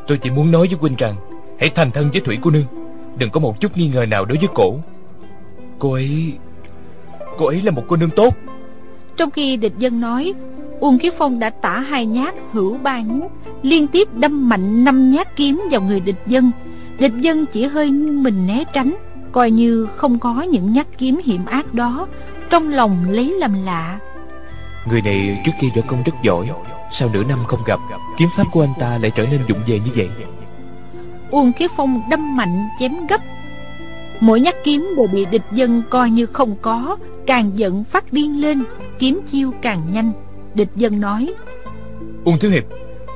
tôi 0.10 0.18
chỉ 0.18 0.30
muốn 0.30 0.52
nói 0.52 0.68
với 0.68 0.78
huynh 0.80 0.96
rằng, 0.98 1.16
hãy 1.60 1.70
thành 1.70 1.92
thân 1.92 2.10
với 2.12 2.22
thủy 2.22 2.38
cô 2.42 2.52
nương, 2.52 2.64
đừng 3.18 3.30
có 3.30 3.40
một 3.40 3.60
chút 3.62 3.78
nghi 3.78 3.88
ngờ 3.88 4.06
nào 4.06 4.26
đối 4.26 4.38
với 4.38 4.48
cổ. 4.54 4.80
Cô 5.80 5.94
ấy 5.94 6.34
cô 7.40 7.46
ấy 7.46 7.62
là 7.62 7.72
một 7.72 7.84
cô 7.88 7.96
nương 7.96 8.10
tốt. 8.10 8.36
Trong 9.18 9.32
khi 9.32 9.58
địch 9.58 9.74
dân 9.78 10.02
nói 10.02 10.34
Uông 10.80 11.00
Khiếu 11.00 11.12
Phong 11.18 11.40
đã 11.40 11.50
tả 11.50 11.80
hai 11.80 12.06
nhát 12.06 12.34
hữu 12.52 12.78
ba 12.78 13.00
nhát 13.00 13.32
Liên 13.62 13.88
tiếp 13.88 14.08
đâm 14.14 14.50
mạnh 14.50 14.84
năm 14.84 15.10
nhát 15.12 15.36
kiếm 15.36 15.62
vào 15.72 15.82
người 15.82 16.00
địch 16.00 16.22
dân. 16.28 16.52
Địch 17.00 17.14
dân 17.22 17.46
chỉ 17.46 17.64
hơi 17.64 17.92
mình 17.92 18.48
né 18.48 18.64
tránh 18.74 18.96
Coi 19.32 19.52
như 19.52 19.88
không 19.96 20.20
có 20.20 20.42
những 20.42 20.74
nhát 20.74 20.88
kiếm 20.98 21.20
hiểm 21.26 21.46
ác 21.46 21.74
đó 21.74 22.08
Trong 22.50 22.70
lòng 22.70 23.06
lấy 23.10 23.34
làm 23.34 23.66
lạ. 23.66 24.00
Người 24.90 25.02
này 25.02 25.42
trước 25.46 25.52
kia 25.62 25.68
võ 25.76 25.82
công 25.88 26.04
rất 26.04 26.14
giỏi 26.24 26.50
Sau 26.92 27.10
nửa 27.14 27.24
năm 27.24 27.40
không 27.48 27.60
gặp 27.66 27.80
Kiếm 28.18 28.30
pháp 28.38 28.46
của 28.52 28.64
anh 28.64 28.74
ta 28.80 28.98
lại 29.02 29.12
trở 29.16 29.26
nên 29.32 29.40
dụng 29.48 29.60
về 29.68 29.80
như 29.80 29.92
vậy. 29.96 30.10
Uông 31.32 31.52
Khiếu 31.54 31.68
Phong 31.78 32.02
đâm 32.10 32.38
mạnh 32.38 32.68
chém 32.80 32.92
gấp. 33.10 33.22
Mỗi 34.20 34.40
nhát 34.40 34.56
kiếm 34.64 34.88
đều 34.98 35.08
bị 35.08 35.26
địch 35.26 35.46
dân 35.52 35.84
coi 35.90 36.10
như 36.10 36.26
không 36.26 36.56
có 36.62 36.98
Càng 37.30 37.52
giận 37.56 37.84
phát 37.84 38.14
điên 38.14 38.42
lên 38.42 38.64
Kiếm 39.00 39.22
chiêu 39.32 39.54
càng 39.62 39.82
nhanh. 39.94 40.12
Địch 40.54 40.70
dân 40.76 41.00
nói 41.00 41.34
Uông 42.26 42.40
Thiếu 42.40 42.52
Hiệp 42.52 42.64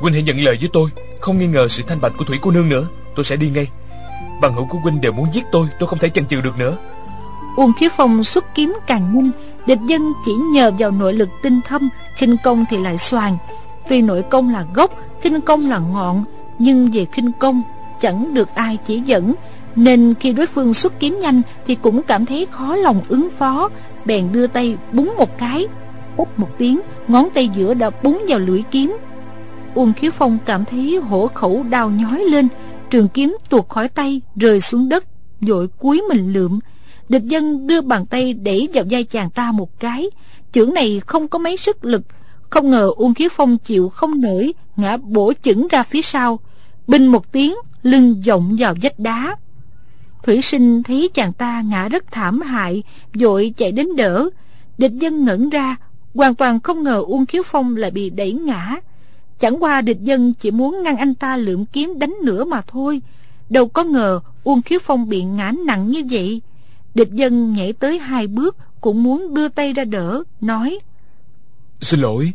Huynh 0.01 0.13
hãy 0.13 0.23
nhận 0.23 0.39
lời 0.39 0.57
với 0.59 0.69
tôi 0.73 0.89
Không 1.21 1.39
nghi 1.39 1.47
ngờ 1.47 1.67
sự 1.67 1.83
thanh 1.87 2.01
bạch 2.01 2.11
của 2.17 2.25
Thủy 2.25 2.37
cô 2.41 2.51
nương 2.51 2.69
nữa. 2.69 2.87
Tôi 3.15 3.23
sẽ 3.23 3.35
đi 3.35 3.49
ngay. 3.49 3.67
Bằng 4.41 4.53
hữu 4.53 4.67
của 4.69 4.77
Huynh 4.77 5.01
đều 5.01 5.11
muốn 5.11 5.27
giết 5.33 5.43
tôi 5.51 5.67
Tôi 5.79 5.89
không 5.89 5.99
thể 5.99 6.09
chần 6.09 6.25
chừ 6.27 6.41
được 6.41 6.57
nữa. 6.57 6.77
Uông 7.57 7.71
Khiếu 7.79 7.89
Phong 7.97 8.23
xuất 8.23 8.55
kiếm 8.55 8.77
càng 8.87 9.13
nhanh 9.13 9.31
Địch 9.65 9.79
dân 9.87 10.13
chỉ 10.25 10.31
nhờ 10.53 10.71
vào 10.79 10.91
nội 10.91 11.13
lực 11.13 11.29
tinh 11.43 11.59
thâm 11.67 11.89
khinh 12.15 12.35
công 12.43 12.65
thì 12.69 12.77
lại 12.77 12.97
xoàn 12.97 13.37
Tuy 13.89 14.01
nội 14.01 14.23
công 14.29 14.49
là 14.49 14.65
gốc 14.73 14.91
khinh 15.21 15.41
công 15.41 15.69
là 15.69 15.79
ngọn 15.79 16.23
Nhưng 16.59 16.91
về 16.91 17.05
khinh 17.11 17.31
công 17.39 17.61
Chẳng 18.01 18.33
được 18.33 18.49
ai 18.55 18.77
chỉ 18.85 18.99
dẫn. 18.99 19.33
Nên 19.75 20.13
khi 20.19 20.33
đối 20.33 20.45
phương 20.45 20.73
xuất 20.73 20.99
kiếm 20.99 21.19
nhanh 21.21 21.41
Thì 21.67 21.75
cũng 21.75 22.01
cảm 22.01 22.25
thấy 22.25 22.47
khó 22.51 22.75
lòng 22.75 23.01
ứng 23.09 23.29
phó 23.37 23.69
Bèn 24.05 24.31
đưa 24.31 24.47
tay 24.47 24.77
búng 24.93 25.13
một 25.17 25.37
cái, 25.37 25.67
Úp 26.17 26.39
một 26.39 26.49
tiếng, 26.57 26.81
Ngón 27.07 27.29
tay 27.33 27.47
giữa 27.47 27.73
đã 27.73 27.89
búng 27.89 28.25
vào 28.27 28.39
lưỡi 28.39 28.63
kiếm. 28.71 28.97
Uông 29.75 29.93
Khiếu 29.93 30.11
Phong 30.11 30.37
cảm 30.45 30.65
thấy 30.65 30.95
hổ 30.95 31.27
khẩu 31.27 31.63
đau 31.63 31.89
nhói 31.89 32.23
lên, 32.23 32.47
Trường 32.89 33.07
kiếm 33.07 33.37
tuột 33.49 33.69
khỏi 33.69 33.87
tay, 33.87 34.21
Rơi 34.35 34.61
xuống 34.61 34.89
đất, 34.89 35.05
vội 35.41 35.67
cúi 35.67 36.01
mình 36.09 36.33
lượm. 36.33 36.59
Địch 37.09 37.23
dân 37.23 37.67
đưa 37.67 37.81
bàn 37.81 38.05
tay 38.05 38.33
đẩy 38.33 38.69
vào 38.73 38.83
vai 38.89 39.03
chàng 39.03 39.29
ta 39.29 39.51
một 39.51 39.79
cái. 39.79 40.09
Chưởng 40.51 40.73
này 40.73 41.01
không 41.07 41.27
có 41.27 41.39
mấy 41.39 41.57
sức 41.57 41.85
lực. 41.85 42.01
Không 42.49 42.69
ngờ 42.69 42.91
Uông 42.95 43.13
Khiếu 43.13 43.29
Phong 43.31 43.57
chịu 43.57 43.89
không 43.89 44.21
nổi, 44.21 44.53
Ngã 44.75 44.97
bổ 44.97 45.33
chững 45.41 45.67
ra 45.67 45.83
phía 45.83 46.01
sau. 46.01 46.39
Binh 46.87 47.07
một 47.07 47.31
tiếng, 47.31 47.55
Lưng 47.83 48.21
vọng 48.27 48.55
vào 48.59 48.75
vách 48.81 48.99
đá. 48.99 49.35
Thủy 50.23 50.41
sinh 50.41 50.83
thấy 50.83 51.09
chàng 51.13 51.33
ta 51.33 51.61
ngã 51.61 51.89
rất 51.89 52.11
thảm 52.11 52.41
hại 52.41 52.83
Vội 53.13 53.53
chạy 53.57 53.71
đến 53.71 53.95
đỡ. 53.95 54.29
Địch 54.77 54.91
dân 54.93 55.25
ngẩn 55.25 55.49
ra 55.49 55.75
Hoàn 56.15 56.35
toàn 56.35 56.59
không 56.59 56.83
ngờ 56.83 57.03
Uông 57.07 57.25
Khiếu 57.25 57.43
Phong 57.45 57.77
lại 57.77 57.91
bị 57.91 58.09
đẩy 58.09 58.33
ngã. 58.33 58.75
Chẳng 59.39 59.63
qua 59.63 59.81
địch 59.81 60.01
dân 60.01 60.33
chỉ 60.33 60.51
muốn 60.51 60.83
ngăn 60.83 60.97
anh 60.97 61.15
ta 61.15 61.37
lượm 61.37 61.65
kiếm 61.65 61.99
đánh 61.99 62.15
nữa 62.23 62.45
mà 62.45 62.61
thôi. 62.67 63.01
Đâu 63.49 63.67
có 63.67 63.83
ngờ 63.83 64.19
Uông 64.43 64.61
Khiếu 64.61 64.79
Phong 64.79 65.09
bị 65.09 65.23
ngã 65.23 65.51
nặng 65.65 65.87
như 65.87 66.03
vậy. 66.11 66.41
Địch 66.95 67.11
dân 67.11 67.53
nhảy 67.53 67.73
tới 67.73 67.99
hai 67.99 68.27
bước 68.27 68.57
Cũng 68.81 69.03
muốn 69.03 69.33
đưa 69.33 69.49
tay 69.49 69.73
ra 69.73 69.83
đỡ 69.83 70.23
Nói 70.41 70.79
Xin 71.81 71.99
lỗi 71.99 72.33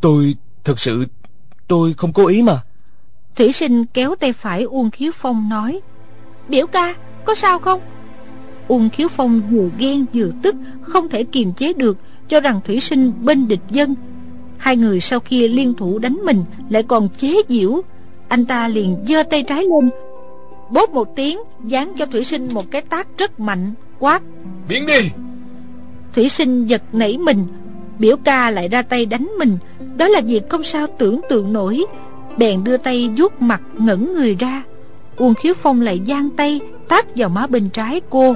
Tôi 0.00 0.36
thật 0.64 0.78
sự 0.78 1.04
Tôi 1.68 1.94
không 1.96 2.12
cố 2.12 2.26
ý 2.26 2.42
mà. 2.42 2.62
Thủy 3.36 3.52
sinh 3.52 3.84
kéo 3.86 4.14
tay 4.14 4.32
phải 4.32 4.62
Uông 4.62 4.90
Khiếu 4.90 5.12
Phong 5.14 5.48
nói 5.48 5.80
Biểu 6.48 6.66
ca 6.66 6.94
có 7.26 7.34
sao 7.34 7.58
không? 7.58 7.80
Uông 8.68 8.90
Khiếu 8.90 9.08
Phong 9.08 9.42
vừa 9.50 9.68
ghen 9.78 10.04
vừa 10.12 10.30
tức 10.42 10.54
Không 10.80 11.08
thể 11.08 11.24
kiềm 11.24 11.52
chế 11.52 11.72
được 11.72 11.98
Cho 12.28 12.40
rằng 12.40 12.60
Thủy 12.64 12.80
sinh 12.80 13.12
bên 13.22 13.48
địch 13.48 13.60
dân. 13.70 13.94
Hai 14.56 14.76
người 14.76 15.00
sau 15.00 15.20
khi 15.20 15.48
liên 15.48 15.74
thủ 15.74 15.98
đánh 15.98 16.18
mình 16.24 16.44
Lại 16.70 16.82
còn 16.82 17.08
chế 17.08 17.42
giễu. 17.48 17.82
Anh 18.28 18.46
ta 18.46 18.68
liền 18.68 18.96
giơ 19.08 19.22
tay 19.22 19.42
trái 19.42 19.64
lên 19.64 19.90
Bóp 20.70 20.90
một 20.90 21.16
tiếng 21.16 21.38
Dán 21.64 21.92
cho 21.96 22.06
Thủy 22.06 22.24
sinh 22.24 22.48
một 22.54 22.70
cái 22.70 22.82
tác 22.82 23.08
rất 23.18 23.40
mạnh 23.40 23.72
Quát. 23.98 24.22
Biến 24.68 24.86
đi! 24.86 25.10
Thủy 26.14 26.28
sinh 26.28 26.66
giật 26.66 26.82
nảy 26.92 27.18
mình 27.18 27.46
Biểu 27.98 28.16
ca 28.16 28.50
lại 28.50 28.68
ra 28.68 28.82
tay 28.82 29.06
đánh 29.06 29.30
mình. 29.38 29.58
Đó 29.96 30.08
là 30.08 30.20
việc 30.20 30.48
không 30.48 30.64
sao 30.64 30.86
tưởng 30.98 31.20
tượng 31.28 31.52
nổi. 31.52 31.84
Bèn 32.38 32.64
đưa 32.64 32.76
tay 32.76 33.10
vuốt 33.16 33.42
mặt 33.42 33.60
ngẩn 33.78 34.14
người 34.14 34.34
ra 34.34 34.62
Uông 35.16 35.34
khiếu 35.34 35.54
phong 35.54 35.80
lại 35.80 36.00
giang 36.06 36.30
tay 36.30 36.60
Tát 36.88 37.16
vào 37.16 37.28
má 37.28 37.46
bên 37.46 37.68
trái 37.68 38.00
cô. 38.10 38.34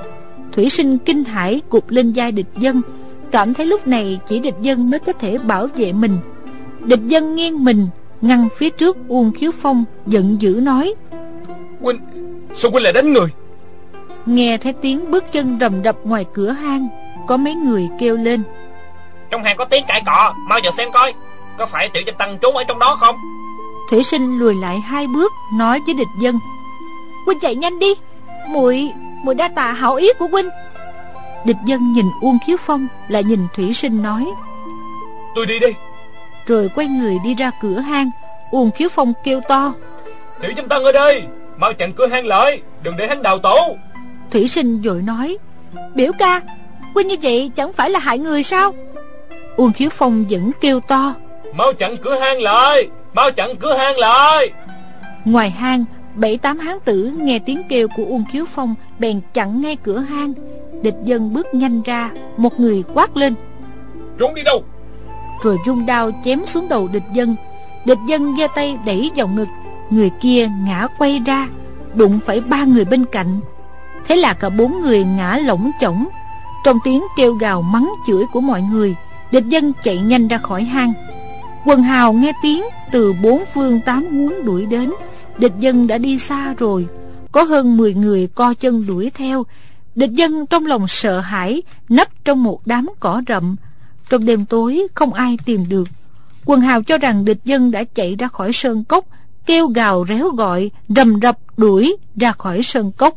Thủy 0.53 0.71
sinh 0.71 0.99
kinh 0.99 1.25
hãi 1.25 1.61
cụp 1.69 1.91
lên 1.91 2.13
vai 2.15 2.33
địch 2.33 2.47
dân. 2.57 2.83
Cảm 3.31 3.55
thấy 3.55 3.67
lúc 3.67 3.87
này 3.87 4.21
chỉ 4.29 4.39
địch 4.39 4.55
dân 4.61 4.91
mới 4.91 5.01
có 5.01 5.13
thể 5.13 5.39
bảo 5.39 5.67
vệ 5.67 5.93
mình. 5.93 6.19
Địch 6.81 7.01
dân 7.07 7.35
nghiêng 7.35 7.65
mình 7.65 7.89
Ngăn 8.21 8.49
phía 8.57 8.71
trước 8.71 8.97
Uông 9.09 9.33
khiếu 9.33 9.51
phong 9.63 9.85
Giận 10.07 10.37
dữ 10.41 10.61
nói. 10.63 10.95
Huynh 11.81 11.99
Sao 12.55 12.71
Huynh 12.71 12.83
lại 12.83 12.93
đánh 12.93 13.13
người? 13.13 13.29
Nghe 14.27 14.57
thấy 14.57 14.73
tiếng 14.73 15.11
bước 15.11 15.25
chân 15.33 15.59
rầm 15.61 15.85
rập 15.85 15.97
ngoài 16.05 16.25
cửa 16.33 16.51
hang 16.51 16.89
Có 17.27 17.37
mấy 17.37 17.55
người 17.55 17.89
kêu 18.01 18.17
lên. 18.17 18.43
Trong 19.31 19.45
hang 19.45 19.57
có 19.57 19.65
tiếng 19.65 19.85
cãi 19.89 20.03
cọ 20.07 20.35
Mau 20.49 20.61
vào 20.63 20.73
xem 20.73 20.89
coi 20.93 21.15
Có 21.59 21.67
phải 21.67 21.89
tiểu 21.89 22.03
cho 22.07 22.13
tăng 22.19 22.39
trốn 22.39 22.57
ở 22.57 22.65
trong 22.65 22.79
đó 22.79 22.97
không? 23.01 23.17
Thủy 23.91 24.03
sinh 24.03 24.39
lùi 24.39 24.55
lại 24.55 24.81
hai 24.81 25.07
bước 25.07 25.33
Nói 25.59 25.81
với 25.87 25.95
địch 25.95 26.09
dân 26.21 26.39
Huynh 27.31 27.41
chạy 27.41 27.55
nhanh 27.55 27.79
đi. 27.79 27.95
Muội 28.49 28.93
muội 29.25 29.35
đa 29.35 29.49
tạ 29.49 29.73
hảo 29.73 29.95
ý 29.95 30.09
của 30.19 30.27
huynh. 30.27 30.49
Địch 31.45 31.57
dân 31.67 31.93
nhìn 31.93 32.07
uông 32.21 32.39
khiếu 32.47 32.57
phong 32.67 32.87
lại 33.09 33.25
nhìn 33.25 33.47
thủy 33.57 33.75
sinh 33.75 34.03
nói. 34.03 34.27
Tôi 35.35 35.47
đi 35.47 35.59
đi. 35.59 35.67
Rồi 36.47 36.71
quay 36.75 36.87
người 36.87 37.19
đi 37.25 37.35
ra 37.35 37.51
cửa 37.63 37.79
hang. 37.79 38.11
Uông 38.51 38.71
khiếu 38.71 38.89
phong 38.89 39.13
kêu 39.25 39.41
to. 39.49 39.73
Tiểu 40.41 40.53
châm 40.57 40.69
tăng 40.69 40.85
ở 40.85 40.93
đây. 40.93 41.23
Mau 41.57 41.73
chặn 41.73 41.93
cửa 41.93 42.07
hang 42.07 42.27
lại. 42.27 42.63
Đừng 42.83 42.97
để 42.97 43.07
hắn 43.07 43.23
đào 43.23 43.39
tổ 43.39 43.77
thủy 44.31 44.49
sinh 44.49 44.83
vội 44.83 45.03
nói. 45.03 45.39
Biểu 45.95 46.13
ca 46.19 46.41
huynh 46.95 47.09
như 47.09 47.17
vậy 47.23 47.51
chẳng 47.57 47.73
phải 47.73 47.91
là 47.91 47.99
hại 47.99 48.19
người 48.19 48.43
sao? 48.43 48.75
Uông 49.57 49.73
khiếu 49.73 49.91
phong 49.91 50.25
vẫn 50.31 50.51
kêu 50.61 50.81
to. 50.81 51.15
Mau 51.55 51.73
chặn 51.73 51.97
cửa 51.97 52.19
hang 52.21 52.41
lại. 52.41 52.89
Mau 53.15 53.31
chặn 53.31 53.57
cửa 53.57 53.77
hang 53.77 53.99
lại. 53.99 54.51
Ngoài 55.25 55.51
hang 55.51 55.85
bảy 56.15 56.37
tám 56.39 56.59
hán 56.59 56.77
tử 56.85 57.13
nghe 57.17 57.39
tiếng 57.39 57.63
kêu 57.69 57.89
của 57.97 58.05
uông 58.05 58.25
khiếu 58.33 58.45
phong 58.45 58.75
bèn 58.99 59.21
chặn 59.35 59.61
ngay 59.61 59.77
cửa 59.77 59.99
hang. 59.99 60.33
Địch 60.83 60.97
dân 61.05 61.35
bước 61.35 61.55
nhanh 61.55 61.83
ra 61.83 62.11
một 62.37 62.61
người 62.61 62.85
quát 62.95 63.17
lên. 63.17 63.35
Trốn 64.19 64.35
đi 64.35 64.43
đâu? 64.43 64.63
Rồi 65.43 65.59
rung 65.67 65.87
đao 65.87 66.11
chém 66.25 66.47
xuống 66.47 66.69
đầu 66.69 66.89
địch 66.93 67.03
dân. 67.13 67.37
Địch 67.85 67.99
dân 68.09 68.37
giơ 68.39 68.47
tay 68.55 68.79
đẩy 68.87 69.11
vào 69.17 69.29
ngực 69.29 69.49
người 69.91 70.11
kia 70.21 70.49
ngã 70.67 70.89
quay 70.99 71.19
ra 71.27 71.49
đụng 71.95 72.21
phải 72.27 72.41
ba 72.41 72.65
người 72.65 72.85
bên 72.85 73.05
cạnh. 73.05 73.41
Thế 74.09 74.17
là 74.17 74.35
cả 74.35 74.49
bốn 74.49 74.81
người 74.81 75.05
ngã 75.05 75.37
lỏng 75.37 75.71
chỏng. 75.81 76.09
Trong 76.65 76.79
tiếng 76.85 77.03
kêu 77.17 77.33
gào 77.33 77.63
mắng 77.63 77.91
chửi 78.07 78.25
của 78.33 78.41
mọi 78.41 78.63
người 78.63 78.97
địch 79.33 79.45
dân 79.47 79.73
chạy 79.83 79.99
nhanh 79.99 80.29
ra 80.29 80.39
khỏi 80.39 80.65
hang. 80.65 80.93
Quần 81.67 81.83
hào 81.83 82.13
nghe 82.13 82.33
tiếng 82.43 82.63
từ 82.91 83.13
bốn 83.23 83.45
phương 83.55 83.81
tám 83.81 84.07
hướng 84.07 84.45
đuổi 84.45 84.67
đến 84.67 84.91
Địch 85.39 85.53
dân 85.59 85.87
đã 85.87 85.99
đi 85.99 86.19
xa 86.19 86.55
rồi. 86.59 86.87
Có 87.33 87.43
hơn 87.43 87.77
10 87.77 87.95
người 87.95 88.29
co 88.35 88.55
chân 88.55 88.87
đuổi 88.87 89.11
theo. 89.15 89.47
Địch 89.95 90.11
dân 90.11 90.47
trong 90.47 90.67
lòng 90.67 90.89
sợ 90.89 91.21
hãi, 91.21 91.63
Nấp 91.89 92.25
trong 92.25 92.43
một 92.43 92.67
đám 92.67 92.89
cỏ 93.01 93.23
rậm. 93.29 93.57
Trong 94.11 94.27
đêm 94.27 94.47
tối, 94.47 94.87
không 94.95 95.13
ai 95.13 95.39
tìm 95.45 95.69
được. 95.69 95.89
Quần 96.45 96.61
hào 96.61 96.83
cho 96.83 96.99
rằng 96.99 97.25
địch 97.25 97.39
dân 97.45 97.71
đã 97.71 97.85
chạy 97.85 98.17
ra 98.17 98.29
khỏi 98.29 98.51
sơn 98.53 98.85
cốc, 98.85 99.07
Kêu 99.47 99.67
gào 99.67 100.05
réo 100.09 100.31
gọi, 100.31 100.71
Rầm 100.89 101.21
rập 101.23 101.39
đuổi 101.57 101.97
ra 102.17 102.33
khỏi 102.33 102.63
sơn 102.63 102.93
cốc. 102.93 103.15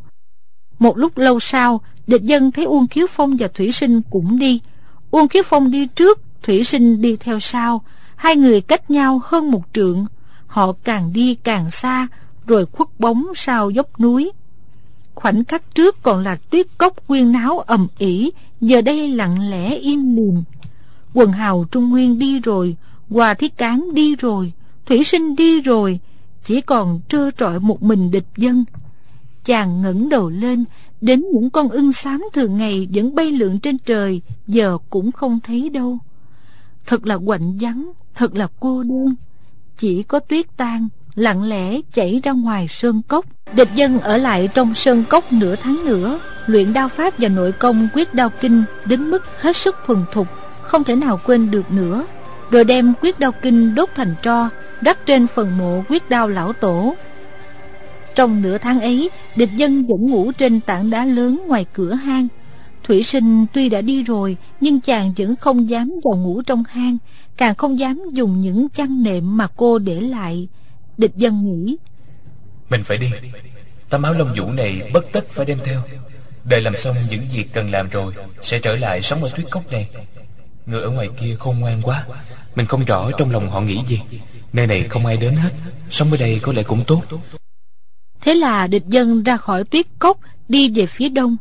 Một 0.79 0.97
lúc 0.97 1.17
lâu 1.17 1.39
sau, 1.39 1.81
Địch 2.07 2.23
dân 2.23 2.51
thấy 2.51 2.65
Uông 2.65 2.87
Khiếu 2.87 3.07
Phong 3.07 3.37
và 3.37 3.47
Thủy 3.47 3.71
Sinh 3.71 4.01
cũng 4.09 4.39
đi. 4.39 4.61
Uông 5.11 5.27
Khiếu 5.27 5.43
Phong 5.45 5.71
đi 5.71 5.85
trước, 5.85 6.19
Thủy 6.43 6.63
Sinh 6.63 7.01
đi 7.01 7.17
theo 7.19 7.39
sau. 7.39 7.81
Hai 8.15 8.35
người 8.35 8.61
cách 8.61 8.91
nhau 8.91 9.21
hơn 9.23 9.51
một 9.51 9.61
trượng. 9.73 10.05
Họ 10.53 10.71
càng 10.83 11.13
đi 11.13 11.35
càng 11.35 11.71
xa, 11.71 12.07
Rồi 12.47 12.65
khuất 12.65 12.99
bóng 12.99 13.25
sau 13.35 13.69
dốc 13.69 13.99
núi. 13.99 14.31
Khoảnh 15.15 15.43
khắc 15.43 15.75
trước 15.75 16.03
còn 16.03 16.23
là 16.23 16.35
tuyết 16.35 16.67
cốc 16.77 16.93
quyên 17.07 17.31
náo 17.31 17.59
ầm 17.59 17.87
ỉ 17.97 18.31
giờ 18.61 18.81
đây 18.81 19.07
lặng 19.07 19.49
lẽ 19.49 19.75
im 19.75 20.15
lìm. 20.15 20.43
Quần 21.13 21.31
hào 21.31 21.65
trung 21.71 21.89
nguyên 21.89 22.19
đi 22.19 22.39
rồi, 22.39 22.75
hòa 23.09 23.33
thiết 23.33 23.57
cán 23.57 23.93
đi 23.93 24.15
rồi, 24.15 24.53
thủy 24.85 25.03
sinh 25.03 25.35
đi 25.35 25.61
rồi, 25.61 25.99
chỉ 26.43 26.61
còn 26.61 27.01
trơ 27.09 27.31
trọi 27.31 27.59
một 27.59 27.83
mình 27.83 28.11
địch 28.11 28.27
dân. 28.37 28.63
Chàng 29.45 29.81
ngẩng 29.81 30.09
đầu 30.09 30.29
lên, 30.29 30.65
đến 31.01 31.25
những 31.33 31.49
con 31.49 31.69
ưng 31.69 31.91
xám 31.91 32.23
thường 32.33 32.57
ngày 32.57 32.87
vẫn 32.93 33.15
bay 33.15 33.31
lượn 33.31 33.59
trên 33.59 33.77
trời, 33.77 34.21
giờ 34.47 34.77
cũng 34.89 35.11
không 35.11 35.39
thấy 35.43 35.69
đâu. 35.69 35.97
Thật 36.85 37.05
là 37.05 37.17
quạnh 37.25 37.57
vắng, 37.57 37.91
thật 38.15 38.35
là 38.35 38.47
cô 38.59 38.83
đơn 38.83 39.15
chỉ 39.77 40.03
có 40.03 40.19
tuyết 40.19 40.45
tan, 40.57 40.87
lặng 41.15 41.43
lẽ 41.43 41.79
chảy 41.93 42.21
ra 42.23 42.31
ngoài 42.31 42.67
sơn 42.67 43.01
cốc. 43.07 43.25
Địch 43.53 43.69
dân 43.75 43.99
ở 43.99 44.17
lại 44.17 44.49
trong 44.53 44.73
sơn 44.73 45.03
cốc 45.09 45.31
nửa 45.33 45.55
tháng 45.55 45.85
nữa, 45.85 46.19
luyện 46.45 46.73
đao 46.73 46.89
pháp 46.89 47.13
và 47.17 47.27
nội 47.27 47.51
công 47.51 47.87
quyết 47.93 48.13
đao 48.13 48.29
kinh 48.29 48.63
đến 48.85 49.09
mức 49.09 49.41
hết 49.41 49.57
sức 49.57 49.75
thuần 49.87 49.99
thục, 50.11 50.27
không 50.61 50.83
thể 50.83 50.95
nào 50.95 51.19
quên 51.25 51.51
được 51.51 51.71
nữa. 51.71 52.05
Rồi 52.51 52.63
đem 52.63 52.93
quyết 53.01 53.19
đao 53.19 53.31
kinh 53.31 53.75
đốt 53.75 53.89
thành 53.95 54.15
tro, 54.23 54.49
đắp 54.81 55.05
trên 55.05 55.27
phần 55.27 55.57
mộ 55.57 55.83
quyết 55.89 56.09
đao 56.09 56.27
lão 56.27 56.53
tổ. 56.53 56.95
Trong 58.15 58.41
nửa 58.41 58.57
tháng 58.57 58.81
ấy, 58.81 59.09
địch 59.35 59.49
dân 59.55 59.85
vẫn 59.87 60.05
ngủ 60.05 60.31
trên 60.31 60.59
tảng 60.59 60.89
đá 60.89 61.05
lớn 61.05 61.41
ngoài 61.47 61.65
cửa 61.73 61.93
hang. 61.93 62.27
Thủy 62.83 63.03
sinh 63.03 63.45
tuy 63.53 63.69
đã 63.69 63.81
đi 63.81 64.03
rồi, 64.03 64.37
nhưng 64.59 64.81
chàng 64.81 65.13
vẫn 65.17 65.35
không 65.35 65.69
dám 65.69 65.91
vào 66.03 66.15
ngủ 66.15 66.41
trong 66.41 66.63
hang 66.69 66.97
càng 67.37 67.55
không 67.55 67.79
dám 67.79 68.01
dùng 68.11 68.41
những 68.41 68.69
chăn 68.69 69.03
nệm 69.03 69.37
mà 69.37 69.47
cô 69.55 69.79
để 69.79 70.01
lại. 70.01 70.47
Địch 70.97 71.11
dân 71.15 71.45
nghĩ 71.45 71.77
mình 72.73 72.83
phải 72.83 72.97
đi. 72.97 73.11
Tấm 73.89 74.03
áo 74.03 74.13
lông 74.13 74.33
vũ 74.35 74.51
này 74.51 74.91
bất 74.93 75.05
tất 75.11 75.29
phải 75.29 75.45
đem 75.45 75.59
theo. 75.65 75.81
Đợi 76.43 76.61
làm 76.61 76.77
xong 76.77 76.95
những 77.09 77.21
việc 77.33 77.45
cần 77.53 77.71
làm 77.71 77.89
rồi 77.89 78.13
sẽ 78.41 78.59
trở 78.59 78.75
lại 78.75 79.01
sống 79.01 79.23
ở 79.23 79.29
tuyết 79.35 79.51
cốc 79.51 79.71
này. 79.71 79.89
Người 80.65 80.81
ở 80.81 80.89
ngoài 80.89 81.09
kia 81.19 81.35
khôn 81.39 81.59
ngoan 81.59 81.81
quá. 81.81 82.05
Mình 82.55 82.65
không 82.65 82.85
rõ 82.85 83.11
trong 83.17 83.31
lòng 83.31 83.49
họ 83.49 83.61
nghĩ 83.61 83.79
gì. 83.87 84.01
Nơi 84.53 84.67
này 84.67 84.83
không 84.83 85.05
ai 85.05 85.17
đến 85.17 85.35
hết. 85.35 85.49
Sống 85.89 86.11
ở 86.11 86.17
đây 86.17 86.39
có 86.41 86.53
lẽ 86.53 86.63
cũng 86.63 86.83
tốt. 86.87 87.03
Thế 88.21 88.33
là 88.33 88.67
địch 88.67 88.85
dân 88.87 89.23
ra 89.23 89.37
khỏi 89.37 89.63
tuyết 89.63 89.85
cốc 89.99 90.17
đi 90.49 90.69
về 90.69 90.85
phía 90.85 91.09
đông 91.09 91.37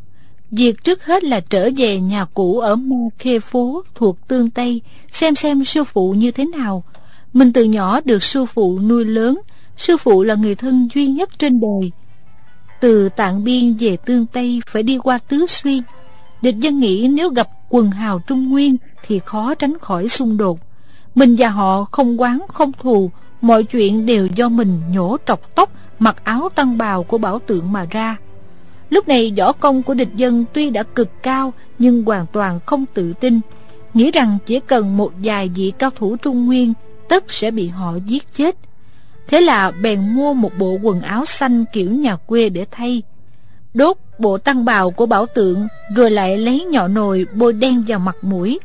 việc 0.53 0.85
trước 0.85 1.05
hết 1.05 1.25
là 1.25 1.41
trở 1.41 1.71
về 1.77 2.01
nhà 2.01 2.25
cũ 2.35 2.59
ở 2.59 2.77
ma 2.77 2.97
khê 3.19 3.41
phố 3.41 3.83
thuộc 3.95 4.29
tương 4.29 4.51
tây, 4.51 4.81
xem 5.11 5.35
xem 5.35 5.65
sư 5.65 5.85
phụ 5.85 6.13
như 6.13 6.31
thế 6.31 6.45
nào. 6.45 6.85
Mình 7.33 7.53
từ 7.53 7.65
nhỏ 7.65 8.01
được 8.05 8.23
sư 8.23 8.47
phụ 8.47 8.79
nuôi 8.79 9.05
lớn, 9.05 9.41
sư 9.77 9.97
phụ 9.97 10.23
là 10.23 10.35
người 10.35 10.55
thân 10.55 10.89
duy 10.95 11.07
nhất 11.07 11.39
trên 11.39 11.61
đời. 11.61 11.91
Từ 12.81 13.09
tạng 13.09 13.45
biên 13.45 13.77
về 13.77 13.97
tương 13.97 14.27
tây 14.27 14.61
phải 14.67 14.83
đi 14.83 14.99
qua 14.99 15.19
tứ 15.19 15.47
xuyên. 15.47 15.83
Địch 16.43 16.57
dân 16.57 16.81
nghĩ 16.81 17.09
nếu 17.09 17.29
gặp 17.29 17.49
quần 17.69 17.91
hào 17.91 18.21
trung 18.27 18.49
nguyên 18.49 18.77
thì 19.07 19.21
khó 19.25 19.55
tránh 19.55 19.79
khỏi 19.81 20.09
xung 20.09 20.37
đột. 20.37 20.59
Mình 21.15 21.37
và 21.39 21.49
họ 21.49 21.85
không 21.85 22.21
quán, 22.21 22.41
không 22.49 22.73
thù, 22.73 23.11
mọi 23.41 23.63
chuyện 23.63 24.07
đều 24.07 24.27
do 24.27 24.49
mình 24.49 24.81
nhổ 24.93 25.17
trọc 25.27 25.55
tóc, 25.55 25.71
mặc 25.99 26.25
áo 26.25 26.49
tăng 26.55 26.79
bào 26.79 27.03
của 27.03 27.19
bảo 27.19 27.39
tượng 27.39 27.73
mà 27.73 27.87
ra 27.91 28.17
lúc 28.93 29.09
này 29.09 29.33
võ 29.39 29.53
công 29.53 29.83
của 29.83 29.95
địch 29.95 30.09
dân 30.17 30.45
tuy 30.53 30.71
đã 30.71 30.83
cực 30.83 31.09
cao, 31.23 31.53
nhưng 31.79 32.05
hoàn 32.05 32.27
toàn 32.33 32.61
không 32.67 32.85
tự 32.95 33.13
tin. 33.13 33.41
Nghĩ 33.95 34.11
rằng 34.11 34.39
chỉ 34.47 34.61
cần 34.61 34.97
một 34.97 35.13
vài 35.25 35.51
vị 35.55 35.73
cao 35.79 35.91
thủ 35.91 36.17
trung 36.17 36.47
nguyên, 36.47 36.73
tất 37.09 37.25
sẽ 37.29 37.51
bị 37.51 37.69
họ 37.69 37.95
giết 38.07 38.33
chết. 38.33 38.57
Thế 39.29 39.41
là 39.41 39.71
bèn 39.71 40.15
mua 40.15 40.35
một 40.35 40.53
bộ 40.59 40.79
quần 40.83 41.01
áo 41.01 41.25
xanh 41.25 41.65
kiểu 41.73 41.91
nhà 41.91 42.17
quê 42.17 42.49
để 42.49 42.67
thay. 42.71 43.03
Đốt 43.75 43.97
bộ 44.19 44.39
tăng 44.39 44.65
bào 44.65 44.91
của 44.91 45.07
bảo 45.07 45.27
tượng, 45.27 45.67
rồi 45.97 46.11
lại 46.11 46.39
lấy 46.39 46.65
nhỏ 46.65 46.89
nồi 46.89 47.27
bôi 47.35 47.53
đen 47.53 47.85
vào 47.87 47.99
mặt 47.99 48.17
mũi. 48.23 48.59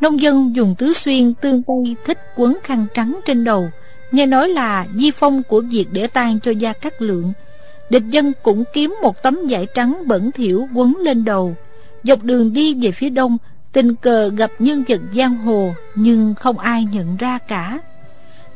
Nông 0.00 0.20
dân 0.20 0.56
dùng 0.56 0.74
tứ 0.78 0.92
xuyên 0.92 1.34
tương 1.34 1.62
tây 1.62 1.96
thích 2.04 2.18
quấn 2.36 2.58
khăn 2.62 2.86
trắng 2.94 3.20
trên 3.26 3.44
đầu. 3.44 3.68
Nghe 4.12 4.26
nói 4.26 4.48
là 4.48 4.86
di 4.94 5.10
phong 5.10 5.42
của 5.42 5.62
việc 5.70 5.86
để 5.92 6.06
tan 6.06 6.40
cho 6.40 6.50
gia 6.50 6.72
cát 6.72 7.02
lượng 7.02 7.32
địch 7.90 8.02
dân 8.10 8.32
cũng 8.42 8.64
kiếm 8.72 8.94
một 9.02 9.22
tấm 9.22 9.38
vải 9.48 9.66
trắng 9.74 10.02
bẩn 10.06 10.32
thỉu 10.32 10.68
quấn 10.74 10.96
lên 11.00 11.24
đầu. 11.24 11.56
Dọc 12.02 12.22
đường 12.22 12.52
đi 12.52 12.74
về 12.74 12.92
phía 12.92 13.10
đông, 13.10 13.38
tình 13.72 13.94
cờ 13.94 14.28
gặp 14.28 14.50
nhân 14.58 14.84
vật 14.88 15.00
giang 15.12 15.36
hồ, 15.36 15.74
nhưng 15.94 16.34
không 16.34 16.58
ai 16.58 16.84
nhận 16.84 17.16
ra 17.16 17.38
cả. 17.38 17.78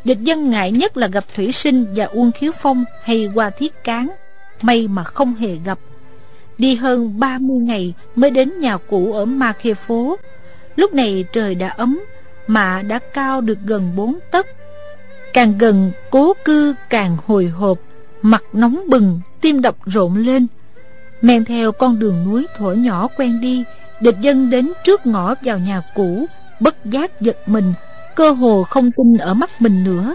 Địch 0.05 0.21
dân 0.21 0.51
ngại 0.51 0.73
nhất 0.73 0.97
là 0.97 1.07
gặp 1.07 1.25
thủy 1.35 1.53
sinh 1.53 1.87
và 1.97 2.05
uông 2.05 2.33
khiếu 2.33 2.53
phong 2.53 2.85
hay 3.03 3.29
qua 3.35 3.51
thiết 3.51 3.85
cán. 3.85 4.09
May 4.63 4.89
mà 4.89 5.05
không 5.05 5.35
hề 5.35 5.57
gặp. 5.65 5.79
Đi 6.59 6.75
hơn 6.75 7.21
30 7.21 7.59
ngày 7.59 7.95
mới 8.15 8.31
đến 8.31 8.61
nhà 8.61 8.77
cũ 8.77 9.13
ở 9.13 9.25
ma 9.25 9.53
khê 9.53 9.75
phố. 9.75 10.17
Lúc 10.77 10.95
này 10.95 11.25
trời 11.33 11.55
đã 11.55 11.69
ấm 11.69 12.01
mạ 12.47 12.83
đã 12.83 12.99
cao 12.99 13.41
được 13.41 13.59
gần 13.65 13.97
bốn 13.97 14.19
tấc. 14.31 14.47
Càng 15.33 15.59
gần, 15.59 15.93
cố 16.11 16.33
cư 16.45 16.75
càng 16.91 17.17
hồi 17.27 17.47
hộp 17.47 17.79
mặt 18.23 18.45
nóng 18.53 18.81
bừng, 18.89 19.21
tim 19.41 19.63
đập 19.63 19.77
rộn 19.87 20.17
lên. 20.17 20.47
Men 21.23 21.45
theo 21.45 21.73
con 21.73 21.99
đường 21.99 22.25
núi 22.25 22.47
thổi 22.57 22.77
nhỏ 22.77 23.09
quen 23.17 23.41
đi, 23.41 23.65
địch 24.01 24.17
dân 24.21 24.51
đến 24.51 24.73
trước 24.85 25.07
ngõ 25.07 25.35
vào 25.45 25.59
nhà 25.59 25.83
cũ, 25.95 26.27
bất 26.61 26.85
giác 26.85 27.21
giật 27.21 27.37
mình, 27.47 27.73
cơ 28.15 28.31
hồ 28.31 28.63
không 28.63 28.91
tin 28.91 29.19
ở 29.19 29.35
mắt 29.35 29.63
mình 29.63 29.85
nữa. 29.85 30.15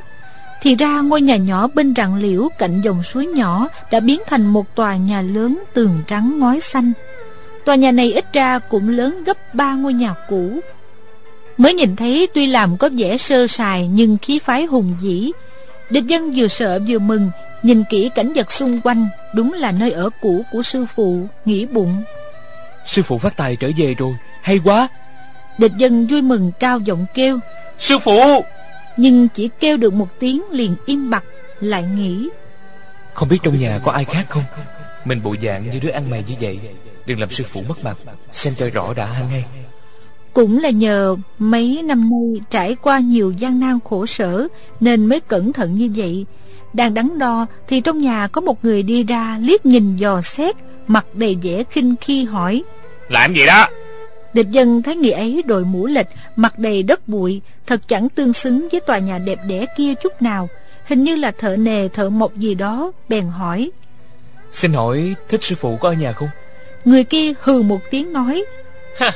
Thì 0.61 0.75
ra 0.75 1.01
ngôi 1.01 1.21
nhà 1.21 1.35
nhỏ 1.35 1.67
bên 1.67 1.93
rặng 1.97 2.15
liễu 2.15 2.49
cạnh 2.57 2.81
dòng 2.81 3.03
suối 3.03 3.25
nhỏ 3.25 3.67
đã 3.91 3.99
biến 3.99 4.21
thành 4.27 4.45
một 4.45 4.75
tòa 4.75 4.95
nhà 4.95 5.21
lớn 5.21 5.63
tường 5.73 5.99
trắng 6.07 6.39
ngói 6.39 6.59
xanh. 6.59 6.91
Tòa 7.65 7.75
nhà 7.75 7.91
này 7.91 8.13
ít 8.13 8.33
ra 8.33 8.59
cũng 8.59 8.89
lớn 8.89 9.23
gấp 9.23 9.53
ba 9.55 9.73
ngôi 9.73 9.93
nhà 9.93 10.13
cũ. 10.29 10.59
Mới 11.57 11.73
nhìn 11.73 11.95
thấy 11.95 12.27
tuy 12.33 12.47
làm 12.47 12.77
có 12.77 12.89
vẻ 12.97 13.17
sơ 13.17 13.47
sài 13.47 13.87
nhưng 13.87 14.17
khí 14.21 14.39
phái 14.39 14.65
hùng 14.65 14.95
dĩ 15.01 15.31
địch 15.89 16.05
dân 16.07 16.31
vừa 16.35 16.47
sợ 16.47 16.79
vừa 16.87 16.99
mừng 16.99 17.31
nhìn 17.63 17.83
kỹ 17.89 18.09
cảnh 18.15 18.33
vật 18.33 18.51
xung 18.51 18.81
quanh 18.81 19.07
đúng 19.33 19.53
là 19.53 19.71
nơi 19.71 19.91
ở 19.91 20.09
cũ 20.21 20.45
của 20.51 20.63
sư 20.63 20.85
phụ 20.95 21.27
nghĩ 21.45 21.65
bụng. 21.65 22.03
Sư 22.85 23.03
phụ 23.03 23.17
phát 23.17 23.37
tài 23.37 23.55
trở 23.55 23.69
về 23.77 23.93
rồi 23.93 24.13
hay 24.41 24.59
quá. 24.63 24.87
Địch 25.57 25.71
dân 25.77 26.07
vui 26.07 26.21
mừng 26.21 26.51
cao 26.59 26.79
giọng 26.79 27.05
kêu. 27.13 27.39
Sư 27.77 27.99
phụ! 27.99 28.45
Nhưng 28.97 29.27
chỉ 29.27 29.49
kêu 29.59 29.77
được 29.77 29.93
một 29.93 30.07
tiếng 30.19 30.43
liền 30.51 30.75
im 30.85 31.09
bặt 31.09 31.23
lại 31.61 31.83
nghĩ. 31.83 32.29
Không 33.13 33.29
biết 33.29 33.37
trong 33.43 33.59
nhà 33.59 33.79
có 33.83 33.91
ai 33.91 34.05
khác 34.05 34.25
không? 34.29 34.43
Mình 35.05 35.23
bộ 35.23 35.35
dạng 35.43 35.69
như 35.69 35.79
đứa 35.79 35.89
ăn 35.89 36.09
mày 36.09 36.23
như 36.27 36.33
vậy 36.39 36.59
đừng 37.05 37.19
làm 37.19 37.29
sư 37.29 37.43
phụ 37.47 37.63
mất 37.67 37.83
mặt 37.83 37.97
xem 38.31 38.55
cho 38.57 38.69
rõ 38.69 38.93
đã 38.93 39.05
hay 39.05 39.23
ngay 39.31 39.45
cũng 40.35 40.59
là 40.59 40.69
nhờ 40.69 41.15
mấy 41.39 41.81
năm 41.83 42.09
nay 42.09 42.41
trải 42.49 42.75
qua 42.81 42.99
nhiều 42.99 43.31
gian 43.37 43.59
nan 43.59 43.79
khổ 43.89 44.05
sở 44.05 44.47
nên 44.79 45.05
mới 45.05 45.19
cẩn 45.19 45.53
thận 45.53 45.75
như 45.75 45.89
vậy. 45.95 46.25
Đang 46.73 46.93
đắn 46.93 47.19
đo 47.19 47.45
thì 47.67 47.81
trong 47.81 48.01
nhà 48.01 48.27
có 48.27 48.41
một 48.41 48.65
người 48.65 48.83
đi 48.83 49.03
ra 49.03 49.37
liếc 49.41 49.65
nhìn 49.65 49.95
dò 49.95 50.21
xét 50.21 50.55
mặt 50.87 51.05
đầy 51.13 51.37
vẻ 51.41 51.63
khinh 51.69 51.95
khi 52.01 52.23
hỏi. 52.23 52.63
Làm 53.09 53.33
gì 53.33 53.45
đó? 53.45 53.67
Địch 54.33 54.51
dân 54.51 54.81
thấy 54.81 54.95
người 54.95 55.11
ấy 55.11 55.43
đội 55.45 55.65
mũ 55.65 55.85
lệch 55.85 56.07
mặt 56.35 56.59
đầy 56.59 56.83
đất 56.83 57.07
bụi 57.07 57.41
thật 57.67 57.87
chẳng 57.87 58.09
tương 58.09 58.33
xứng 58.33 58.67
với 58.71 58.79
tòa 58.79 58.97
nhà 58.97 59.17
đẹp 59.19 59.39
đẽ 59.47 59.65
kia 59.77 59.93
chút 60.03 60.21
nào. 60.21 60.49
Hình 60.85 61.03
như 61.03 61.15
là 61.15 61.31
thợ 61.31 61.55
nề 61.55 61.87
thợ 61.87 62.09
mộc 62.09 62.35
gì 62.35 62.55
đó 62.55 62.91
bèn 63.09 63.27
hỏi. 63.27 63.71
Xin 64.51 64.73
hỏi 64.73 65.15
thích 65.29 65.43
sư 65.43 65.55
phụ 65.55 65.77
có 65.77 65.89
ở 65.89 65.93
nhà 65.93 66.11
không? 66.11 66.29
Người 66.85 67.03
kia 67.03 67.33
hừ 67.41 67.61
một 67.61 67.79
tiếng 67.91 68.13
nói. 68.13 68.45
Ha 68.97 69.11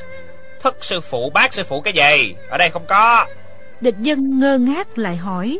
thất 0.61 0.77
sư 0.81 1.01
phụ 1.01 1.29
bác 1.29 1.53
sư 1.53 1.63
phụ 1.63 1.81
cái 1.81 1.93
gì? 1.93 2.35
Ở 2.49 2.57
đây 2.57 2.69
không 2.69 2.85
có. 2.85 3.25
Địch 3.81 3.95
dân 3.99 4.39
ngơ 4.39 4.57
ngác 4.57 4.97
lại 4.97 5.15
hỏi. 5.15 5.59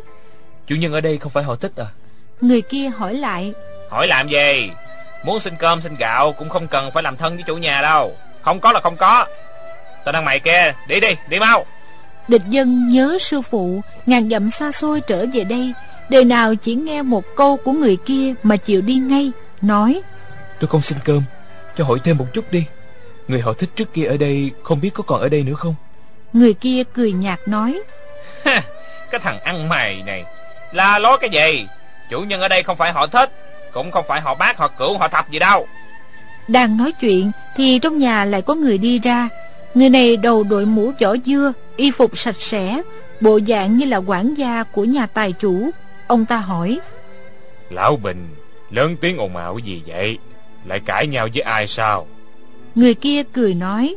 Chủ 0.66 0.74
nhân 0.74 0.92
ở 0.92 1.00
đây 1.00 1.18
không 1.18 1.32
phải 1.32 1.44
họ 1.44 1.56
thích 1.56 1.72
à? 1.76 1.86
Người 2.40 2.62
kia 2.62 2.88
hỏi 2.88 3.14
lại. 3.14 3.52
Hỏi 3.90 4.06
làm 4.06 4.28
gì? 4.28 4.70
Muốn 5.24 5.40
xin 5.40 5.54
cơm 5.58 5.80
xin 5.80 5.94
gạo 5.94 6.32
cũng 6.32 6.48
không 6.48 6.68
cần 6.68 6.90
phải 6.90 7.02
làm 7.02 7.16
thân 7.16 7.34
với 7.34 7.44
chủ 7.46 7.56
nhà 7.56 7.82
đâu. 7.82 8.16
Không 8.42 8.60
có 8.60 8.72
là 8.72 8.80
không 8.80 8.96
có. 8.96 9.26
Tao 10.04 10.12
đang 10.12 10.24
mày 10.24 10.40
kia 10.40 10.72
đi 10.88 11.00
đi 11.00 11.08
đi 11.28 11.38
mau. 11.38 11.66
Địch 12.28 12.42
dân 12.48 12.88
nhớ 12.88 13.18
sư 13.20 13.42
phụ 13.42 13.80
ngàn 14.06 14.30
dặm 14.30 14.50
xa 14.50 14.72
xôi 14.72 15.00
trở 15.00 15.26
về 15.32 15.44
đây. 15.44 15.72
Đời 16.08 16.24
nào 16.24 16.54
chỉ 16.54 16.74
nghe 16.74 17.02
một 17.02 17.24
câu 17.36 17.56
của 17.56 17.72
người 17.72 17.96
kia 17.96 18.34
mà 18.42 18.56
chịu 18.56 18.80
đi 18.80 18.94
ngay 18.94 19.32
nói. 19.62 20.02
Tôi 20.60 20.68
không 20.68 20.82
xin 20.82 20.98
cơm. 21.04 21.22
Cho 21.76 21.84
hỏi 21.84 21.98
thêm 22.04 22.16
một 22.18 22.26
chút 22.32 22.52
đi 22.52 22.64
người 23.30 23.40
họ 23.40 23.52
thích 23.52 23.70
trước 23.76 23.92
kia 23.92 24.04
ở 24.04 24.16
đây 24.16 24.50
không 24.62 24.80
biết 24.80 24.90
có 24.94 25.02
còn 25.02 25.20
ở 25.20 25.28
đây 25.28 25.42
nữa 25.42 25.54
không? 25.54 25.74
Người 26.32 26.54
kia 26.54 26.82
cười 26.92 27.12
nhạt 27.12 27.40
nói 27.46 27.80
cái 29.10 29.20
thằng 29.20 29.40
ăn 29.40 29.68
mày 29.68 30.02
này 30.06 30.24
la 30.72 30.98
lối 30.98 31.18
cái 31.18 31.30
gì? 31.30 31.66
Chủ 32.10 32.20
nhân 32.20 32.40
ở 32.40 32.48
đây 32.48 32.62
không 32.62 32.76
phải 32.76 32.92
họ 32.92 33.06
thích 33.06 33.32
cũng 33.72 33.90
không 33.90 34.04
phải 34.08 34.20
họ 34.20 34.34
bác 34.34 34.58
họ 34.58 34.68
cửu 34.68 34.98
họ 34.98 35.08
thập 35.08 35.30
gì 35.30 35.38
đâu. 35.38 35.66
đang 36.48 36.76
nói 36.76 36.92
chuyện 37.00 37.32
thì 37.56 37.78
trong 37.78 37.98
nhà 37.98 38.24
lại 38.24 38.42
có 38.42 38.54
người 38.54 38.78
đi 38.78 38.98
ra. 38.98 39.28
Người 39.74 39.88
này 39.88 40.16
đầu 40.16 40.44
đội 40.44 40.66
mũ 40.66 40.92
vỏ 41.00 41.16
dưa 41.24 41.52
y 41.76 41.90
phục 41.90 42.18
sạch 42.18 42.36
sẽ 42.38 42.82
bộ 43.20 43.40
dạng 43.46 43.76
như 43.76 43.84
là 43.84 43.96
quản 43.96 44.34
gia 44.34 44.62
của 44.62 44.84
nhà 44.84 45.06
tài 45.06 45.32
chủ. 45.32 45.70
Ông 46.06 46.26
ta 46.26 46.36
hỏi 46.36 46.80
lão 47.70 47.96
bình 47.96 48.28
lớn 48.70 48.96
tiếng 49.00 49.16
ồn 49.18 49.36
ào 49.36 49.58
gì 49.58 49.82
vậy? 49.86 50.18
Lại 50.64 50.80
cãi 50.86 51.06
nhau 51.06 51.28
với 51.34 51.42
ai 51.42 51.66
sao 51.66 52.06
Người 52.74 52.94
kia 52.94 53.22
cười 53.22 53.54
nói 53.54 53.96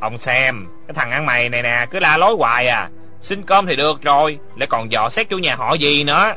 Ông 0.00 0.18
xem 0.18 0.66
Cái 0.86 0.94
thằng 0.94 1.10
ăn 1.10 1.26
mày 1.26 1.48
này 1.48 1.62
nè 1.62 1.86
cứ 1.90 1.98
la 2.00 2.16
lối 2.16 2.34
hoài 2.38 2.68
à. 2.68 2.88
Xin 3.20 3.42
cơm 3.42 3.66
thì 3.66 3.76
được 3.76 4.02
rồi 4.02 4.38
Lại 4.56 4.66
còn 4.66 4.92
dò 4.92 5.08
xét 5.08 5.28
chủ 5.28 5.38
nhà 5.38 5.56
họ 5.56 5.74
gì 5.74 6.04
nữa. 6.04 6.34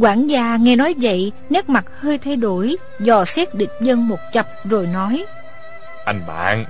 Quản 0.00 0.26
gia 0.26 0.56
nghe 0.56 0.76
nói 0.76 0.94
vậy 1.00 1.32
Nét 1.50 1.68
mặt 1.68 1.84
hơi 2.00 2.18
thay 2.18 2.36
đổi 2.36 2.76
Dò 3.00 3.24
xét 3.24 3.54
địch 3.54 3.72
dân 3.82 4.08
một 4.08 4.18
chập 4.32 4.48
rồi 4.64 4.86
nói 4.86 5.24
Anh 6.04 6.26
bạn 6.26 6.64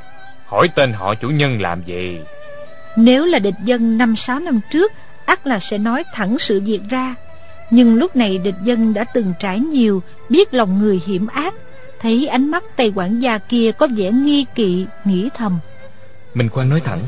Hỏi 0.46 0.68
tên 0.74 0.92
họ 0.92 1.14
chủ 1.14 1.28
nhân 1.28 1.60
làm 1.60 1.82
gì? 1.82 2.18
Nếu 2.96 3.24
là 3.24 3.38
địch 3.38 3.54
dân 3.64 3.98
năm 3.98 4.16
sáu 4.16 4.40
năm 4.40 4.60
trước 4.70 4.92
ắt 5.26 5.46
là 5.46 5.58
sẽ 5.58 5.78
nói 5.78 6.04
thẳng 6.14 6.38
sự 6.38 6.60
việc 6.60 6.80
ra. 6.90 7.14
Nhưng 7.70 7.94
lúc 7.94 8.16
này 8.16 8.38
địch 8.38 8.54
dân 8.64 8.94
đã 8.94 9.04
từng 9.04 9.32
trải 9.38 9.60
nhiều 9.60 10.02
Biết 10.28 10.54
lòng 10.54 10.78
người 10.78 11.00
hiểm 11.06 11.26
ác 11.26 11.54
Thấy 12.00 12.26
ánh 12.26 12.50
mắt 12.50 12.64
tay 12.76 12.92
quản 12.94 13.20
gia 13.20 13.38
kia 13.38 13.72
có 13.72 13.88
vẻ 13.96 14.10
nghi 14.10 14.46
kỵ 14.54 14.86
Nghĩ 15.04 15.28
thầm. 15.34 15.58
Mình 16.34 16.48
khoan 16.48 16.68
nói 16.68 16.80
thẳng 16.80 17.00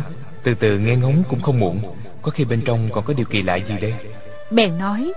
Từ 0.43 0.55
từ 0.55 0.79
nghe 0.79 0.97
ngóng 0.97 1.23
cũng 1.29 1.41
không 1.41 1.61
muộn 1.61 1.81
Có 2.23 2.31
khi 2.31 2.45
bên 2.45 2.63
trong 2.65 2.89
còn 2.93 3.05
có 3.05 3.13
điều 3.13 3.27
kỳ 3.27 3.43
lạ 3.43 3.55
gì 3.55 3.75
đây? 3.81 3.95
Bèn 4.51 4.79
nói 4.79 5.13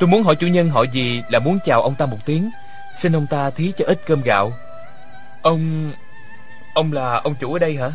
Tôi 0.00 0.08
muốn 0.08 0.22
hỏi 0.22 0.36
chủ 0.36 0.46
nhân 0.46 0.70
họ 0.70 0.84
gì 0.92 1.22
là 1.30 1.38
muốn 1.38 1.58
chào 1.64 1.82
ông 1.82 1.94
ta 1.94 2.06
một 2.06 2.18
tiếng 2.26 2.50
Xin 2.96 3.16
ông 3.16 3.26
ta 3.30 3.50
thí 3.50 3.72
cho 3.76 3.84
ít 3.84 4.00
cơm 4.06 4.22
gạo. 4.22 4.52
Ông... 5.42 5.92
Ông 6.74 6.92
là 6.92 7.20
ông 7.24 7.34
chủ 7.40 7.52
ở 7.52 7.58
đây 7.58 7.76
hả? 7.76 7.92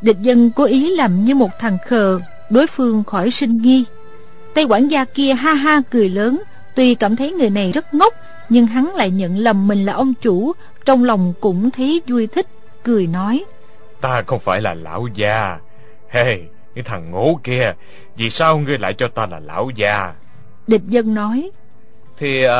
Địch 0.00 0.20
dân 0.20 0.50
cố 0.50 0.64
ý 0.64 0.96
làm 0.96 1.24
như 1.24 1.34
một 1.34 1.50
thằng 1.58 1.78
khờ 1.86 2.20
Đối 2.50 2.66
phương 2.66 3.04
khỏi 3.04 3.30
sinh 3.30 3.58
nghi. 3.62 3.84
Tay 4.54 4.64
quản 4.64 4.88
gia 4.88 5.04
kia 5.04 5.34
ha 5.34 5.54
ha 5.54 5.80
cười 5.90 6.08
lớn 6.08 6.42
Tuy 6.74 6.94
cảm 6.94 7.16
thấy 7.16 7.32
người 7.32 7.50
này 7.50 7.72
rất 7.72 7.94
ngốc 7.94 8.14
Nhưng 8.48 8.66
hắn 8.66 8.94
lại 8.94 9.10
nhận 9.10 9.38
lầm 9.38 9.68
mình 9.68 9.84
là 9.84 9.92
ông 9.92 10.14
chủ 10.14 10.52
Trong 10.84 11.04
lòng 11.04 11.34
cũng 11.40 11.70
thấy 11.70 12.02
vui 12.06 12.26
thích 12.26 12.46
Cười 12.82 13.06
nói. 13.06 13.44
Ta 14.00 14.22
không 14.22 14.40
phải 14.40 14.60
là 14.60 14.74
lão 14.74 15.08
già 15.14 15.58
Hey, 16.08 16.42
cái 16.74 16.84
thằng 16.84 17.10
ngố 17.10 17.40
kia 17.44 17.74
Vì 18.16 18.30
sao 18.30 18.58
ngươi 18.58 18.78
lại 18.78 18.94
cho 18.94 19.08
ta 19.08 19.26
là 19.26 19.38
lão 19.38 19.70
già 19.70 20.14
Địch 20.66 20.82
dân 20.88 21.14
nói. 21.14 21.50
Thì 22.16 22.46
uh, 22.46 22.52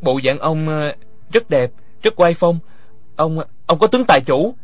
bộ 0.00 0.20
dạng 0.24 0.38
ông 0.38 0.68
uh, 0.68 0.94
rất 1.32 1.50
đẹp 1.50 1.70
Rất 2.02 2.16
quay 2.16 2.34
phong. 2.34 2.58
Ông 3.16 3.38
ông 3.66 3.78
có 3.78 3.86
tướng 3.86 4.04
tài 4.04 4.20
chủ? 4.20 4.54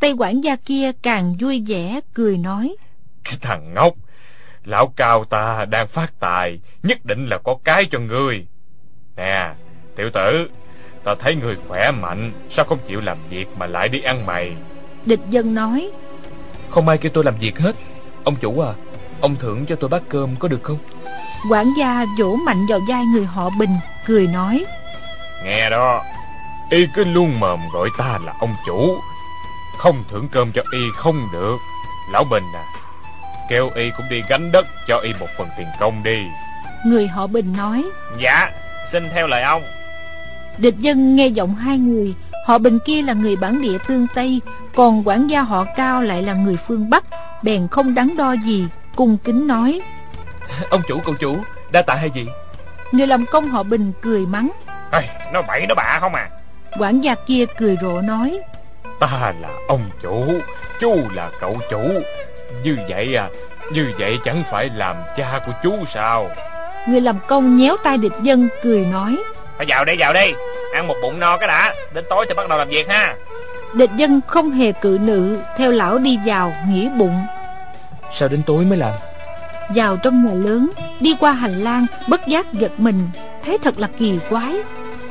Tay 0.00 0.12
quản 0.18 0.40
gia 0.40 0.56
kia 0.56 0.92
càng 1.02 1.36
vui 1.40 1.64
vẻ 1.66 2.00
Cười 2.14 2.38
nói. 2.38 2.76
Cái 3.24 3.34
thằng 3.40 3.74
ngốc 3.74 3.94
Lão 4.64 4.86
cao 4.86 5.24
ta 5.24 5.64
đang 5.64 5.88
phát 5.88 6.20
tài 6.20 6.60
Nhất 6.82 7.04
định 7.04 7.26
là 7.26 7.38
có 7.38 7.56
cái 7.64 7.84
cho 7.84 7.98
ngươi. 7.98 8.46
Nè 9.16 9.54
tiểu 9.98 10.10
tử 10.10 10.48
Ta 11.04 11.14
thấy 11.18 11.34
người 11.34 11.56
khỏe 11.68 11.90
mạnh 11.90 12.32
Sao 12.50 12.64
không 12.64 12.78
chịu 12.86 13.00
làm 13.00 13.16
việc 13.30 13.46
mà 13.56 13.66
lại 13.66 13.88
đi 13.88 14.00
ăn 14.00 14.26
mày? 14.26 14.52
Địch 15.04 15.20
dân 15.30 15.54
nói. 15.54 15.90
Không 16.70 16.88
ai 16.88 16.98
kêu 16.98 17.12
tôi 17.14 17.24
làm 17.24 17.38
việc 17.38 17.58
hết. 17.58 17.76
Ông 18.24 18.36
chủ 18.36 18.60
à 18.60 18.72
Ông 19.20 19.36
thưởng 19.36 19.66
cho 19.66 19.76
tôi 19.76 19.90
bát 19.90 20.02
cơm 20.08 20.36
có 20.36 20.48
được 20.48 20.62
không? 20.62 20.78
Quản 21.50 21.66
gia 21.78 22.04
vỗ 22.18 22.36
mạnh 22.46 22.66
vào 22.70 22.80
vai 22.88 23.04
người 23.04 23.24
họ 23.24 23.50
Bình 23.58 23.70
Cười 24.06 24.26
nói. 24.26 24.64
Nghe 25.44 25.70
đó 25.70 26.02
Y 26.70 26.86
cứ 26.94 27.04
luôn 27.04 27.40
mồm 27.40 27.60
gọi 27.72 27.88
ta 27.98 28.18
là 28.26 28.32
ông 28.40 28.54
chủ. 28.66 28.96
Không 29.78 30.04
thưởng 30.10 30.28
cơm 30.32 30.52
cho 30.52 30.62
Y 30.72 30.80
không 30.96 31.28
được. 31.32 31.56
Lão 32.12 32.24
Bình 32.24 32.44
à 32.54 32.64
Kêu 33.50 33.70
Y 33.74 33.90
cũng 33.96 34.06
đi 34.10 34.22
gánh 34.28 34.52
đất 34.52 34.66
cho 34.88 34.98
Y 34.98 35.12
một 35.20 35.26
phần 35.38 35.48
tiền 35.58 35.66
công 35.80 36.02
đi. 36.02 36.24
Người 36.86 37.06
họ 37.06 37.26
Bình 37.26 37.54
nói. 37.56 37.84
Dạ 38.18 38.50
xin 38.92 39.08
theo 39.14 39.26
lời 39.26 39.42
ông 39.42 39.62
Địch 40.58 40.78
dân 40.78 41.16
nghe 41.16 41.26
giọng 41.26 41.54
hai 41.54 41.78
người 41.78 42.14
Họ 42.46 42.58
Bình 42.58 42.78
kia 42.84 43.02
là 43.02 43.12
người 43.12 43.36
bản 43.36 43.62
địa 43.62 43.78
tương 43.88 44.06
Tây 44.14 44.40
Còn 44.74 45.08
quản 45.08 45.26
gia 45.26 45.42
họ 45.42 45.64
Cao 45.76 46.02
lại 46.02 46.22
là 46.22 46.34
người 46.34 46.56
phương 46.56 46.90
Bắc 46.90 47.04
Bèn 47.42 47.68
không 47.68 47.94
đắn 47.94 48.16
đo 48.16 48.32
gì 48.32 48.66
Cung 48.96 49.16
kính 49.24 49.46
nói. 49.46 49.80
Ông 50.70 50.82
chủ 50.88 51.00
cậu 51.04 51.14
chủ 51.14 51.36
Đa 51.72 51.82
tạ 51.82 51.94
hay 51.94 52.10
gì? 52.10 52.26
Người 52.92 53.06
làm 53.06 53.26
công 53.26 53.48
họ 53.48 53.62
Bình 53.62 53.92
cười 54.00 54.26
mắng. 54.26 54.50
Ê, 54.92 55.00
Nó 55.32 55.42
bậy 55.42 55.66
nó 55.66 55.74
bạ 55.74 55.98
không 56.00 56.14
à. 56.14 56.30
Quản 56.78 57.00
gia 57.00 57.14
kia 57.14 57.44
cười 57.58 57.76
rộ 57.82 58.00
nói. 58.00 58.38
Ta 59.00 59.32
là 59.40 59.48
ông 59.68 59.80
chủ 60.02 60.24
Chú 60.80 60.96
là 61.14 61.30
cậu 61.40 61.56
chủ. 61.70 61.82
Như 62.64 62.76
vậy 62.88 63.16
à 63.16 63.28
Như 63.72 63.92
vậy 63.98 64.18
chẳng 64.24 64.42
phải 64.50 64.70
làm 64.74 64.96
cha 65.16 65.40
của 65.46 65.52
chú 65.62 65.84
sao? 65.86 66.30
Người 66.88 67.00
làm 67.00 67.18
công 67.26 67.56
nhéo 67.56 67.76
tay 67.84 67.98
địch 67.98 68.12
dân 68.22 68.48
cười 68.62 68.86
nói 68.86 69.16
Phải 69.58 69.66
vào 69.68 69.84
đi 69.84 69.92
vào 69.98 70.12
đi. 70.12 70.32
Ăn 70.74 70.86
một 70.86 70.94
bụng 71.02 71.20
no 71.20 71.36
cái 71.36 71.48
đã. 71.48 71.74
Đến 71.94 72.04
tối 72.10 72.26
thì 72.28 72.34
bắt 72.34 72.48
đầu 72.48 72.58
làm 72.58 72.68
việc 72.68 72.88
ha. 72.88 73.14
Địch 73.74 73.90
dân 73.96 74.20
không 74.26 74.50
hề 74.50 74.72
cự 74.72 74.98
nữ 75.00 75.38
Theo 75.56 75.70
lão 75.70 75.98
đi 75.98 76.18
vào 76.26 76.52
nghỉ 76.68 76.88
bụng. 76.98 77.20
Sao 78.10 78.28
đến 78.28 78.42
tối 78.46 78.64
mới 78.64 78.78
làm? 78.78 78.92
Vào 79.74 79.96
trong 79.96 80.24
nhà 80.24 80.48
lớn 80.48 80.70
Đi 81.00 81.16
qua 81.20 81.32
hành 81.32 81.64
lang 81.64 81.86
Bất 82.08 82.26
giác 82.26 82.52
giật 82.52 82.72
mình. 82.78 83.08
Thấy 83.44 83.58
thật 83.58 83.78
là 83.78 83.88
kỳ 83.98 84.18
quái. 84.30 84.54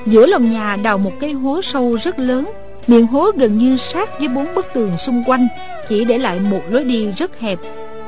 Giữa 0.05 0.25
lòng 0.25 0.53
nhà 0.53 0.75
đào 0.75 0.97
một 0.97 1.11
cái 1.19 1.31
hố 1.31 1.61
sâu 1.61 1.97
rất 2.03 2.19
lớn. 2.19 2.51
Miệng 2.87 3.07
hố 3.07 3.31
gần 3.35 3.57
như 3.57 3.77
sát 3.77 4.19
với 4.19 4.27
bốn 4.27 4.55
bức 4.55 4.65
tường 4.73 4.97
xung 4.97 5.23
quanh 5.27 5.47
Chỉ 5.87 6.05
để 6.05 6.17
lại 6.17 6.39
một 6.39 6.61
lối 6.69 6.83
đi 6.83 7.11
rất 7.17 7.39
hẹp 7.39 7.57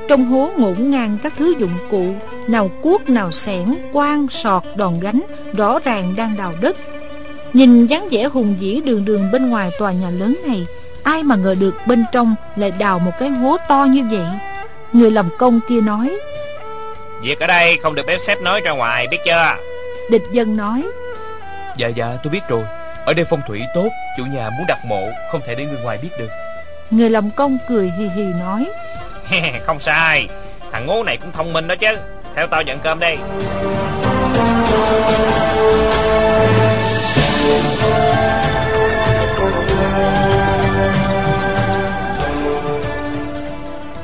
Trong 0.10 0.26
hố 0.26 0.52
ngổn 0.58 0.92
ngang 0.92 1.18
các 1.24 1.34
thứ 1.38 1.56
dụng 1.60 1.74
cụ 1.92 2.14
Nào 2.48 2.70
cuốc, 2.82 3.10
nào 3.10 3.32
xẻng, 3.32 3.90
quan, 3.94 4.28
sọt, 4.30 4.64
đòn 4.76 5.00
gánh 5.00 5.22
Rõ 5.54 5.80
ràng 5.80 6.14
đang 6.18 6.36
đào 6.38 6.54
đất. 6.62 6.78
Nhìn 7.54 7.88
dáng 7.88 8.08
vẻ 8.12 8.24
hùng 8.24 8.56
vĩ 8.60 8.82
đường 8.86 9.06
đường 9.06 9.32
bên 9.32 9.50
ngoài 9.50 9.72
tòa 9.80 9.92
nhà 9.92 10.10
lớn 10.10 10.38
này 10.48 10.66
Ai 11.04 11.24
mà 11.24 11.36
ngờ 11.36 11.56
được 11.60 11.76
bên 11.86 12.06
trong 12.12 12.36
lại 12.56 12.72
đào 12.80 13.00
một 13.00 13.12
cái 13.20 13.30
hố 13.30 13.58
to 13.70 13.88
như 13.90 14.04
vậy. 14.12 14.26
Người 14.94 15.12
làm 15.12 15.26
công 15.38 15.60
kia 15.70 15.82
nói 15.82 16.18
Việc 17.22 17.40
ở 17.40 17.48
đây 17.48 17.78
không 17.84 17.96
được 17.96 18.04
bếp 18.08 18.20
xếp 18.22 18.42
nói 18.42 18.62
ra 18.66 18.72
ngoài 18.72 19.08
biết 19.12 19.18
chưa? 19.26 19.56
Địch 20.12 20.24
dân 20.32 20.58
nói 20.58 20.84
Dạ 21.78 21.88
dạ 21.88 22.18
tôi 22.24 22.32
biết 22.32 22.42
rồi. 22.50 22.64
Ở 23.06 23.14
đây 23.14 23.26
phong 23.30 23.42
thủy 23.48 23.62
tốt 23.76 23.90
Chủ 24.18 24.24
nhà 24.24 24.50
muốn 24.50 24.68
đặt 24.68 24.80
mộ 24.86 25.10
Không 25.32 25.42
thể 25.48 25.56
để 25.56 25.66
người 25.66 25.84
ngoài 25.84 26.00
biết 26.02 26.10
được. 26.20 26.30
Người 26.92 27.10
làm 27.10 27.30
công 27.32 27.58
cười 27.70 27.92
hì 27.98 28.08
hì 28.08 28.24
nói 28.24 28.68
Không 29.66 29.80
sai. 29.80 30.28
Thằng 30.72 30.86
ngố 30.86 31.04
này 31.04 31.18
cũng 31.18 31.32
thông 31.32 31.54
minh 31.54 31.68
đó 31.68 31.76
chứ. 31.76 31.98
Theo 32.36 32.48
tao 32.48 32.62
nhận 32.62 32.80
cơm 32.80 33.00
đi. 33.00 33.16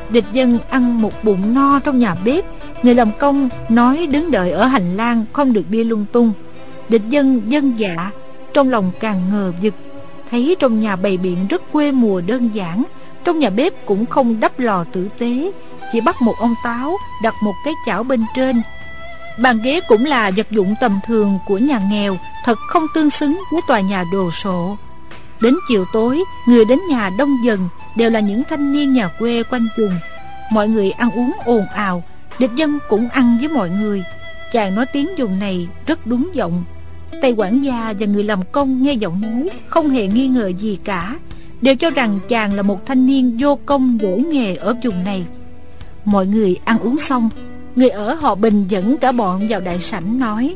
Địch 0.10 0.26
dân 0.32 0.60
ăn 0.70 1.02
một 1.02 1.24
bụng 1.24 1.54
no 1.54 1.80
trong 1.84 2.00
nhà 2.00 2.16
bếp. 2.26 2.46
Người 2.84 2.96
làm 2.96 3.12
công 3.20 3.50
nói 3.70 4.08
đứng 4.12 4.32
đợi 4.32 4.52
ở 4.52 4.66
hành 4.66 4.98
lang 4.98 5.26
Không 5.34 5.54
được 5.54 5.70
đi 5.70 5.84
lung 5.84 6.06
tung. 6.12 6.32
Địch 6.90 7.02
dân 7.10 7.42
dân 7.48 7.80
dạ 7.80 8.12
Trong 8.54 8.70
lòng 8.70 8.92
càng 9.00 9.22
ngờ 9.32 9.52
vực. 9.62 9.74
Thấy 10.32 10.56
trong 10.60 10.80
nhà 10.80 10.96
bày 10.96 11.18
biện 11.18 11.48
rất 11.48 11.62
quê 11.72 11.92
mùa 11.92 12.22
đơn 12.22 12.50
giản 12.54 12.84
trong 13.26 13.40
nhà 13.40 13.50
bếp 13.50 13.86
cũng 13.86 14.06
không 14.06 14.40
đắp 14.40 14.60
lò 14.60 14.84
tử 14.84 15.10
tế, 15.18 15.52
Chỉ 15.92 16.02
bắt 16.02 16.22
một 16.22 16.34
ông 16.40 16.54
táo 16.64 16.98
Đặt 17.24 17.34
một 17.44 17.54
cái 17.66 17.74
chảo 17.86 18.04
bên 18.04 18.24
trên. 18.36 18.62
Bàn 19.40 19.60
ghế 19.64 19.82
cũng 19.88 20.06
là 20.06 20.32
vật 20.32 20.52
dụng 20.52 20.76
tầm 20.82 21.00
thường 21.08 21.38
của 21.48 21.58
nhà 21.58 21.82
nghèo, 21.92 22.18
Thật 22.46 22.58
không 22.70 22.86
tương 22.96 23.10
xứng 23.10 23.42
với 23.52 23.62
tòa 23.68 23.80
nhà 23.80 24.04
đồ 24.12 24.32
sộ. 24.32 24.78
Đến 25.42 25.56
chiều 25.70 25.86
tối, 25.94 26.24
Người 26.48 26.66
đến 26.66 26.80
nhà 26.90 27.10
đông 27.18 27.36
dần, 27.44 27.70
Đều 27.98 28.10
là 28.10 28.20
những 28.20 28.44
thanh 28.50 28.74
niên 28.74 28.94
nhà 28.94 29.10
quê 29.20 29.44
quanh 29.44 29.68
vùng. 29.78 29.94
Mọi 30.52 30.68
người 30.68 30.92
ăn 30.92 31.12
uống 31.12 31.32
ồn 31.46 31.66
ào, 31.74 32.04
Địch 32.40 32.52
dân 32.56 32.80
cũng 32.90 33.10
ăn 33.10 33.38
với 33.40 33.48
mọi 33.48 33.70
người. 33.70 34.04
Chàng 34.52 34.76
nói 34.76 34.86
tiếng 34.86 35.18
dùng 35.18 35.40
này 35.40 35.68
rất 35.88 36.08
đúng 36.08 36.30
giọng. 36.34 36.64
Tay 37.22 37.32
quản 37.32 37.62
gia 37.62 37.94
và 38.00 38.06
người 38.06 38.24
làm 38.24 38.40
công 38.52 38.84
nghe 38.84 38.94
giọng 38.94 39.22
nói 39.22 39.50
Không 39.68 39.90
hề 39.90 40.08
nghi 40.08 40.28
ngờ 40.28 40.48
gì 40.48 40.80
cả. 40.84 41.16
Đều 41.62 41.76
cho 41.76 41.90
rằng 41.90 42.20
chàng 42.28 42.54
là 42.54 42.62
một 42.62 42.86
thanh 42.86 43.08
niên 43.08 43.38
vô 43.40 43.60
công 43.66 43.98
đổi 44.02 44.20
nghề 44.20 44.56
ở 44.56 44.76
vùng 44.84 45.04
này. 45.04 45.24
Mọi 46.06 46.26
người 46.26 46.60
ăn 46.66 46.80
uống 46.80 46.98
xong 46.98 47.30
Người 47.76 47.90
ở 47.90 48.14
họ 48.14 48.36
Bình 48.36 48.68
dẫn 48.68 48.98
cả 48.98 49.12
bọn 49.12 49.48
vào 49.50 49.62
đại 49.62 49.82
sảnh 49.82 50.20
nói 50.20 50.56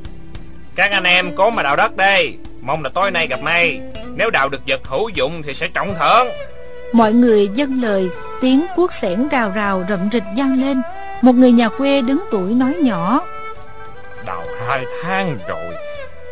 Các 0.75 0.91
anh 0.91 1.03
em 1.03 1.35
cố 1.35 1.49
mà 1.49 1.63
đào 1.63 1.75
đất 1.75 1.97
đi 1.97 2.33
Mong 2.61 2.83
là 2.83 2.89
tối 2.89 3.11
nay 3.11 3.27
gặp 3.27 3.39
may. 3.41 3.79
Nếu 4.15 4.29
đào 4.29 4.49
được 4.49 4.61
vật 4.67 4.81
hữu 4.87 5.09
dụng 5.09 5.41
thì 5.43 5.53
sẽ 5.53 5.67
trọng 5.73 5.95
thưởng. 5.99 6.27
Mọi 6.93 7.13
người 7.13 7.49
dâng 7.55 7.81
lời 7.81 8.09
Tiếng 8.41 8.65
cuốc 8.75 8.93
xẻng 8.93 9.27
rào 9.27 9.51
rào 9.55 9.85
rậm 9.89 9.99
rịch 10.11 10.23
vang 10.37 10.61
lên. 10.61 10.81
Một 11.21 11.35
người 11.35 11.51
nhà 11.51 11.69
quê 11.69 12.01
đứng 12.01 12.23
tuổi 12.31 12.53
nói 12.53 12.73
nhỏ 12.73 13.21
Đào 14.25 14.43
hai 14.67 14.85
tháng 15.03 15.37
rồi 15.47 15.73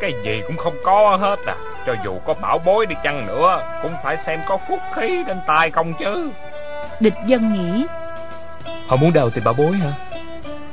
Cái 0.02 0.14
gì 0.24 0.42
cũng 0.48 0.58
không 0.58 0.76
có 0.84 1.16
hết 1.16 1.40
à 1.46 1.56
Cho 1.88 1.96
dù 2.06 2.20
có 2.26 2.34
bảo 2.34 2.60
bối 2.66 2.86
đi 2.86 2.96
chăng 3.04 3.28
nữa 3.28 3.80
Cũng 3.84 3.92
phải 4.04 4.18
xem 4.18 4.40
có 4.48 4.58
phúc 4.58 4.80
khí 4.96 5.24
trên 5.28 5.38
tay 5.48 5.72
không 5.72 5.94
chứ. 6.00 6.30
Địch 7.00 7.14
dân 7.28 7.54
nghĩ 7.54 7.86
Họ 8.88 8.96
muốn 8.96 9.14
đào 9.14 9.30
tìm 9.30 9.44
bảo 9.44 9.54
bối 9.54 9.72
hả? 9.72 9.92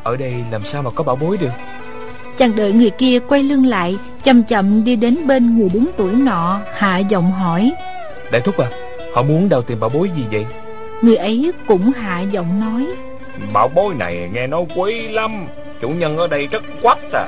Ở 0.02 0.16
đây 0.16 0.34
làm 0.50 0.64
sao 0.64 0.82
mà 0.82 0.90
có 0.90 1.04
bảo 1.04 1.16
bối 1.16 1.36
được? 1.36 1.50
Chàng 2.36 2.56
đợi 2.56 2.72
người 2.72 2.90
kia 2.90 3.18
quay 3.18 3.42
lưng 3.42 3.66
lại 3.66 3.96
Chậm 4.24 4.42
chậm 4.42 4.84
đi 4.84 4.96
đến 4.96 5.26
bên 5.26 5.58
người 5.58 5.68
đứng 5.68 5.86
tuổi 5.96 6.12
nọ 6.12 6.60
Hạ 6.74 6.98
giọng 6.98 7.32
hỏi. 7.32 7.72
Đại 8.32 8.40
thúc 8.40 8.58
à 8.58 8.66
Họ 9.14 9.22
muốn 9.22 9.48
đào 9.48 9.62
tìm 9.62 9.80
bảo 9.80 9.90
bối 9.90 10.10
gì 10.16 10.24
vậy? 10.32 10.46
Người 11.02 11.16
ấy 11.16 11.52
cũng 11.66 11.92
hạ 11.92 12.20
giọng 12.20 12.60
nói. 12.60 12.86
Bảo 13.52 13.68
bối 13.68 13.94
này 13.94 14.30
nghe 14.32 14.46
nói 14.46 14.64
quý 14.76 15.08
lắm 15.08 15.46
Chủ 15.80 15.88
nhân 15.88 16.18
ở 16.18 16.26
đây 16.26 16.46
rất 16.46 16.62
quách 16.82 17.12
à 17.12 17.26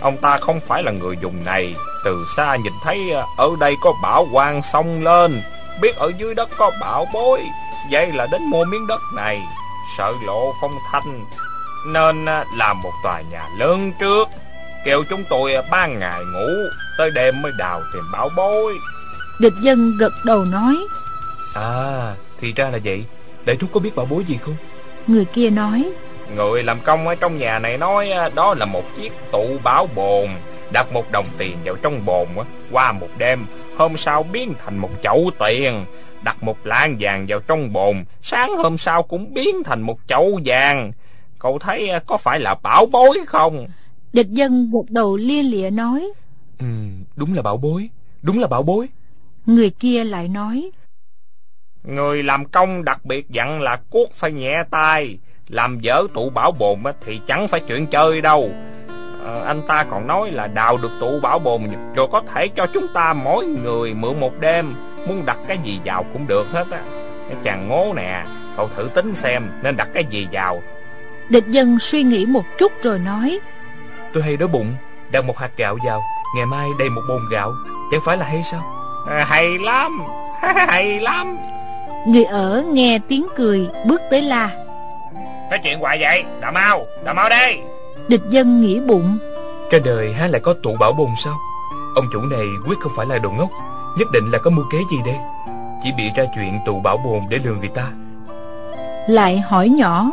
Ông 0.00 0.16
ta 0.16 0.38
không 0.38 0.60
phải 0.60 0.82
là 0.82 0.92
người 0.92 1.16
dùng 1.22 1.44
này. 1.44 1.74
Từ 2.04 2.24
xa 2.36 2.56
nhìn 2.56 2.72
thấy 2.82 3.12
à, 3.14 3.22
ở 3.38 3.50
đây 3.60 3.74
có 3.82 3.92
bảo 4.02 4.26
quang 4.32 4.62
sông 4.62 5.04
lên. 5.04 5.42
Biết 5.80 5.96
ở 5.96 6.12
dưới 6.18 6.34
đất 6.34 6.48
có 6.56 6.70
bảo 6.80 7.06
bối. 7.14 7.40
Vậy 7.90 8.12
là 8.12 8.26
đến 8.32 8.42
mua 8.42 8.64
miếng 8.64 8.86
đất 8.86 9.00
này. 9.16 9.40
Sợ 9.98 10.12
lộ 10.26 10.52
phong 10.60 10.74
thanh. 10.92 11.24
Nên 11.86 12.26
à, 12.26 12.44
làm 12.56 12.82
một 12.82 12.92
tòa 13.04 13.20
nhà 13.20 13.42
lớn 13.58 13.92
trước. 14.00 14.28
Kêu 14.84 15.04
chúng 15.10 15.24
tôi 15.30 15.54
à, 15.54 15.62
ban 15.70 15.98
ngày 15.98 16.20
ngủ. 16.24 16.48
Tới 16.98 17.10
đêm 17.10 17.42
mới 17.42 17.52
đào 17.58 17.82
tìm 17.92 18.02
bảo 18.12 18.28
bối. 18.36 18.74
Địch 19.40 19.54
dân 19.60 19.96
gật 19.98 20.12
đầu 20.24 20.44
nói 20.44 20.76
À 21.54 22.14
thì 22.40 22.52
ra 22.52 22.70
là 22.70 22.78
vậy. 22.84 23.04
Đại 23.44 23.56
thúc 23.56 23.70
có 23.72 23.80
biết 23.80 23.96
bảo 23.96 24.06
bối 24.06 24.24
gì 24.24 24.38
không? 24.42 24.56
Người 25.06 25.24
kia 25.24 25.50
nói 25.50 25.92
Người 26.34 26.62
làm 26.62 26.80
công 26.80 27.08
ở 27.08 27.14
trong 27.14 27.38
nhà 27.38 27.58
này 27.58 27.78
nói 27.78 28.10
đó 28.34 28.54
là 28.54 28.66
một 28.66 28.84
chiếc 28.96 29.12
tụ 29.32 29.58
bảo 29.64 29.86
bồn 29.94 30.28
Đặt 30.72 30.92
một 30.92 31.10
đồng 31.12 31.26
tiền 31.38 31.56
vào 31.64 31.76
trong 31.76 32.06
bồn 32.06 32.28
Qua 32.70 32.92
một 32.92 33.08
đêm 33.18 33.46
Hôm 33.78 33.96
sau 33.96 34.22
biến 34.22 34.54
thành 34.58 34.78
một 34.78 34.90
chậu 35.02 35.30
tiền 35.38 35.84
Đặt 36.26 36.42
một 36.42 36.66
lạng 36.66 36.96
vàng 37.00 37.26
vào 37.28 37.40
trong 37.40 37.72
bồn. 37.72 38.04
Sáng 38.22 38.56
hôm 38.56 38.78
sau 38.78 39.02
cũng 39.02 39.34
biến 39.34 39.62
thành 39.64 39.82
một 39.82 39.98
chậu 40.06 40.40
vàng. 40.44 40.92
Cậu 41.38 41.58
thấy 41.58 41.90
có 42.06 42.16
phải 42.16 42.40
là 42.40 42.54
bảo 42.54 42.86
bối 42.86 43.18
không? 43.26 43.66
Địch 44.12 44.30
dân 44.30 44.70
gật 44.72 44.90
đầu 44.90 45.16
lia 45.16 45.42
lịa 45.42 45.70
nói 45.70 46.12
Ừ 46.58 46.66
đúng 47.16 47.34
là 47.34 47.42
bảo 47.42 47.56
bối 47.56 47.88
Đúng 48.22 48.38
là 48.38 48.48
bảo 48.48 48.62
bối. 48.62 48.88
Người 49.46 49.70
kia 49.70 50.04
lại 50.04 50.28
nói 50.28 50.70
Người 51.84 52.22
làm 52.22 52.44
công 52.44 52.84
đặc 52.84 53.04
biệt 53.04 53.30
dặn 53.30 53.60
là 53.60 53.76
cuốc 53.90 54.12
phải 54.12 54.32
nhẹ 54.32 54.64
tay 54.70 55.18
Làm 55.48 55.80
dở 55.80 56.02
tụ 56.14 56.30
bảo 56.30 56.52
bồn 56.52 56.82
thì 57.00 57.20
chẳng 57.26 57.48
phải 57.48 57.60
chuyện 57.60 57.86
chơi 57.86 58.20
đâu. 58.20 58.50
À, 59.26 59.40
Anh 59.46 59.62
ta 59.68 59.84
còn 59.90 60.06
nói 60.06 60.30
là 60.30 60.46
đào 60.46 60.76
được 60.76 60.90
tụ 61.00 61.20
bảo 61.20 61.38
bồn 61.38 61.62
Rồi 61.96 62.08
có 62.12 62.22
thể 62.34 62.48
cho 62.48 62.66
chúng 62.66 62.86
ta 62.94 63.12
mỗi 63.12 63.46
người 63.46 63.94
mượn 63.94 64.20
một 64.20 64.40
đêm. 64.40 64.74
Muốn 65.08 65.26
đặt 65.26 65.38
cái 65.48 65.58
gì 65.58 65.80
vào 65.84 66.04
cũng 66.12 66.26
được 66.26 66.46
hết 66.52 66.66
á. 66.70 66.80
Cái 67.28 67.36
chàng 67.42 67.68
ngố 67.68 67.92
nè 67.96 68.24
Cậu 68.56 68.68
thử 68.76 68.88
tính 68.94 69.14
xem 69.14 69.42
nên 69.62 69.76
đặt 69.76 69.88
cái 69.94 70.04
gì 70.04 70.28
vào. 70.32 70.62
Địch 71.28 71.46
dân 71.46 71.78
suy 71.78 72.02
nghĩ 72.02 72.26
một 72.26 72.44
chút 72.58 72.72
rồi 72.82 72.98
nói 72.98 73.38
Tôi 74.12 74.22
hay 74.22 74.36
đói 74.36 74.48
bụng 74.48 74.72
Đặt 75.10 75.24
một 75.24 75.38
hạt 75.38 75.50
gạo 75.56 75.78
vào 75.86 76.00
Ngày 76.36 76.46
mai 76.46 76.68
đầy 76.78 76.90
một 76.90 77.02
bồn 77.08 77.20
gạo. 77.32 77.52
Chẳng 77.90 78.00
phải 78.04 78.16
là 78.16 78.26
hay 78.26 78.42
sao? 78.42 78.62
À, 79.08 79.24
Hay 79.28 79.58
lắm 79.58 80.02
Hay 80.42 81.00
lắm. 81.00 81.36
Người 82.08 82.24
ở 82.24 82.64
nghe 82.72 82.98
tiếng 83.08 83.26
cười 83.36 83.68
Bước 83.86 84.00
tới 84.10 84.22
la 84.22 84.65
Cái 85.50 85.58
chuyện 85.62 85.78
hoài 85.78 85.98
vậy? 86.00 86.24
Đà 86.40 86.50
mau 86.50 86.86
Đà 87.04 87.12
mau 87.12 87.28
đây. 87.28 87.58
Địch 88.08 88.22
dân 88.28 88.60
nghĩ 88.60 88.80
bụng. 88.80 89.18
Trên 89.70 89.82
đời 89.84 90.12
há 90.12 90.26
lại 90.26 90.40
có 90.40 90.54
tụ 90.62 90.76
bảo 90.80 90.92
bồn 90.92 91.10
sao? 91.24 91.34
Ông 91.94 92.04
chủ 92.12 92.20
này 92.20 92.46
quyết 92.66 92.78
không 92.80 92.92
phải 92.96 93.06
là 93.06 93.18
đồ 93.18 93.30
ngốc 93.30 93.50
Nhất 93.98 94.08
định 94.12 94.30
là 94.30 94.38
có 94.38 94.50
mưu 94.50 94.64
kế 94.72 94.78
gì 94.90 94.96
đây? 95.04 95.16
Chỉ 95.82 95.92
bị 95.96 96.10
ra 96.16 96.24
chuyện 96.34 96.58
tụ 96.66 96.80
bảo 96.80 96.96
bồn 96.96 97.20
để 97.28 97.38
lừa 97.44 97.54
người 97.54 97.68
ta. 97.68 97.84
Lại 99.08 99.38
hỏi 99.38 99.68
nhỏ. 99.68 100.10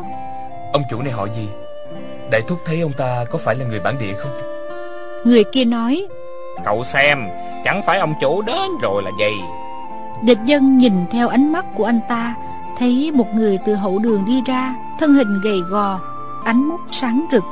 Ông 0.74 0.84
chủ 0.90 1.02
này 1.02 1.14
hỏi 1.14 1.30
gì? 1.36 1.48
Đại 2.32 2.42
thúc 2.48 2.60
thấy 2.66 2.82
ông 2.82 2.94
ta 2.98 3.26
có 3.32 3.38
phải 3.38 3.56
là 3.56 3.66
người 3.66 3.80
bản 3.80 3.96
địa 4.00 4.14
không? 4.18 4.32
Người 5.26 5.44
kia 5.44 5.66
nói 5.66 6.08
Cậu 6.66 6.84
xem 6.84 7.28
Chẳng 7.66 7.84
phải 7.86 8.00
ông 8.00 8.14
chủ 8.22 8.42
đến 8.42 8.72
rồi 8.82 9.04
là 9.04 9.12
gì? 9.20 9.42
Địch 10.24 10.40
dân 10.46 10.78
nhìn 10.78 10.94
theo 11.12 11.28
ánh 11.28 11.52
mắt 11.52 11.66
của 11.76 11.86
anh 11.86 12.00
ta 12.10 12.36
Thấy 12.80 13.12
một 13.14 13.36
người 13.36 13.58
từ 13.66 13.76
hậu 13.76 14.00
đường 14.00 14.26
đi 14.26 14.42
ra 14.46 14.76
Thân 15.00 15.14
hình 15.14 15.42
gầy 15.44 15.62
gò 15.70 16.00
Ánh 16.46 16.70
mắt 16.70 16.80
sáng 16.92 17.26
rực 17.32 17.44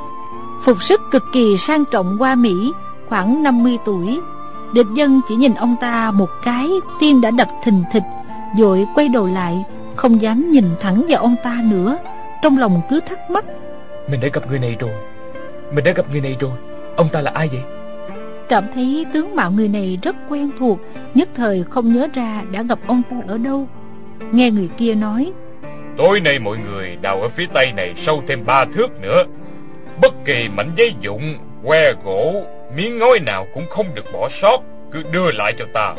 Phục 0.64 0.82
sức 0.82 1.00
cực 1.10 1.22
kỳ 1.32 1.56
sang 1.58 1.84
trọng 1.92 2.16
qua 2.18 2.34
Mỹ 2.34 2.72
Khoảng 3.08 3.42
50 3.42 3.78
tuổi. 3.84 4.20
Địch 4.74 4.86
dân 4.94 5.20
chỉ 5.28 5.34
nhìn 5.34 5.54
ông 5.54 5.76
ta 5.80 6.10
một 6.10 6.28
cái 6.44 6.70
Tiên 7.00 7.20
đã 7.20 7.30
đập 7.30 7.48
thình 7.64 7.84
thịch 7.92 8.02
Rồi 8.58 8.86
quay 8.94 9.08
đầu 9.08 9.26
lại 9.26 9.64
Không 9.96 10.20
dám 10.20 10.50
nhìn 10.50 10.64
thẳng 10.80 11.02
vào 11.08 11.20
ông 11.20 11.36
ta 11.44 11.58
nữa. 11.64 11.98
Trong 12.42 12.58
lòng 12.58 12.80
cứ 12.90 13.00
thắc 13.00 13.30
mắc 13.30 13.44
Mình 14.10 14.20
đã 14.20 14.28
gặp 14.32 14.42
người 14.48 14.58
này 14.58 14.76
rồi. 14.80 14.90
Mình 15.74 15.84
đã 15.84 15.92
gặp 15.92 16.06
người 16.12 16.20
này 16.20 16.36
rồi. 16.40 16.52
Ông 16.96 17.08
ta 17.12 17.20
là 17.20 17.30
ai 17.34 17.48
vậy? 17.48 17.62
Cảm 18.48 18.64
thấy 18.74 19.06
tướng 19.12 19.36
mạo 19.36 19.50
người 19.50 19.68
này 19.68 19.98
rất 20.02 20.16
quen 20.28 20.50
thuộc 20.58 20.78
Nhất 21.14 21.28
thời 21.34 21.64
không 21.70 21.92
nhớ 21.92 22.08
ra 22.14 22.42
đã 22.50 22.62
gặp 22.62 22.78
ông 22.86 23.02
ta 23.10 23.16
ở 23.28 23.38
đâu 23.38 23.68
Nghe 24.32 24.50
người 24.50 24.68
kia 24.78 24.94
nói. 24.94 25.32
Tối 25.98 26.20
nay 26.20 26.38
mọi 26.38 26.58
người 26.58 26.96
đào 27.02 27.22
ở 27.22 27.28
phía 27.28 27.46
tây 27.54 27.72
này 27.76 27.92
sâu 27.96 28.22
thêm 28.26 28.44
ba 28.46 28.64
thước 28.64 29.00
nữa. 29.00 29.24
Bất 30.02 30.14
kỳ 30.24 30.48
mảnh 30.48 30.72
giấy 30.76 30.94
dụng, 31.00 31.34
que 31.64 31.94
gỗ, 32.04 32.42
miếng 32.76 32.98
ngói 32.98 33.18
nào 33.18 33.46
cũng 33.54 33.64
không 33.70 33.86
được 33.94 34.04
bỏ 34.12 34.28
sót. 34.28 34.62
Cứ 34.92 35.02
đưa 35.12 35.30
lại 35.30 35.54
cho 35.58 35.64
ta. 35.72 35.94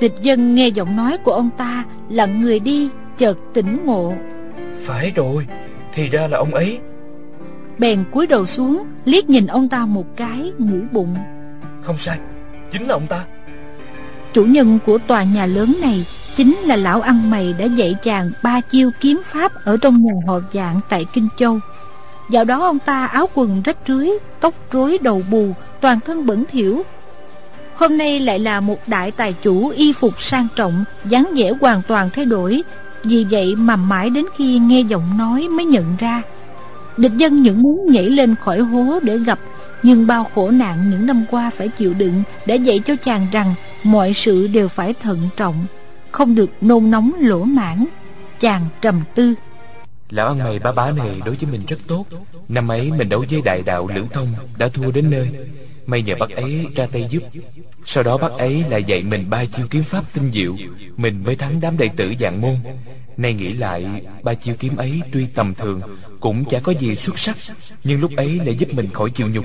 Địch 0.00 0.14
dân 0.22 0.54
nghe 0.54 0.68
giọng 0.68 0.96
nói 0.96 1.18
của 1.24 1.32
ông 1.32 1.50
ta 1.58 1.84
Lặng 2.10 2.40
người 2.40 2.60
đi 2.60 2.88
chợt 3.18 3.38
tỉnh 3.54 3.78
ngộ. 3.84 4.14
Phải 4.80 5.12
rồi 5.14 5.46
Thì 5.92 6.08
ra 6.08 6.26
là 6.26 6.38
ông 6.38 6.54
ấy. 6.54 6.78
Bèn 7.78 8.04
cúi 8.12 8.26
đầu 8.26 8.46
xuống 8.46 8.84
Liếc 9.04 9.30
nhìn 9.30 9.46
ông 9.46 9.68
ta 9.68 9.86
một 9.86 10.06
cái 10.16 10.52
nghĩ 10.58 10.80
bụng. 10.92 11.14
Không 11.82 11.98
sai 11.98 12.18
Chính 12.70 12.88
là 12.88 12.94
ông 12.94 13.06
ta. 13.06 13.24
Chủ 14.32 14.44
nhân 14.44 14.78
của 14.86 14.98
tòa 14.98 15.22
nhà 15.22 15.46
lớn 15.46 15.76
này 15.80 16.06
Chính 16.36 16.56
là 16.56 16.76
lão 16.76 17.00
ăn 17.00 17.30
mày 17.30 17.52
đã 17.52 17.64
dạy 17.64 17.94
chàng 18.02 18.30
ba 18.42 18.60
chiêu 18.60 18.90
kiếm 19.00 19.22
pháp 19.24 19.64
Ở 19.64 19.76
trong 19.76 20.02
nhà 20.02 20.12
họ 20.26 20.40
dạng 20.52 20.80
tại 20.88 21.06
Kinh 21.14 21.28
Châu. 21.36 21.58
Dạo 22.30 22.44
đó 22.44 22.66
ông 22.66 22.78
ta 22.78 23.06
áo 23.06 23.28
quần 23.34 23.62
rách 23.62 23.76
rưới, 23.86 24.08
Tóc 24.40 24.54
rối 24.72 24.98
đầu 25.02 25.22
bù, 25.30 25.48
Toàn 25.80 26.00
thân 26.00 26.26
bẩn 26.26 26.44
thỉu. 26.52 26.82
Hôm 27.74 27.98
nay 27.98 28.20
lại 28.20 28.38
là 28.38 28.60
một 28.60 28.78
đại 28.86 29.10
tài 29.10 29.32
chủ 29.42 29.68
y 29.68 29.92
phục 29.92 30.22
sang 30.22 30.46
trọng, 30.56 30.84
dáng 31.04 31.30
vẻ 31.36 31.52
hoàn 31.60 31.82
toàn 31.88 32.10
thay 32.10 32.24
đổi. 32.24 32.62
Vì 33.04 33.26
vậy 33.30 33.54
mà 33.56 33.76
mãi 33.76 34.10
đến 34.10 34.24
khi 34.36 34.58
nghe 34.58 34.80
giọng 34.80 35.18
nói 35.18 35.48
mới 35.48 35.64
nhận 35.64 35.96
ra. 35.98 36.22
Địch 36.96 37.12
dân 37.16 37.42
những 37.42 37.62
muốn 37.62 37.90
nhảy 37.90 38.10
lên 38.10 38.34
khỏi 38.34 38.60
hố 38.60 38.98
để 39.02 39.18
gặp, 39.18 39.38
Nhưng 39.82 40.06
bao 40.06 40.30
khổ 40.34 40.50
nạn 40.50 40.90
những 40.90 41.06
năm 41.06 41.24
qua 41.30 41.50
phải 41.50 41.68
chịu 41.68 41.94
đựng 41.94 42.22
Đã 42.46 42.54
dạy 42.54 42.78
cho 42.78 42.96
chàng 42.96 43.26
rằng 43.32 43.54
Mọi 43.84 44.12
sự 44.14 44.46
đều 44.46 44.68
phải 44.68 44.94
thận 45.02 45.28
trọng. 45.36 45.66
Không 46.12 46.34
được 46.34 46.50
nôn 46.60 46.90
nóng 46.90 47.12
lỗ 47.20 47.44
mãn 47.44 47.86
Chàng 48.40 48.68
trầm 48.80 49.02
tư. 49.14 49.34
Lão 50.10 50.26
ăn 50.26 50.38
mày 50.38 50.58
ba 50.58 50.72
bá 50.72 50.90
này 50.90 51.20
đối 51.24 51.34
với 51.34 51.52
mình 51.52 51.60
rất 51.68 51.76
tốt. 51.86 52.06
Năm 52.48 52.70
ấy 52.70 52.90
mình 52.90 53.08
đấu 53.08 53.24
với 53.30 53.42
đại 53.42 53.62
đạo 53.62 53.88
Lữ 53.94 54.04
Thông 54.12 54.34
Đã 54.58 54.68
thua 54.68 54.90
đến 54.90 55.10
nơi. 55.10 55.28
May 55.86 56.02
nhờ 56.02 56.14
bác 56.20 56.30
ấy 56.30 56.66
ra 56.74 56.86
tay 56.86 57.06
giúp. 57.10 57.22
Sau 57.84 58.04
đó 58.04 58.18
bác 58.18 58.32
ấy 58.32 58.64
lại 58.70 58.84
dạy 58.84 59.02
mình 59.02 59.30
ba 59.30 59.44
chiêu 59.44 59.66
kiếm 59.70 59.82
pháp 59.82 60.04
tinh 60.14 60.30
diệu. 60.32 60.56
Mình 60.96 61.22
mới 61.24 61.36
thắng 61.36 61.60
đám 61.60 61.78
đệ 61.78 61.88
tử 61.96 62.14
dạng 62.20 62.40
môn. 62.40 62.56
Nay 63.16 63.34
nghĩ 63.34 63.52
lại 63.52 63.86
Ba 64.22 64.34
chiêu 64.34 64.54
kiếm 64.58 64.76
ấy 64.76 65.02
tuy 65.12 65.26
tầm 65.26 65.54
thường 65.54 65.80
Cũng 66.20 66.44
chả 66.44 66.60
có 66.60 66.72
gì 66.72 66.96
xuất 66.96 67.18
sắc 67.18 67.36
Nhưng 67.84 68.00
lúc 68.00 68.10
ấy 68.16 68.40
lại 68.44 68.56
giúp 68.56 68.68
mình 68.74 68.88
khỏi 68.92 69.10
chịu 69.10 69.28
nhục. 69.28 69.44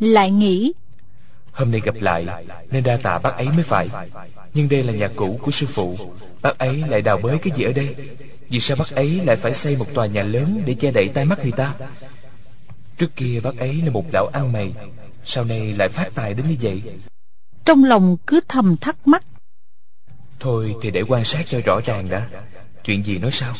Lại 0.00 0.30
nghĩ 0.30 0.72
Hôm 1.52 1.70
nay 1.70 1.80
gặp 1.84 1.94
lại 2.00 2.26
Nên 2.70 2.84
đa 2.84 2.96
tạ 2.96 3.18
bác 3.18 3.36
ấy 3.36 3.46
mới 3.46 3.62
phải 3.62 3.88
Nhưng 4.54 4.68
đây 4.68 4.82
là 4.82 4.92
nhà 4.92 5.08
cũ 5.16 5.38
của 5.42 5.50
sư 5.50 5.66
phụ. 5.66 5.96
Bác 6.42 6.58
ấy 6.58 6.84
lại 6.88 7.02
đào 7.02 7.18
bới 7.18 7.38
cái 7.38 7.52
gì 7.56 7.64
ở 7.64 7.72
đây? 7.72 7.96
Vì 8.48 8.60
sao 8.60 8.76
bác 8.76 8.90
ấy 8.90 9.20
lại 9.24 9.36
phải 9.36 9.54
xây 9.54 9.76
một 9.76 9.94
tòa 9.94 10.06
nhà 10.06 10.22
lớn 10.22 10.62
Để 10.66 10.74
che 10.74 10.90
đậy 10.90 11.08
tai 11.08 11.24
mắt 11.24 11.38
người 11.42 11.52
ta? 11.52 11.74
Trước 12.98 13.16
kia 13.16 13.40
bác 13.42 13.56
ấy 13.56 13.82
là 13.84 13.90
một 13.90 14.04
lão 14.12 14.26
ăn 14.26 14.52
mày 14.52 14.72
Sau 15.24 15.44
này 15.44 15.72
lại 15.72 15.88
phát 15.88 16.14
tài 16.14 16.34
đến 16.34 16.46
như 16.48 16.56
vậy. 16.62 16.82
Trong 17.64 17.84
lòng 17.84 18.16
cứ 18.26 18.40
thầm 18.48 18.76
thắc 18.76 19.08
mắc. 19.08 19.24
Thôi 20.40 20.74
thì 20.82 20.90
để 20.90 21.02
quan 21.08 21.24
sát 21.24 21.46
cho 21.46 21.60
rõ 21.60 21.80
ràng 21.84 22.10
đã. 22.10 22.28
Chuyện 22.84 23.04
gì 23.04 23.18
nói 23.18 23.30
sao? 23.30 23.54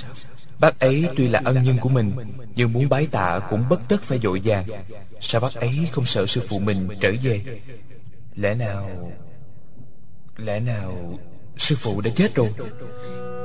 Bác 0.59 0.79
ấy 0.79 1.09
tuy 1.17 1.29
là 1.29 1.43
ân 1.45 1.63
nhân 1.63 1.79
của 1.81 1.89
mình 1.89 2.13
Nhưng 2.57 2.73
muốn 2.73 2.89
bái 2.89 3.07
tạ 3.07 3.41
cũng 3.51 3.65
bất 3.69 3.81
tất 3.89 4.03
phải 4.03 4.19
dội 4.19 4.41
vàng 4.45 4.65
Sao 5.21 5.41
bác 5.41 5.55
ấy 5.55 5.89
không 5.93 6.05
sợ 6.05 6.27
sư 6.27 6.43
phụ 6.49 6.59
mình 6.59 6.89
trở 7.01 7.13
về? 7.23 7.43
Lẽ 8.37 8.55
nào 8.55 9.13
Lẽ 10.45 10.61
nào 10.61 11.19
Sư 11.57 11.75
phụ 11.79 12.01
đã 12.01 12.11
chết 12.17 12.35
rồi? 12.35 12.49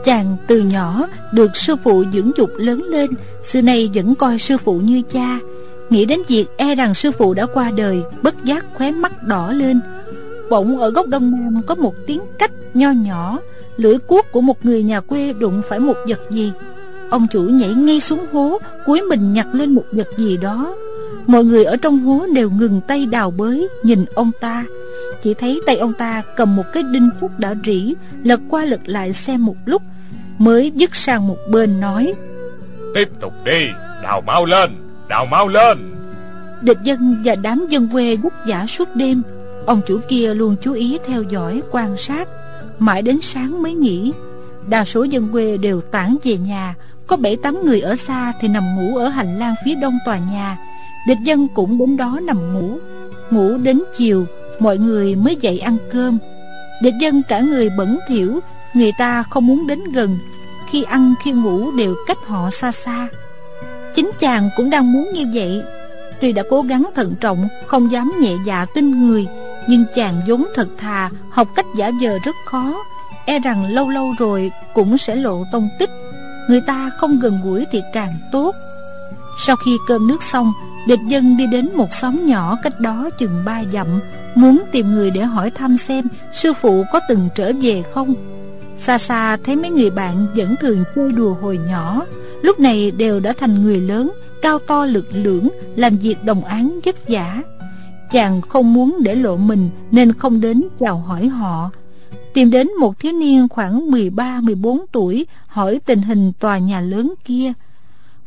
Chàng 0.03 0.37
từ 0.47 0.59
nhỏ 0.59 1.07
được 1.33 1.55
sư 1.55 1.75
phụ 1.83 2.03
dưỡng 2.13 2.31
dục 2.37 2.49
lớn 2.57 2.83
lên, 2.83 3.09
Xưa 3.43 3.61
nay 3.61 3.89
vẫn 3.93 4.15
coi 4.15 4.39
sư 4.39 4.57
phụ 4.57 4.79
như 4.79 5.01
cha. 5.09 5.39
Nghĩ 5.89 6.05
đến 6.05 6.21
việc 6.27 6.45
e 6.57 6.75
rằng 6.75 6.93
sư 6.93 7.11
phụ 7.11 7.33
đã 7.33 7.45
qua 7.45 7.71
đời, 7.71 8.01
Bất 8.21 8.45
giác 8.45 8.65
khóe 8.73 8.91
mắt 8.91 9.23
đỏ 9.23 9.51
lên. 9.51 9.81
Bỗng 10.49 10.77
ở 10.79 10.89
góc 10.89 11.07
đông 11.07 11.31
nam 11.31 11.61
có 11.67 11.75
một 11.75 11.93
tiếng 12.07 12.21
cách 12.39 12.51
nho 12.73 12.91
nhỏ, 12.91 13.39
Lưỡi 13.77 13.97
cuốc 13.97 14.25
của 14.31 14.41
một 14.41 14.65
người 14.65 14.83
nhà 14.83 15.01
quê 15.01 15.33
đụng 15.33 15.61
phải 15.69 15.79
một 15.79 15.97
vật 16.07 16.19
gì. 16.29 16.51
Ông 17.09 17.27
chủ 17.31 17.41
nhảy 17.41 17.73
ngay 17.73 17.99
xuống 17.99 18.25
hố, 18.31 18.57
Cúi 18.85 19.01
mình 19.01 19.33
nhặt 19.33 19.47
lên 19.53 19.73
một 19.73 19.85
vật 19.91 20.07
gì 20.17 20.37
đó. 20.37 20.75
Mọi 21.27 21.43
người 21.43 21.63
ở 21.63 21.77
trong 21.77 21.99
hố 21.99 22.25
đều 22.33 22.49
ngừng 22.49 22.81
tay 22.87 23.05
đào 23.05 23.31
bới, 23.31 23.67
Nhìn 23.83 24.05
ông 24.15 24.31
ta. 24.41 24.65
Chỉ 25.23 25.33
thấy 25.33 25.61
tay 25.65 25.77
ông 25.77 25.93
ta 25.93 26.21
cầm 26.35 26.55
một 26.55 26.63
cái 26.73 26.83
đinh 26.83 27.09
phúc 27.19 27.31
đã 27.37 27.55
rỉ 27.65 27.93
Lật 28.23 28.39
qua 28.49 28.65
lật 28.65 28.79
lại 28.85 29.13
xem 29.13 29.45
một 29.45 29.55
lúc 29.65 29.81
Mới 30.37 30.71
dứt 30.75 30.95
sang 30.95 31.27
một 31.27 31.37
bên 31.49 31.79
nói. 31.79 32.13
Tiếp 32.95 33.09
tục 33.21 33.33
đi 33.45 33.67
Đào 34.03 34.21
mau 34.21 34.45
lên 34.45 34.69
Đào 35.09 35.25
mau 35.25 35.47
lên. 35.47 35.95
Địch 36.61 36.77
dân 36.83 37.21
và 37.25 37.35
đám 37.35 37.67
dân 37.69 37.87
quê 37.91 38.15
vất 38.15 38.33
giả 38.47 38.65
suốt 38.67 38.95
đêm 38.95 39.21
Ông 39.65 39.81
chủ 39.87 39.99
kia 40.07 40.33
luôn 40.33 40.55
chú 40.61 40.73
ý 40.73 40.97
theo 41.05 41.23
dõi 41.23 41.61
quan 41.71 41.97
sát. 41.97 42.27
Mãi 42.79 43.01
đến 43.01 43.19
sáng 43.21 43.61
mới 43.61 43.73
nghỉ 43.73 44.13
Đa 44.67 44.85
số 44.85 45.03
dân 45.03 45.31
quê 45.31 45.57
đều 45.57 45.81
tản 45.81 46.15
về 46.23 46.37
nhà. 46.37 46.75
Có 47.07 47.17
bảy 47.17 47.35
tám 47.35 47.65
người 47.65 47.81
ở 47.81 47.95
xa 47.95 48.33
thì 48.41 48.47
nằm 48.47 48.63
ngủ 48.75 48.97
ở 48.97 49.07
hành 49.07 49.39
lang 49.39 49.55
phía 49.65 49.75
đông 49.75 49.97
tòa 50.05 50.17
nhà. 50.31 50.57
Địch 51.07 51.17
dân 51.23 51.47
cũng 51.55 51.77
đến 51.77 51.97
đó 51.97 52.19
nằm 52.23 52.53
ngủ. 52.53 52.79
Ngủ 53.31 53.57
đến 53.57 53.81
chiều 53.97 54.25
Mọi 54.59 54.77
người 54.77 55.15
mới 55.15 55.35
dậy 55.35 55.59
ăn 55.59 55.77
cơm. 55.91 56.17
Địch 56.81 56.93
dân 56.99 57.21
cả 57.29 57.39
người 57.39 57.69
bẩn 57.69 57.99
thỉu, 58.07 58.39
Người 58.73 58.91
ta 58.97 59.23
không 59.23 59.47
muốn 59.47 59.67
đến 59.67 59.79
gần. 59.93 60.17
Khi 60.69 60.83
ăn, 60.83 61.13
khi 61.23 61.31
ngủ 61.31 61.71
đều 61.71 61.95
cách 62.07 62.17
họ 62.25 62.49
xa 62.51 62.71
xa. 62.71 63.07
Chính 63.95 64.11
chàng 64.19 64.49
cũng 64.55 64.69
đang 64.69 64.93
muốn 64.93 65.13
như 65.13 65.25
vậy. 65.33 65.63
Tuy 66.21 66.31
đã 66.31 66.43
cố 66.49 66.61
gắng 66.61 66.89
thận 66.95 67.13
trọng, 67.19 67.47
Không 67.67 67.91
dám 67.91 68.11
nhẹ 68.19 68.33
dạ 68.45 68.65
tin 68.75 69.07
người, 69.07 69.27
Nhưng 69.67 69.85
chàng 69.95 70.21
vốn 70.27 70.45
thật 70.55 70.67
thà, 70.77 71.09
Học 71.29 71.47
cách 71.55 71.65
giả 71.75 71.91
vờ 72.01 72.19
rất 72.25 72.35
khó. 72.45 72.83
E 73.25 73.39
rằng 73.39 73.65
lâu 73.65 73.89
lâu 73.89 74.13
rồi 74.19 74.51
cũng 74.73 74.97
sẽ 74.97 75.15
lộ 75.15 75.43
tông 75.51 75.69
tích. 75.79 75.89
Người 76.49 76.61
ta 76.67 76.89
không 76.97 77.19
gần 77.19 77.39
gũi 77.43 77.65
thì 77.71 77.81
càng 77.93 78.13
tốt. 78.31 78.55
Sau 79.45 79.55
khi 79.55 79.77
cơm 79.87 80.07
nước 80.07 80.23
xong, 80.23 80.53
Địch 80.87 80.99
dân 81.07 81.37
đi 81.37 81.47
đến 81.47 81.69
một 81.75 81.93
xóm 81.93 82.25
nhỏ 82.25 82.57
cách 82.63 82.79
đó 82.79 83.09
chừng 83.17 83.43
ba 83.45 83.63
dặm. 83.73 83.87
Muốn 84.35 84.63
tìm 84.71 84.91
người 84.91 85.11
để 85.11 85.21
hỏi 85.21 85.51
thăm 85.51 85.77
xem 85.77 86.07
Sư 86.33 86.53
phụ 86.53 86.83
có 86.91 86.99
từng 87.09 87.29
trở 87.35 87.51
về 87.61 87.83
không. 87.93 88.13
Xa 88.77 88.97
xa 88.97 89.37
thấy 89.43 89.55
mấy 89.55 89.69
người 89.69 89.89
bạn 89.89 90.27
vẫn 90.35 90.55
thường 90.61 90.83
chơi 90.95 91.11
đùa 91.11 91.33
hồi 91.33 91.59
nhỏ, 91.69 92.05
Lúc 92.41 92.59
này 92.59 92.91
đều 92.91 93.19
đã 93.19 93.33
thành 93.37 93.63
người 93.63 93.79
lớn, 93.79 94.11
Cao 94.41 94.59
to 94.59 94.85
lực 94.85 95.07
lưỡng, 95.11 95.49
Làm 95.75 95.97
việc 95.97 96.23
đồng 96.23 96.43
án 96.43 96.79
vất 96.85 96.95
vả. 97.09 97.41
Chàng 98.11 98.41
không 98.41 98.73
muốn 98.73 98.97
để 99.03 99.15
lộ 99.15 99.37
mình 99.37 99.69
Nên 99.91 100.13
không 100.13 100.41
đến 100.41 100.63
chào 100.79 100.97
hỏi 100.97 101.27
họ. 101.27 101.71
Tìm 102.33 102.51
đến 102.51 102.69
một 102.79 102.99
thiếu 102.99 103.11
niên 103.11 103.47
khoảng 103.47 103.91
13-14 103.91 104.85
tuổi, 104.91 105.25
Hỏi 105.47 105.79
tình 105.85 106.01
hình 106.01 106.31
tòa 106.39 106.57
nhà 106.57 106.81
lớn 106.81 107.13
kia. 107.25 107.53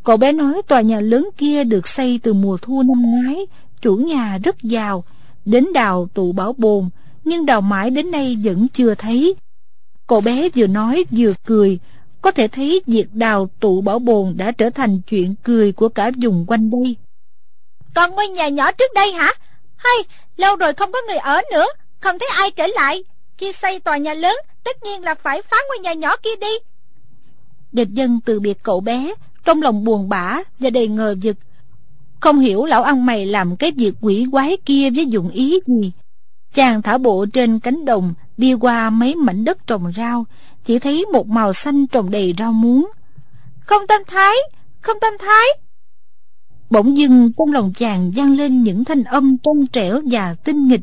Cậu 0.05 0.17
bé 0.17 0.33
nói 0.33 0.63
tòa 0.69 0.81
nhà 0.81 1.01
lớn 1.01 1.29
kia 1.37 1.65
được 1.65 1.89
xây 1.89 2.21
từ 2.23 2.35
mùa 2.35 2.57
thu 2.63 2.83
năm 2.83 3.03
ngoái, 3.03 3.47
Chủ 3.83 3.97
nhà 3.97 4.39
rất 4.39 4.63
giàu 4.63 5.05
Đến 5.49 5.73
đào 5.73 6.09
tụ 6.15 6.33
bảo 6.33 6.53
bồn 6.53 6.91
Nhưng 7.25 7.47
đào 7.47 7.61
mãi 7.61 7.91
đến 7.91 8.11
nay 8.11 8.37
vẫn 8.45 8.69
chưa 8.69 8.95
thấy. 8.95 9.37
Cậu 10.07 10.21
bé 10.21 10.49
vừa 10.55 10.67
nói 10.67 11.05
vừa 11.11 11.33
cười 11.47 11.79
Có 12.23 12.31
thể 12.31 12.49
thấy 12.49 12.83
việc 12.87 13.07
đào 13.13 13.51
tụ 13.61 13.81
bảo 13.81 13.99
bồn 13.99 14.35
đã 14.37 14.51
trở 14.51 14.71
thành 14.71 15.01
chuyện 15.01 15.35
cười 15.43 15.73
của 15.73 15.89
cả 15.89 16.11
vùng 16.23 16.45
quanh 16.49 16.71
đây. 16.71 16.97
Còn 17.95 18.11
ngôi 18.11 18.29
nhà 18.29 18.49
nhỏ 18.49 18.73
trước 18.73 18.93
đây 18.95 19.13
hả? 19.13 19.33
Hay, 19.77 19.97
lâu 20.37 20.57
rồi 20.57 20.73
không 20.73 20.93
có 20.93 20.99
người 21.09 21.17
ở 21.17 21.41
nữa 21.53 21.67
Không 22.01 22.19
thấy 22.19 22.29
ai 22.37 22.51
trở 22.51 22.67
lại. 22.67 23.05
Khi 23.39 23.53
xây 23.53 23.81
tòa 23.81 23.97
nhà 23.97 24.15
lớn 24.15 24.37
Tất 24.65 24.83
nhiên 24.85 25.03
là 25.03 25.15
phải 25.15 25.43
phá 25.43 25.57
ngôi 25.69 25.79
nhà 25.79 25.93
nhỏ 25.93 26.17
kia 26.17 26.37
đi. 26.41 26.59
Địch 27.73 27.89
dân 27.91 28.21
từ 28.25 28.41
biệt 28.41 28.59
cậu 28.63 28.81
bé 28.81 29.15
Trong 29.45 29.63
lòng 29.63 29.85
buồn 29.85 30.09
bã 30.09 30.39
và 30.59 30.71
đầy 30.71 30.89
ngờ 30.89 31.15
vực 31.23 31.37
không 32.21 32.39
hiểu 32.39 32.65
lão 32.65 32.83
ăn 32.83 33.07
mày 33.07 33.27
làm 33.27 33.57
cái 33.57 33.73
việc 33.77 33.95
quỷ 34.01 34.27
quái 34.31 34.57
kia 34.65 34.91
với 34.91 35.07
dụng 35.07 35.29
ý 35.29 35.61
gì. 35.67 35.93
Chàng 36.55 36.83
thả 36.83 36.99
bộ 36.99 37.27
trên 37.33 37.59
cánh 37.59 37.85
đồng, 37.85 38.15
Đi 38.37 38.55
qua 38.55 38.91
mấy 38.91 39.15
mảnh 39.15 39.45
đất 39.45 39.67
trồng 39.67 39.93
rau, 39.93 40.27
Chỉ 40.65 40.79
thấy 40.79 41.07
một 41.13 41.29
màu 41.29 41.53
xanh 41.53 41.87
trồng 41.87 42.11
đầy 42.11 42.35
rau 42.39 42.53
muống. 42.53 42.91
Không 43.61 43.87
tâm 43.89 44.03
thái, 44.07 44.35
Không 44.81 44.97
tâm 45.01 45.13
thái. 45.19 45.47
Bỗng 46.71 46.97
dưng 46.97 47.33
trong 47.39 47.53
lòng 47.53 47.73
chàng 47.73 48.13
vang 48.17 48.37
lên 48.37 48.63
những 48.63 48.85
thanh 48.85 49.05
âm 49.05 49.37
trong 49.39 49.67
trẻo 49.67 50.01
và 50.11 50.35
tinh 50.35 50.69
nghịch. 50.69 50.81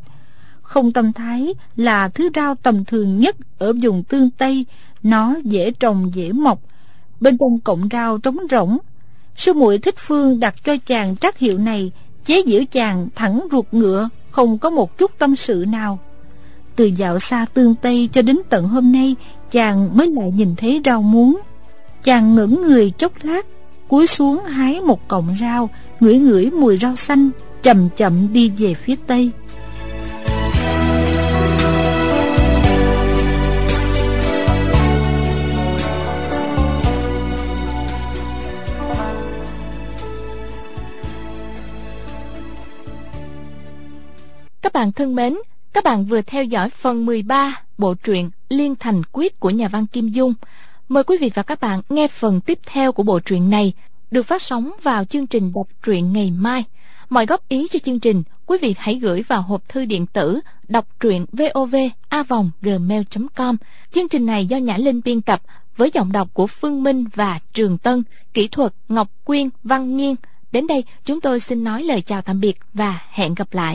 Không 0.61 0.91
tâm 0.91 1.13
thái 1.13 1.53
là 1.75 2.09
thứ 2.09 2.29
rau 2.35 2.55
tầm 2.55 2.85
thường 2.85 3.19
nhất 3.19 3.35
ở 3.57 3.73
vùng 3.83 4.03
tương 4.03 4.31
Tây, 4.31 4.65
Nó 5.03 5.35
dễ 5.43 5.71
trồng 5.71 6.11
dễ 6.13 6.31
mọc. 6.31 6.59
Bên 7.19 7.37
trong 7.37 7.59
cọng 7.59 7.87
rau 7.91 8.17
trống 8.17 8.37
rỗng 8.51 8.77
Sư 9.37 9.53
muội 9.53 9.77
thích 9.77 9.95
phương 9.97 10.39
đặt 10.39 10.55
cho 10.63 10.77
chàng 10.85 11.15
trắc 11.15 11.39
hiệu 11.39 11.57
này, 11.57 11.91
Chế 12.25 12.43
giễu 12.47 12.61
chàng 12.71 13.07
thẳng 13.15 13.47
ruột 13.51 13.65
ngựa, 13.71 14.09
Không 14.31 14.57
có 14.57 14.69
một 14.69 14.97
chút 14.97 15.11
tâm 15.19 15.35
sự 15.35 15.65
nào. 15.67 15.99
Từ 16.75 16.85
dạo 16.85 17.19
xa 17.19 17.45
tương 17.53 17.75
Tây 17.75 18.09
cho 18.13 18.21
đến 18.21 18.37
tận 18.49 18.67
hôm 18.67 18.91
nay, 18.91 19.15
Chàng 19.51 19.97
mới 19.97 20.11
lại 20.11 20.31
nhìn 20.31 20.55
thấy 20.55 20.81
rau 20.85 21.01
muống. 21.01 21.37
Chàng 22.03 22.35
ngẩng 22.35 22.61
người 22.61 22.91
chốc 22.97 23.11
lát, 23.23 23.45
cúi 23.87 24.07
xuống 24.07 24.43
hái 24.43 24.81
một 24.81 25.07
cọng 25.07 25.35
rau, 25.41 25.69
ngửi 25.99 26.17
ngửi 26.17 26.51
mùi 26.51 26.77
rau 26.77 26.95
xanh, 26.95 27.29
chậm 27.63 27.89
chậm 27.95 28.33
đi 28.33 28.49
về 28.49 28.73
phía 28.73 28.95
tây. 29.07 29.31
Các 44.65 44.73
bạn 44.73 44.91
thân 44.91 45.15
mến, 45.15 45.37
các 45.73 45.83
bạn 45.83 46.05
vừa 46.05 46.21
theo 46.21 46.43
dõi 46.43 46.69
phần 46.69 47.05
13 47.05 47.61
bộ 47.77 47.93
truyện 47.93 48.29
Liên 48.49 48.75
Thành 48.75 49.01
Quyết 49.11 49.39
của 49.39 49.49
nhà 49.49 49.67
văn 49.67 49.87
Kim 49.87 50.07
Dung. 50.07 50.33
Mời 50.89 51.03
quý 51.03 51.17
vị 51.17 51.31
và 51.33 51.43
các 51.43 51.61
bạn 51.61 51.81
nghe 51.89 52.07
phần 52.07 52.41
tiếp 52.41 52.59
theo 52.65 52.91
của 52.91 53.03
bộ 53.03 53.19
truyện 53.19 53.49
này 53.49 53.73
được 54.11 54.23
phát 54.23 54.41
sóng 54.41 54.71
vào 54.81 55.05
chương 55.05 55.27
trình 55.27 55.51
đọc 55.53 55.67
truyện 55.83 56.13
ngày 56.13 56.31
mai. 56.31 56.63
Mọi 57.09 57.25
góp 57.25 57.49
ý 57.49 57.67
cho 57.71 57.79
chương 57.79 57.99
trình, 57.99 58.23
quý 58.45 58.57
vị 58.61 58.75
hãy 58.77 58.95
gửi 58.95 59.23
vào 59.27 59.41
hộp 59.41 59.69
thư 59.69 59.85
điện 59.85 60.05
tử 60.05 60.39
đọc 60.67 60.87
truyện 60.99 61.25
vovavonggmail.com. 61.31 63.57
Chương 63.91 64.09
trình 64.09 64.25
này 64.25 64.45
do 64.45 64.57
Nhã 64.57 64.77
Linh 64.77 65.01
biên 65.05 65.21
tập 65.21 65.41
với 65.77 65.91
giọng 65.93 66.11
đọc 66.11 66.27
của 66.33 66.47
Phương 66.47 66.83
Minh 66.83 67.05
và 67.15 67.39
Trường 67.53 67.77
Tân, 67.77 68.03
kỹ 68.33 68.47
thuật 68.47 68.73
Ngọc 68.89 69.07
Quyên, 69.25 69.49
Văn 69.63 69.97
Nghiên. 69.97 70.15
Đến 70.51 70.67
đây 70.67 70.83
chúng 71.05 71.21
tôi 71.21 71.39
xin 71.39 71.63
nói 71.63 71.83
lời 71.83 72.01
chào 72.01 72.21
tạm 72.21 72.39
biệt 72.39 72.57
và 72.73 72.99
hẹn 73.11 73.35
gặp 73.35 73.53
lại. 73.53 73.73